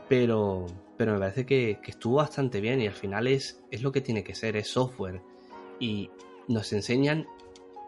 Pero, 0.09 0.67
pero 0.97 1.13
me 1.13 1.19
parece 1.19 1.47
que, 1.47 1.79
estuvo 1.87 2.17
bastante 2.17 2.61
bien 2.61 2.81
y 2.81 2.87
al 2.87 2.95
final 2.95 3.27
es, 3.27 3.63
es 3.71 3.83
lo 3.83 3.93
que 3.93 4.01
tiene 4.01 4.25
que 4.25 4.35
ser, 4.35 4.57
es 4.57 4.69
software. 4.69 5.23
Y 5.79 6.11
nos 6.49 6.73
enseñan 6.73 7.27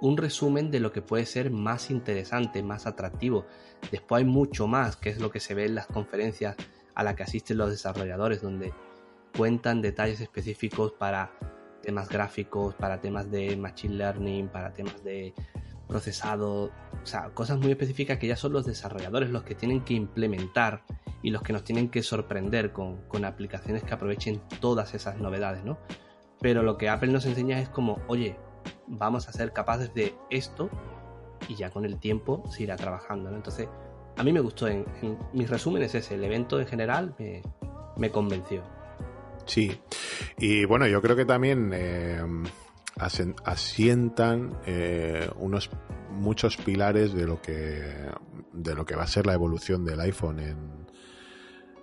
un 0.01 0.17
resumen 0.17 0.71
de 0.71 0.81
lo 0.81 0.93
que 0.93 1.03
puede 1.03 1.27
ser 1.27 1.51
más 1.51 1.91
interesante, 1.91 2.63
más 2.63 2.87
atractivo. 2.87 3.47
Después 3.91 4.21
hay 4.21 4.29
mucho 4.29 4.67
más, 4.67 4.97
que 4.97 5.11
es 5.11 5.21
lo 5.21 5.31
que 5.31 5.41
se 5.41 5.55
ve 5.55 5.67
en 5.67 5.75
las 5.75 5.87
conferencias 5.87 6.57
a 6.95 7.05
las 7.05 7.15
que 7.15 7.23
asisten 7.23 7.59
los 7.59 7.71
desarrolladores, 7.71 8.43
donde 8.43 8.73
cuentan 9.37 9.81
detalles 9.81 10.21
específicos 10.21 10.93
para 10.93 11.33
temas 11.83 12.09
gráficos, 12.09 12.75
para 12.75 13.01
temas 13.01 13.31
de 13.31 13.57
machine 13.57 13.95
learning, 13.95 14.49
para 14.49 14.73
temas 14.73 15.03
de 15.05 15.35
procesado, 15.89 16.65
o 17.03 17.07
sea, 17.07 17.31
cosas 17.31 17.59
muy 17.59 17.71
específicas 17.71 18.19
que 18.19 18.27
ya 18.27 18.37
son 18.37 18.53
los 18.53 18.65
desarrolladores 18.65 19.31
los 19.31 19.43
que 19.43 19.55
tienen 19.55 19.83
que 19.85 19.95
implementar 19.95 20.85
y 21.23 21.31
los 21.31 21.43
que 21.43 21.53
nos 21.53 21.65
tienen 21.65 21.89
que 21.89 22.03
sorprender 22.03 22.73
con, 22.73 23.25
aplicaciones 23.25 23.85
que 23.85 23.95
aprovechen 23.95 24.41
todas 24.61 24.95
esas 24.95 25.19
novedades, 25.19 25.65
¿no? 25.65 25.79
Pero 26.41 26.63
lo 26.63 26.77
que 26.77 26.89
Apple 26.89 27.13
nos 27.13 27.25
enseña 27.27 27.61
es 27.61 27.69
como, 27.69 28.01
oye, 28.09 28.37
vamos 28.89 29.29
a 29.29 29.33
ser 29.33 29.53
capaces 29.53 29.95
de 29.95 30.15
esto 30.31 30.69
y 31.49 31.55
ya 31.55 31.71
con 31.71 31.85
el 31.85 31.99
tiempo 31.99 32.43
se 32.51 32.65
irá 32.65 32.77
trabajando, 32.77 33.31
¿no? 33.31 33.37
Entonces, 33.37 33.69
a 34.17 34.25
mí 34.25 34.33
me 34.33 34.41
gustó, 34.41 34.67
en, 34.67 34.85
mis 35.33 35.49
resúmenes 35.49 35.95
ese, 35.95 36.15
el 36.15 36.25
evento 36.25 36.61
en 36.61 36.67
general 36.67 37.15
me, 37.97 38.11
convenció. 38.11 38.63
Sí, 39.47 39.81
y 40.39 40.65
bueno, 40.65 40.87
yo 40.87 41.01
creo 41.01 41.17
que 41.17 41.25
también 41.25 41.71
eh, 41.73 42.21
asientan 43.05 44.59
eh, 44.67 45.29
unos 45.37 45.71
muchos 46.11 46.57
pilares 46.57 47.15
de 47.15 47.27
lo 47.27 47.41
que 47.41 47.83
de 48.53 48.75
lo 48.75 48.85
que 48.85 48.97
va 48.97 49.05
a 49.05 49.07
ser 49.07 49.27
la 49.27 49.35
evolución 49.35 49.85
del 49.85 50.01
iPhone 50.01 50.39
en, 50.41 50.87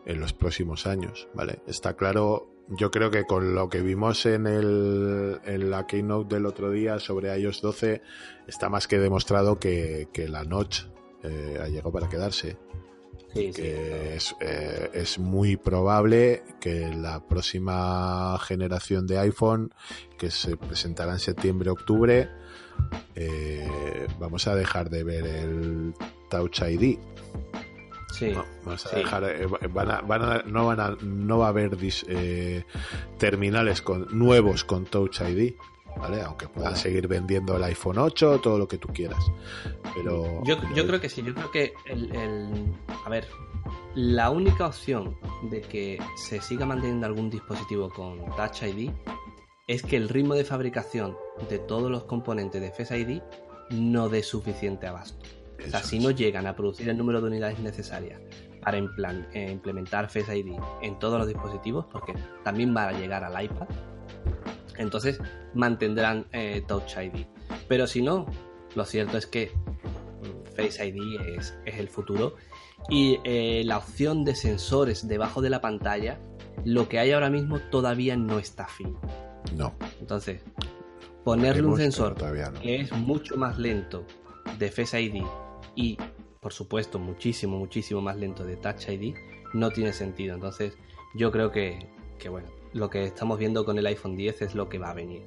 en 0.05 0.19
los 0.19 0.33
próximos 0.33 0.87
años, 0.87 1.27
¿vale? 1.33 1.61
Está 1.67 1.95
claro, 1.95 2.51
yo 2.67 2.91
creo 2.91 3.11
que 3.11 3.25
con 3.25 3.55
lo 3.55 3.69
que 3.69 3.81
vimos 3.81 4.25
en, 4.25 4.47
el, 4.47 5.39
en 5.45 5.69
la 5.69 5.87
keynote 5.87 6.35
del 6.35 6.45
otro 6.45 6.71
día 6.71 6.99
sobre 6.99 7.37
iOS 7.39 7.61
12, 7.61 8.01
está 8.47 8.69
más 8.69 8.87
que 8.87 8.99
demostrado 8.99 9.59
que, 9.59 10.07
la 10.27 10.43
notch 10.43 10.83
eh, 11.23 11.59
ha 11.61 11.67
llegado 11.67 11.91
para 11.91 12.09
quedarse. 12.09 12.57
Sí, 13.33 13.51
que 13.51 14.15
es, 14.15 14.35
eh, 14.41 14.89
es, 14.93 15.19
muy 15.19 15.55
probable 15.55 16.41
que 16.59 16.89
la 16.89 17.19
próxima 17.19 18.37
generación 18.39 19.05
de 19.05 19.19
iPhone, 19.19 19.71
que 20.17 20.31
se 20.31 20.57
presentará 20.57 21.13
en 21.13 21.19
septiembre-octubre, 21.19 22.29
eh, 23.15 24.07
vamos 24.19 24.47
a 24.47 24.55
dejar 24.55 24.89
de 24.89 25.03
ver 25.03 25.25
el 25.25 25.93
Touch 26.29 26.61
ID. 26.61 26.97
Sí, 28.11 28.33
vamos 28.65 28.85
a 28.87 28.95
dejar, 28.95 29.23
eh, 29.25 29.45
van 29.45 29.91
a, 29.91 30.01
van 30.01 30.23
a, 30.23 30.43
no, 30.47 30.65
van 30.65 30.79
a, 30.79 30.97
no 31.03 31.37
va 31.37 31.45
a 31.45 31.49
haber 31.49 31.77
terminales 33.19 33.83
con, 33.83 34.07
nuevos 34.11 34.63
con 34.63 34.85
Touch 34.85 35.21
ID. 35.21 35.53
¿Vale? 35.99 36.21
Aunque 36.21 36.47
puedan 36.47 36.75
seguir 36.75 37.07
vendiendo 37.07 37.57
el 37.57 37.63
iPhone 37.63 37.97
8, 37.97 38.39
todo 38.39 38.57
lo 38.57 38.67
que 38.67 38.77
tú 38.77 38.87
quieras. 38.87 39.19
Pero. 39.95 40.43
Yo, 40.45 40.57
yo 40.73 40.87
creo 40.87 41.01
que 41.01 41.09
sí, 41.09 41.21
yo 41.21 41.33
creo 41.33 41.51
que 41.51 41.73
el, 41.85 42.15
el, 42.15 42.73
A 43.05 43.09
ver, 43.09 43.27
la 43.95 44.29
única 44.29 44.67
opción 44.67 45.17
de 45.49 45.61
que 45.61 45.99
se 46.15 46.41
siga 46.41 46.65
manteniendo 46.65 47.05
algún 47.05 47.29
dispositivo 47.29 47.89
con 47.89 48.17
Touch 48.35 48.63
ID 48.63 48.91
es 49.67 49.83
que 49.83 49.97
el 49.97 50.09
ritmo 50.09 50.35
de 50.35 50.45
fabricación 50.45 51.17
de 51.49 51.59
todos 51.59 51.91
los 51.91 52.05
componentes 52.05 52.61
de 52.61 52.71
Face 52.71 52.97
ID 52.97 53.21
no 53.71 54.09
dé 54.09 54.23
suficiente 54.23 54.87
abasto. 54.87 55.25
o 55.63 55.69
sea, 55.69 55.83
si 55.83 55.99
no 55.99 56.11
llegan 56.11 56.47
a 56.47 56.55
producir 56.55 56.89
el 56.89 56.97
número 56.97 57.21
de 57.21 57.27
unidades 57.27 57.59
necesarias 57.59 58.19
para 58.61 58.77
eh, 58.77 59.51
implementar 59.51 60.09
Face 60.09 60.37
ID 60.37 60.53
en 60.81 60.99
todos 60.99 61.19
los 61.19 61.27
dispositivos, 61.27 61.85
porque 61.91 62.13
también 62.43 62.75
va 62.75 62.87
a 62.87 62.93
llegar 62.93 63.23
al 63.23 63.43
iPad, 63.43 63.67
entonces 64.79 65.19
mantendrán 65.53 66.25
eh, 66.31 66.63
Touch 66.67 66.97
ID. 66.97 67.27
Pero 67.67 67.85
si 67.85 68.01
no, 68.01 68.25
lo 68.75 68.85
cierto 68.85 69.17
es 69.17 69.27
que 69.27 69.51
mm, 69.51 70.55
Face 70.55 70.87
ID 70.87 71.19
es, 71.37 71.53
el 71.65 71.87
futuro 71.87 72.35
y 72.89 73.19
eh, 73.23 73.61
la 73.65 73.77
opción 73.77 74.23
de 74.25 74.33
sensores 74.33 75.07
debajo 75.07 75.41
de 75.41 75.51
la 75.51 75.61
pantalla, 75.61 76.19
lo 76.65 76.89
que 76.89 76.97
hay 76.97 77.11
ahora 77.11 77.29
mismo 77.29 77.59
todavía 77.69 78.17
no 78.17 78.39
está 78.39 78.67
fin. 78.67 78.97
No. 79.55 79.75
Entonces, 79.99 80.41
ponerle 81.23 81.63
un 81.63 81.77
sensor 81.77 82.15
que 82.61 82.77
es 82.77 82.91
mucho 82.91 83.37
más 83.37 83.59
lento 83.59 84.05
de 84.57 84.71
Face 84.71 84.99
ID 84.99 85.23
y 85.75 85.97
por 86.39 86.53
supuesto, 86.53 86.99
muchísimo, 86.99 87.57
muchísimo 87.57 88.01
más 88.01 88.17
lento 88.17 88.45
de 88.45 88.55
Touch 88.55 88.89
ID, 88.89 89.15
no 89.53 89.71
tiene 89.71 89.91
sentido. 89.93 90.35
Entonces, 90.35 90.77
yo 91.15 91.31
creo 91.31 91.51
que, 91.51 91.89
bueno, 92.29 92.47
lo 92.73 92.89
que 92.89 93.05
estamos 93.05 93.39
viendo 93.39 93.65
con 93.65 93.77
el 93.77 93.85
iPhone 93.85 94.15
10 94.15 94.41
es 94.41 94.55
lo 94.55 94.69
que 94.69 94.77
va 94.77 94.91
a 94.91 94.93
venir. 94.93 95.23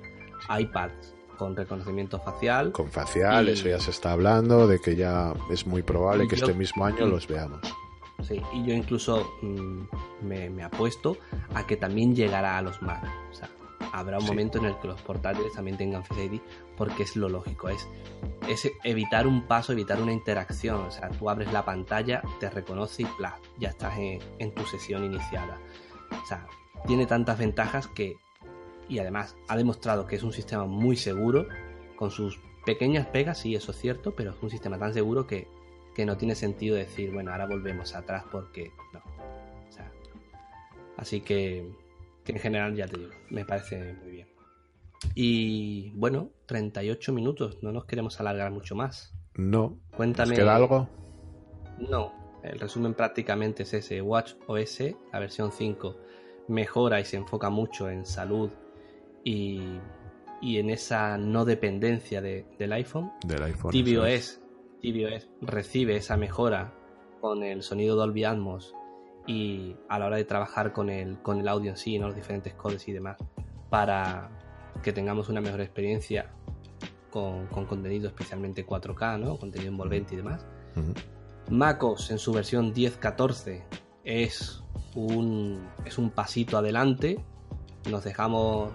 iPads 0.49 1.14
con 1.36 1.57
reconocimiento 1.57 2.20
facial. 2.20 2.72
Con 2.72 2.88
facial, 2.88 3.49
eso 3.49 3.68
ya 3.68 3.80
se 3.80 3.90
está 3.90 4.12
hablando, 4.12 4.66
de 4.66 4.78
que 4.78 4.95
ya 4.95 5.34
es 5.51 5.66
muy 5.66 5.82
probable 5.82 6.28
que 6.28 6.36
este 6.36 6.55
mismo 6.55 6.84
año 6.84 7.07
los 7.07 7.26
veamos. 7.26 7.61
Sí, 8.22 8.40
y 8.53 8.64
yo 8.64 8.72
incluso 8.72 9.32
mm, 9.43 10.26
me, 10.26 10.49
me, 10.49 10.62
apuesto 10.62 11.16
a 11.55 11.66
que 11.66 11.76
también 11.76 12.14
llegará 12.14 12.59
a 12.59 12.62
los 12.62 12.80
Mac. 12.80 13.03
O 13.30 13.34
sea, 13.34 13.49
habrá 13.93 14.18
un 14.18 14.26
momento 14.26 14.59
en 14.59 14.66
el 14.66 14.78
que 14.78 14.88
los 14.88 15.01
portátiles 15.03 15.53
también 15.53 15.76
tengan 15.76 16.05
Face 16.05 16.24
ID 16.24 16.40
porque 16.76 17.03
es 17.03 17.16
lo 17.16 17.28
lógico, 17.28 17.68
es, 17.68 17.86
es 18.49 18.70
evitar 18.82 19.26
un 19.26 19.47
paso, 19.47 19.72
evitar 19.72 20.01
una 20.01 20.12
interacción. 20.12 20.86
O 20.86 20.90
sea, 20.90 21.11
tú 21.11 21.28
abres 21.28 21.53
la 21.53 21.64
pantalla, 21.64 22.22
te 22.40 22.51
reconoce 22.51 23.03
y 23.03 23.05
¡plá! 23.07 23.38
ya 23.59 23.70
estás 23.70 23.95
en, 23.99 24.53
tu 24.53 24.64
sesión 24.66 25.05
iniciada. 25.05 25.59
O 26.22 26.26
sea, 26.26 26.47
tiene 26.87 27.07
tantas 27.07 27.39
ventajas 27.39 27.89
que, 27.89 28.16
y 28.89 28.99
además 28.99 29.37
ha 29.49 29.57
demostrado 29.57 30.07
que 30.07 30.16
es 30.16 30.22
un 30.22 30.33
sistema 30.33 30.66
muy 30.66 30.97
seguro, 30.97 31.47
con 31.97 32.11
sus 32.11 32.41
pequeñas 32.64 33.07
pegas, 33.07 33.39
sí, 33.39 33.55
eso 33.55 33.72
es 33.72 33.78
cierto, 33.78 34.14
pero 34.14 34.30
es 34.33 34.43
un 34.43 34.51
sistema 34.51 34.78
tan 34.78 34.93
seguro 34.93 35.26
que, 35.26 35.49
que 35.95 36.05
no 36.05 36.16
tiene 36.16 36.35
sentido 36.35 36.76
decir, 36.76 37.12
bueno, 37.12 37.33
ahora 37.33 37.47
volvemos 37.47 37.95
atrás 37.95 38.24
porque 38.30 38.72
no. 38.93 39.01
O 39.68 39.72
sea, 39.72 39.93
así 40.97 41.20
que 41.20 41.66
que 42.24 42.33
en 42.33 42.39
general 42.39 42.74
ya 42.74 42.87
te 42.87 42.99
digo, 42.99 43.12
me 43.30 43.45
parece 43.45 43.95
muy 43.95 44.11
bien. 44.11 44.28
Y 45.14 45.91
bueno, 45.91 46.30
38 46.47 47.12
minutos, 47.12 47.59
no 47.62 47.72
nos 47.72 47.85
queremos 47.87 48.20
alargar 48.20 48.53
mucho 48.53 48.74
más. 48.76 49.14
No. 49.35 49.78
Cuéntame. 49.97 50.35
queda 50.35 50.55
algo? 50.55 50.89
No, 51.78 52.12
el 52.45 52.61
resumen 52.61 52.95
prácticamente 52.95 53.64
es 53.64 53.74
ese. 53.74 54.01
Watch 54.01 54.35
OS, 54.47 54.80
la 55.12 55.18
versión 55.18 55.51
5, 55.51 55.97
mejora 56.49 57.01
y 57.01 57.05
se 57.05 57.16
enfoca 57.16 57.51
mucho 57.51 57.88
en 57.88 58.05
salud 58.05 58.51
y, 59.24 59.61
y 60.40 60.59
en 60.59 60.70
esa 60.70 61.16
no 61.18 61.45
dependencia 61.45 62.20
del 62.20 62.72
iPhone. 62.72 63.12
Del 63.24 63.43
iPhone. 63.45 63.70
tvOS, 63.70 64.40
tvOS 64.80 65.28
recibe 65.40 65.97
esa 65.97 66.16
mejora 66.16 66.74
con 67.20 67.43
el 67.45 67.62
sonido 67.62 67.95
Dolby 67.97 68.24
Atmos 68.24 68.74
y 69.26 69.76
a 69.88 69.99
la 69.99 70.07
hora 70.07 70.16
de 70.16 70.24
trabajar 70.24 70.72
con 70.72 70.90
el, 70.90 71.18
con 71.22 71.38
el 71.38 71.47
audio 71.47 71.70
en 71.70 71.76
sí, 71.76 71.97
los 71.99 72.14
diferentes 72.14 72.55
codes 72.55 72.88
y 72.88 72.93
demás, 72.93 73.16
para 73.70 74.30
que 74.82 74.93
tengamos 74.93 75.28
una 75.28 75.40
mejor 75.40 75.61
experiencia 75.61 76.32
con, 77.11 77.47
contenido 77.47 78.09
especialmente 78.09 78.66
4K, 78.66 79.20
¿no? 79.20 79.36
contenido 79.36 79.70
envolvente 79.70 80.14
y 80.14 80.16
demás. 80.16 80.45
MacOS 81.51 82.11
en 82.11 82.18
su 82.18 82.32
versión 82.32 82.74
10.14 82.74 83.62
es 84.05 84.62
un, 84.94 85.68
es 85.84 85.98
un 85.98 86.11
pasito 86.11 86.59
adelante. 86.59 87.24
Nos 87.90 88.05
dejamos 88.05 88.72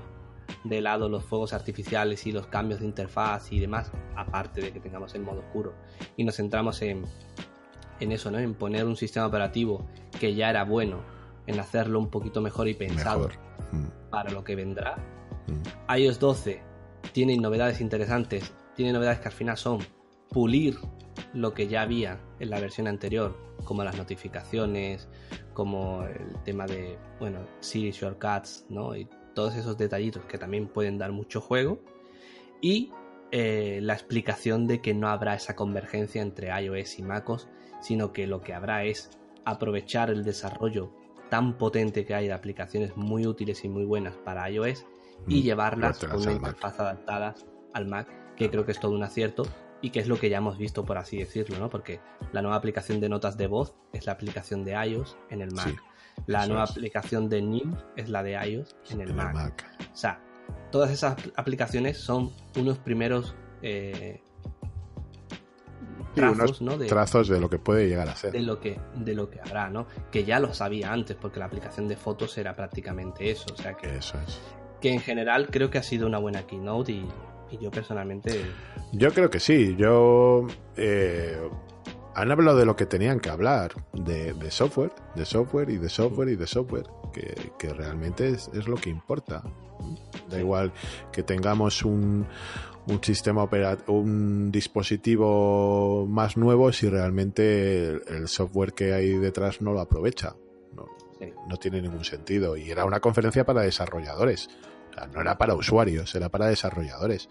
de 0.63 0.81
lado 0.81 1.09
los 1.09 1.23
fuegos 1.23 1.53
artificiales 1.53 2.25
y 2.25 2.31
los 2.31 2.47
cambios 2.47 2.79
de 2.79 2.85
interfaz 2.85 3.51
y 3.51 3.59
demás, 3.59 3.91
aparte 4.15 4.61
de 4.61 4.71
que 4.71 4.79
tengamos 4.79 5.13
el 5.15 5.21
modo 5.21 5.39
oscuro, 5.39 5.73
y 6.15 6.23
nos 6.23 6.35
centramos 6.35 6.81
en, 6.81 7.05
en 7.99 8.11
eso, 8.11 8.31
¿no? 8.31 8.39
En 8.39 8.53
poner 8.53 8.85
un 8.85 8.95
sistema 8.95 9.27
operativo 9.27 9.85
que 10.19 10.35
ya 10.35 10.49
era 10.49 10.63
bueno, 10.63 11.01
en 11.45 11.59
hacerlo 11.59 11.99
un 11.99 12.09
poquito 12.09 12.41
mejor 12.41 12.67
y 12.67 12.73
pensado 12.73 13.29
mm. 13.71 14.09
para 14.09 14.31
lo 14.31 14.43
que 14.43 14.55
vendrá. 14.55 14.97
Mm. 15.47 15.93
iOS 15.97 16.19
12 16.19 16.61
tiene 17.13 17.37
novedades 17.37 17.81
interesantes, 17.81 18.53
tiene 18.75 18.93
novedades 18.93 19.19
que 19.19 19.27
al 19.27 19.33
final 19.33 19.57
son 19.57 19.79
pulir 20.29 20.77
lo 21.33 21.53
que 21.53 21.67
ya 21.67 21.81
había 21.81 22.19
en 22.39 22.49
la 22.49 22.59
versión 22.59 22.87
anterior, 22.87 23.35
como 23.63 23.83
las 23.83 23.97
notificaciones, 23.97 25.07
como 25.53 26.03
el 26.03 26.41
tema 26.43 26.65
de, 26.65 26.97
bueno, 27.19 27.39
Siri 27.59 27.91
Shortcuts, 27.91 28.65
¿no? 28.69 28.95
Y 28.95 29.07
todos 29.33 29.55
esos 29.55 29.77
detallitos 29.77 30.25
que 30.25 30.37
también 30.37 30.67
pueden 30.67 30.97
dar 30.97 31.11
mucho 31.11 31.41
juego. 31.41 31.79
Y 32.61 32.91
eh, 33.31 33.79
la 33.81 33.93
explicación 33.93 34.67
de 34.67 34.81
que 34.81 34.93
no 34.93 35.09
habrá 35.09 35.35
esa 35.35 35.55
convergencia 35.55 36.21
entre 36.21 36.49
iOS 36.59 36.99
y 36.99 37.03
MacOS 37.03 37.47
sino 37.81 38.11
que 38.11 38.27
lo 38.27 38.41
que 38.41 38.53
habrá 38.53 38.83
es 38.83 39.09
aprovechar 39.45 40.09
el 40.09 40.23
desarrollo 40.23 40.91
tan 41.29 41.57
potente 41.57 42.05
que 42.05 42.13
hay 42.13 42.27
de 42.27 42.33
aplicaciones 42.33 42.95
muy 42.95 43.25
útiles 43.25 43.63
y 43.63 43.69
muy 43.69 43.85
buenas 43.85 44.15
para 44.15 44.49
iOS 44.49 44.85
y 45.27 45.41
mm, 45.41 45.43
llevarlas 45.43 45.99
con 45.99 46.21
una 46.21 46.31
interfaz 46.33 46.79
adaptada 46.79 47.35
al 47.73 47.87
Mac, 47.87 48.07
que 48.35 48.49
creo 48.49 48.65
que 48.65 48.71
es 48.71 48.79
todo 48.79 48.91
un 48.91 49.03
acierto 49.03 49.43
y 49.81 49.91
que 49.91 49.99
es 49.99 50.07
lo 50.07 50.19
que 50.19 50.29
ya 50.29 50.37
hemos 50.37 50.57
visto, 50.57 50.85
por 50.85 50.97
así 50.97 51.17
decirlo, 51.17 51.59
¿no? 51.59 51.69
Porque 51.69 51.99
la 52.31 52.41
nueva 52.41 52.57
aplicación 52.57 52.99
de 52.99 53.09
notas 53.09 53.37
de 53.37 53.47
voz 53.47 53.75
es 53.93 54.05
la 54.05 54.13
aplicación 54.13 54.63
de 54.63 54.73
iOS 54.73 55.17
en 55.29 55.41
el 55.41 55.51
Mac. 55.51 55.81
la 56.25 56.47
nueva 56.47 56.63
aplicación 56.63 57.29
de 57.29 57.41
NIM 57.41 57.75
es 57.95 58.09
la 58.09 58.23
de 58.23 58.33
iOS 58.33 58.75
en 58.89 59.01
el, 59.01 59.13
Mac. 59.13 59.65
O 59.93 59.95
sea, 59.95 60.19
todas 60.71 60.91
esas 60.91 61.15
aplicaciones 61.35 61.97
son 61.99 62.31
unos 62.55 62.79
primeros 62.79 63.35
eh, 63.61 64.21
trazos, 66.15 66.61
¿no? 66.61 66.77
De, 66.77 66.87
trazos 66.87 67.27
de 67.27 67.39
lo 67.39 67.49
que 67.49 67.59
puede 67.59 67.87
llegar 67.87 68.09
a 68.09 68.15
ser. 68.15 68.31
De 68.31 68.41
lo 68.41 68.59
que, 68.59 68.79
de 68.95 69.13
lo 69.13 69.29
que 69.29 69.39
habrá, 69.39 69.69
¿no? 69.69 69.87
Que 70.11 70.25
ya 70.25 70.39
lo 70.39 70.53
sabía 70.53 70.91
antes, 70.91 71.15
porque 71.15 71.39
la 71.39 71.45
aplicación 71.45 71.87
de 71.87 71.95
fotos 71.95 72.37
era 72.37 72.55
prácticamente 72.55 73.29
eso. 73.29 73.45
O 73.53 73.57
sea 73.57 73.75
que. 73.75 73.97
Eso 73.97 74.17
es. 74.27 74.39
Que 74.81 74.91
en 74.91 74.99
general 74.99 75.47
creo 75.51 75.69
que 75.69 75.77
ha 75.77 75.83
sido 75.83 76.07
una 76.07 76.19
buena 76.19 76.45
keynote 76.45 76.91
y, 76.91 77.07
yo 77.59 77.71
personalmente. 77.71 78.41
Yo 78.91 79.13
creo 79.13 79.29
que 79.29 79.39
sí. 79.39 79.75
Yo. 79.77 80.47
Eh, 80.75 81.37
han 82.15 82.31
hablado 82.31 82.57
de 82.57 82.65
lo 82.65 82.75
que 82.75 82.87
tenían 82.87 83.19
que 83.19 83.29
hablar, 83.29 83.73
de, 83.93 84.33
software, 84.49 84.91
de 85.13 85.23
software 85.23 85.69
y 85.69 85.77
de 85.77 85.87
software 85.87 86.29
y 86.29 86.35
de 86.35 86.47
software, 86.47 86.87
que, 87.13 87.73
realmente 87.73 88.29
es, 88.29 88.49
es, 88.55 88.67
lo 88.67 88.75
que 88.75 88.89
importa. 88.89 89.43
Da 90.27 90.39
igual 90.39 90.73
que 91.11 91.21
tengamos 91.21 91.85
un, 91.85 92.25
un 92.87 93.03
sistema 93.03 93.43
operativo, 93.43 93.99
un 93.99 94.51
dispositivo 94.51 96.05
más 96.07 96.37
nuevo 96.37 96.71
si 96.71 96.87
realmente 96.89 97.87
el, 97.87 98.27
software 98.27 98.73
que 98.73 98.93
hay 98.93 99.17
detrás 99.17 99.61
no 99.61 99.73
lo 99.73 99.81
aprovecha. 99.81 100.35
No, 101.49 101.57
tiene 101.57 101.81
ningún 101.81 102.05
sentido. 102.05 102.55
Y 102.57 102.69
era 102.69 102.85
una 102.85 102.99
conferencia 102.99 103.43
para 103.45 103.61
desarrolladores. 103.61 104.49
No 105.13 105.21
era 105.21 105.37
para 105.37 105.53
usuarios, 105.53 106.13
era 106.15 106.29
para 106.29 106.47
desarrolladores. 106.47 107.29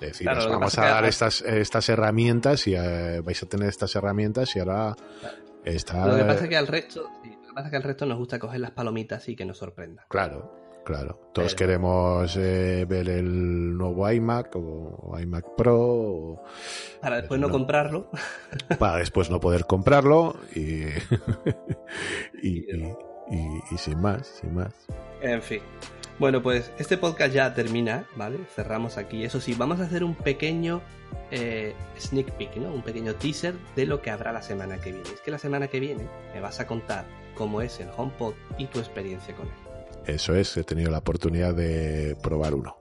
Es 0.00 0.18
decir, 0.18 0.26
vamos 0.26 0.76
a 0.78 0.86
dar 0.86 1.04
estas, 1.04 1.40
estas 1.42 1.88
herramientas 1.88 2.66
y 2.66 2.74
eh, 2.74 3.20
vais 3.20 3.42
a 3.42 3.46
tener 3.46 3.68
estas 3.68 3.94
herramientas 3.96 4.54
y 4.56 4.58
ahora 4.58 4.96
está... 5.64 6.06
Lo 6.06 6.16
que 6.16 6.24
pasa 6.24 6.44
es 6.44 6.48
que 6.48 6.56
al 6.56 6.66
resto, 6.66 7.02
lo 7.02 7.22
que 7.22 7.54
pasa 7.54 7.66
es 7.66 7.70
que 7.70 7.76
al 7.76 7.82
resto 7.82 8.06
nos 8.06 8.18
gusta 8.18 8.38
coger 8.38 8.60
las 8.60 8.72
palomitas 8.72 9.28
y 9.28 9.36
que 9.36 9.44
nos 9.44 9.58
sorprenda. 9.58 10.04
Claro, 10.08 10.64
Claro, 10.84 11.18
todos 11.32 11.54
queremos 11.54 12.36
eh, 12.36 12.84
ver 12.86 13.08
el 13.08 13.74
nuevo 13.74 14.10
iMac 14.10 14.54
o 14.54 15.18
iMac 15.18 15.56
Pro. 15.56 16.42
para 17.00 17.16
después 17.16 17.40
no, 17.40 17.48
comprarlo. 17.48 18.10
Para 18.78 18.98
después 18.98 19.30
no 19.30 19.40
poder 19.40 19.64
comprarlo 19.64 20.36
y, 20.54 20.84
y, 22.42 23.78
sin 23.78 24.00
más, 24.00 24.26
sin 24.26 24.54
más. 24.54 24.74
En 25.22 25.40
fin. 25.40 25.62
Bueno, 26.18 26.42
pues 26.42 26.70
este 26.78 26.96
podcast 26.96 27.34
ya 27.34 27.54
termina, 27.54 28.06
¿vale? 28.14 28.38
Cerramos 28.54 28.98
aquí. 28.98 29.24
Eso 29.24 29.40
sí, 29.40 29.54
vamos 29.54 29.80
a 29.80 29.84
hacer 29.84 30.04
un 30.04 30.14
pequeño 30.14 30.80
eh, 31.32 31.74
sneak 31.98 32.30
peek, 32.32 32.56
¿no? 32.56 32.72
Un 32.72 32.82
pequeño 32.82 33.14
teaser 33.16 33.54
de 33.74 33.86
lo 33.86 34.00
que 34.00 34.10
habrá 34.10 34.32
la 34.32 34.42
semana 34.42 34.80
que 34.80 34.92
viene. 34.92 35.08
Es 35.12 35.20
que 35.20 35.32
la 35.32 35.38
semana 35.38 35.66
que 35.66 35.80
viene 35.80 36.06
me 36.32 36.40
vas 36.40 36.60
a 36.60 36.66
contar 36.68 37.04
cómo 37.34 37.62
es 37.62 37.80
el 37.80 37.88
HomePod 37.96 38.34
y 38.58 38.66
tu 38.66 38.78
experiencia 38.78 39.34
con 39.34 39.46
él. 39.46 39.52
Eso 40.06 40.36
es, 40.36 40.56
he 40.56 40.62
tenido 40.62 40.90
la 40.90 40.98
oportunidad 40.98 41.52
de 41.52 42.16
probar 42.22 42.54
uno. 42.54 42.76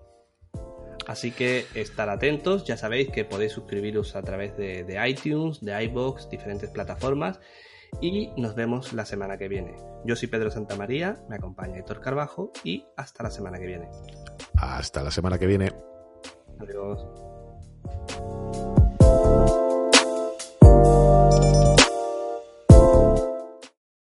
Así 1.07 1.31
que 1.31 1.65
estar 1.73 2.09
atentos, 2.09 2.65
ya 2.65 2.77
sabéis 2.77 3.09
que 3.09 3.25
podéis 3.25 3.51
suscribiros 3.53 4.15
a 4.15 4.21
través 4.21 4.55
de, 4.57 4.85
iTunes, 5.07 5.59
de 5.61 5.83
iBox, 5.85 6.29
diferentes 6.29 6.69
plataformas 6.69 7.39
y 8.01 8.31
nos 8.37 8.55
vemos 8.55 8.93
la 8.93 9.05
semana 9.05 9.37
que 9.37 9.47
viene. 9.47 9.75
Yo 10.05 10.15
soy 10.15 10.27
Pedro 10.27 10.51
Santamaría, 10.51 11.23
me 11.29 11.35
acompaña 11.35 11.77
Héctor 11.77 12.01
Carbajo 12.01 12.51
y 12.63 12.85
hasta 12.97 13.23
la 13.23 13.31
semana 13.31 13.59
que 13.59 13.65
viene. 13.65 13.89
Hasta 14.57 15.03
la 15.03 15.11
semana 15.11 15.37
que 15.37 15.47
viene. 15.47 15.71
Adiós. 16.59 17.07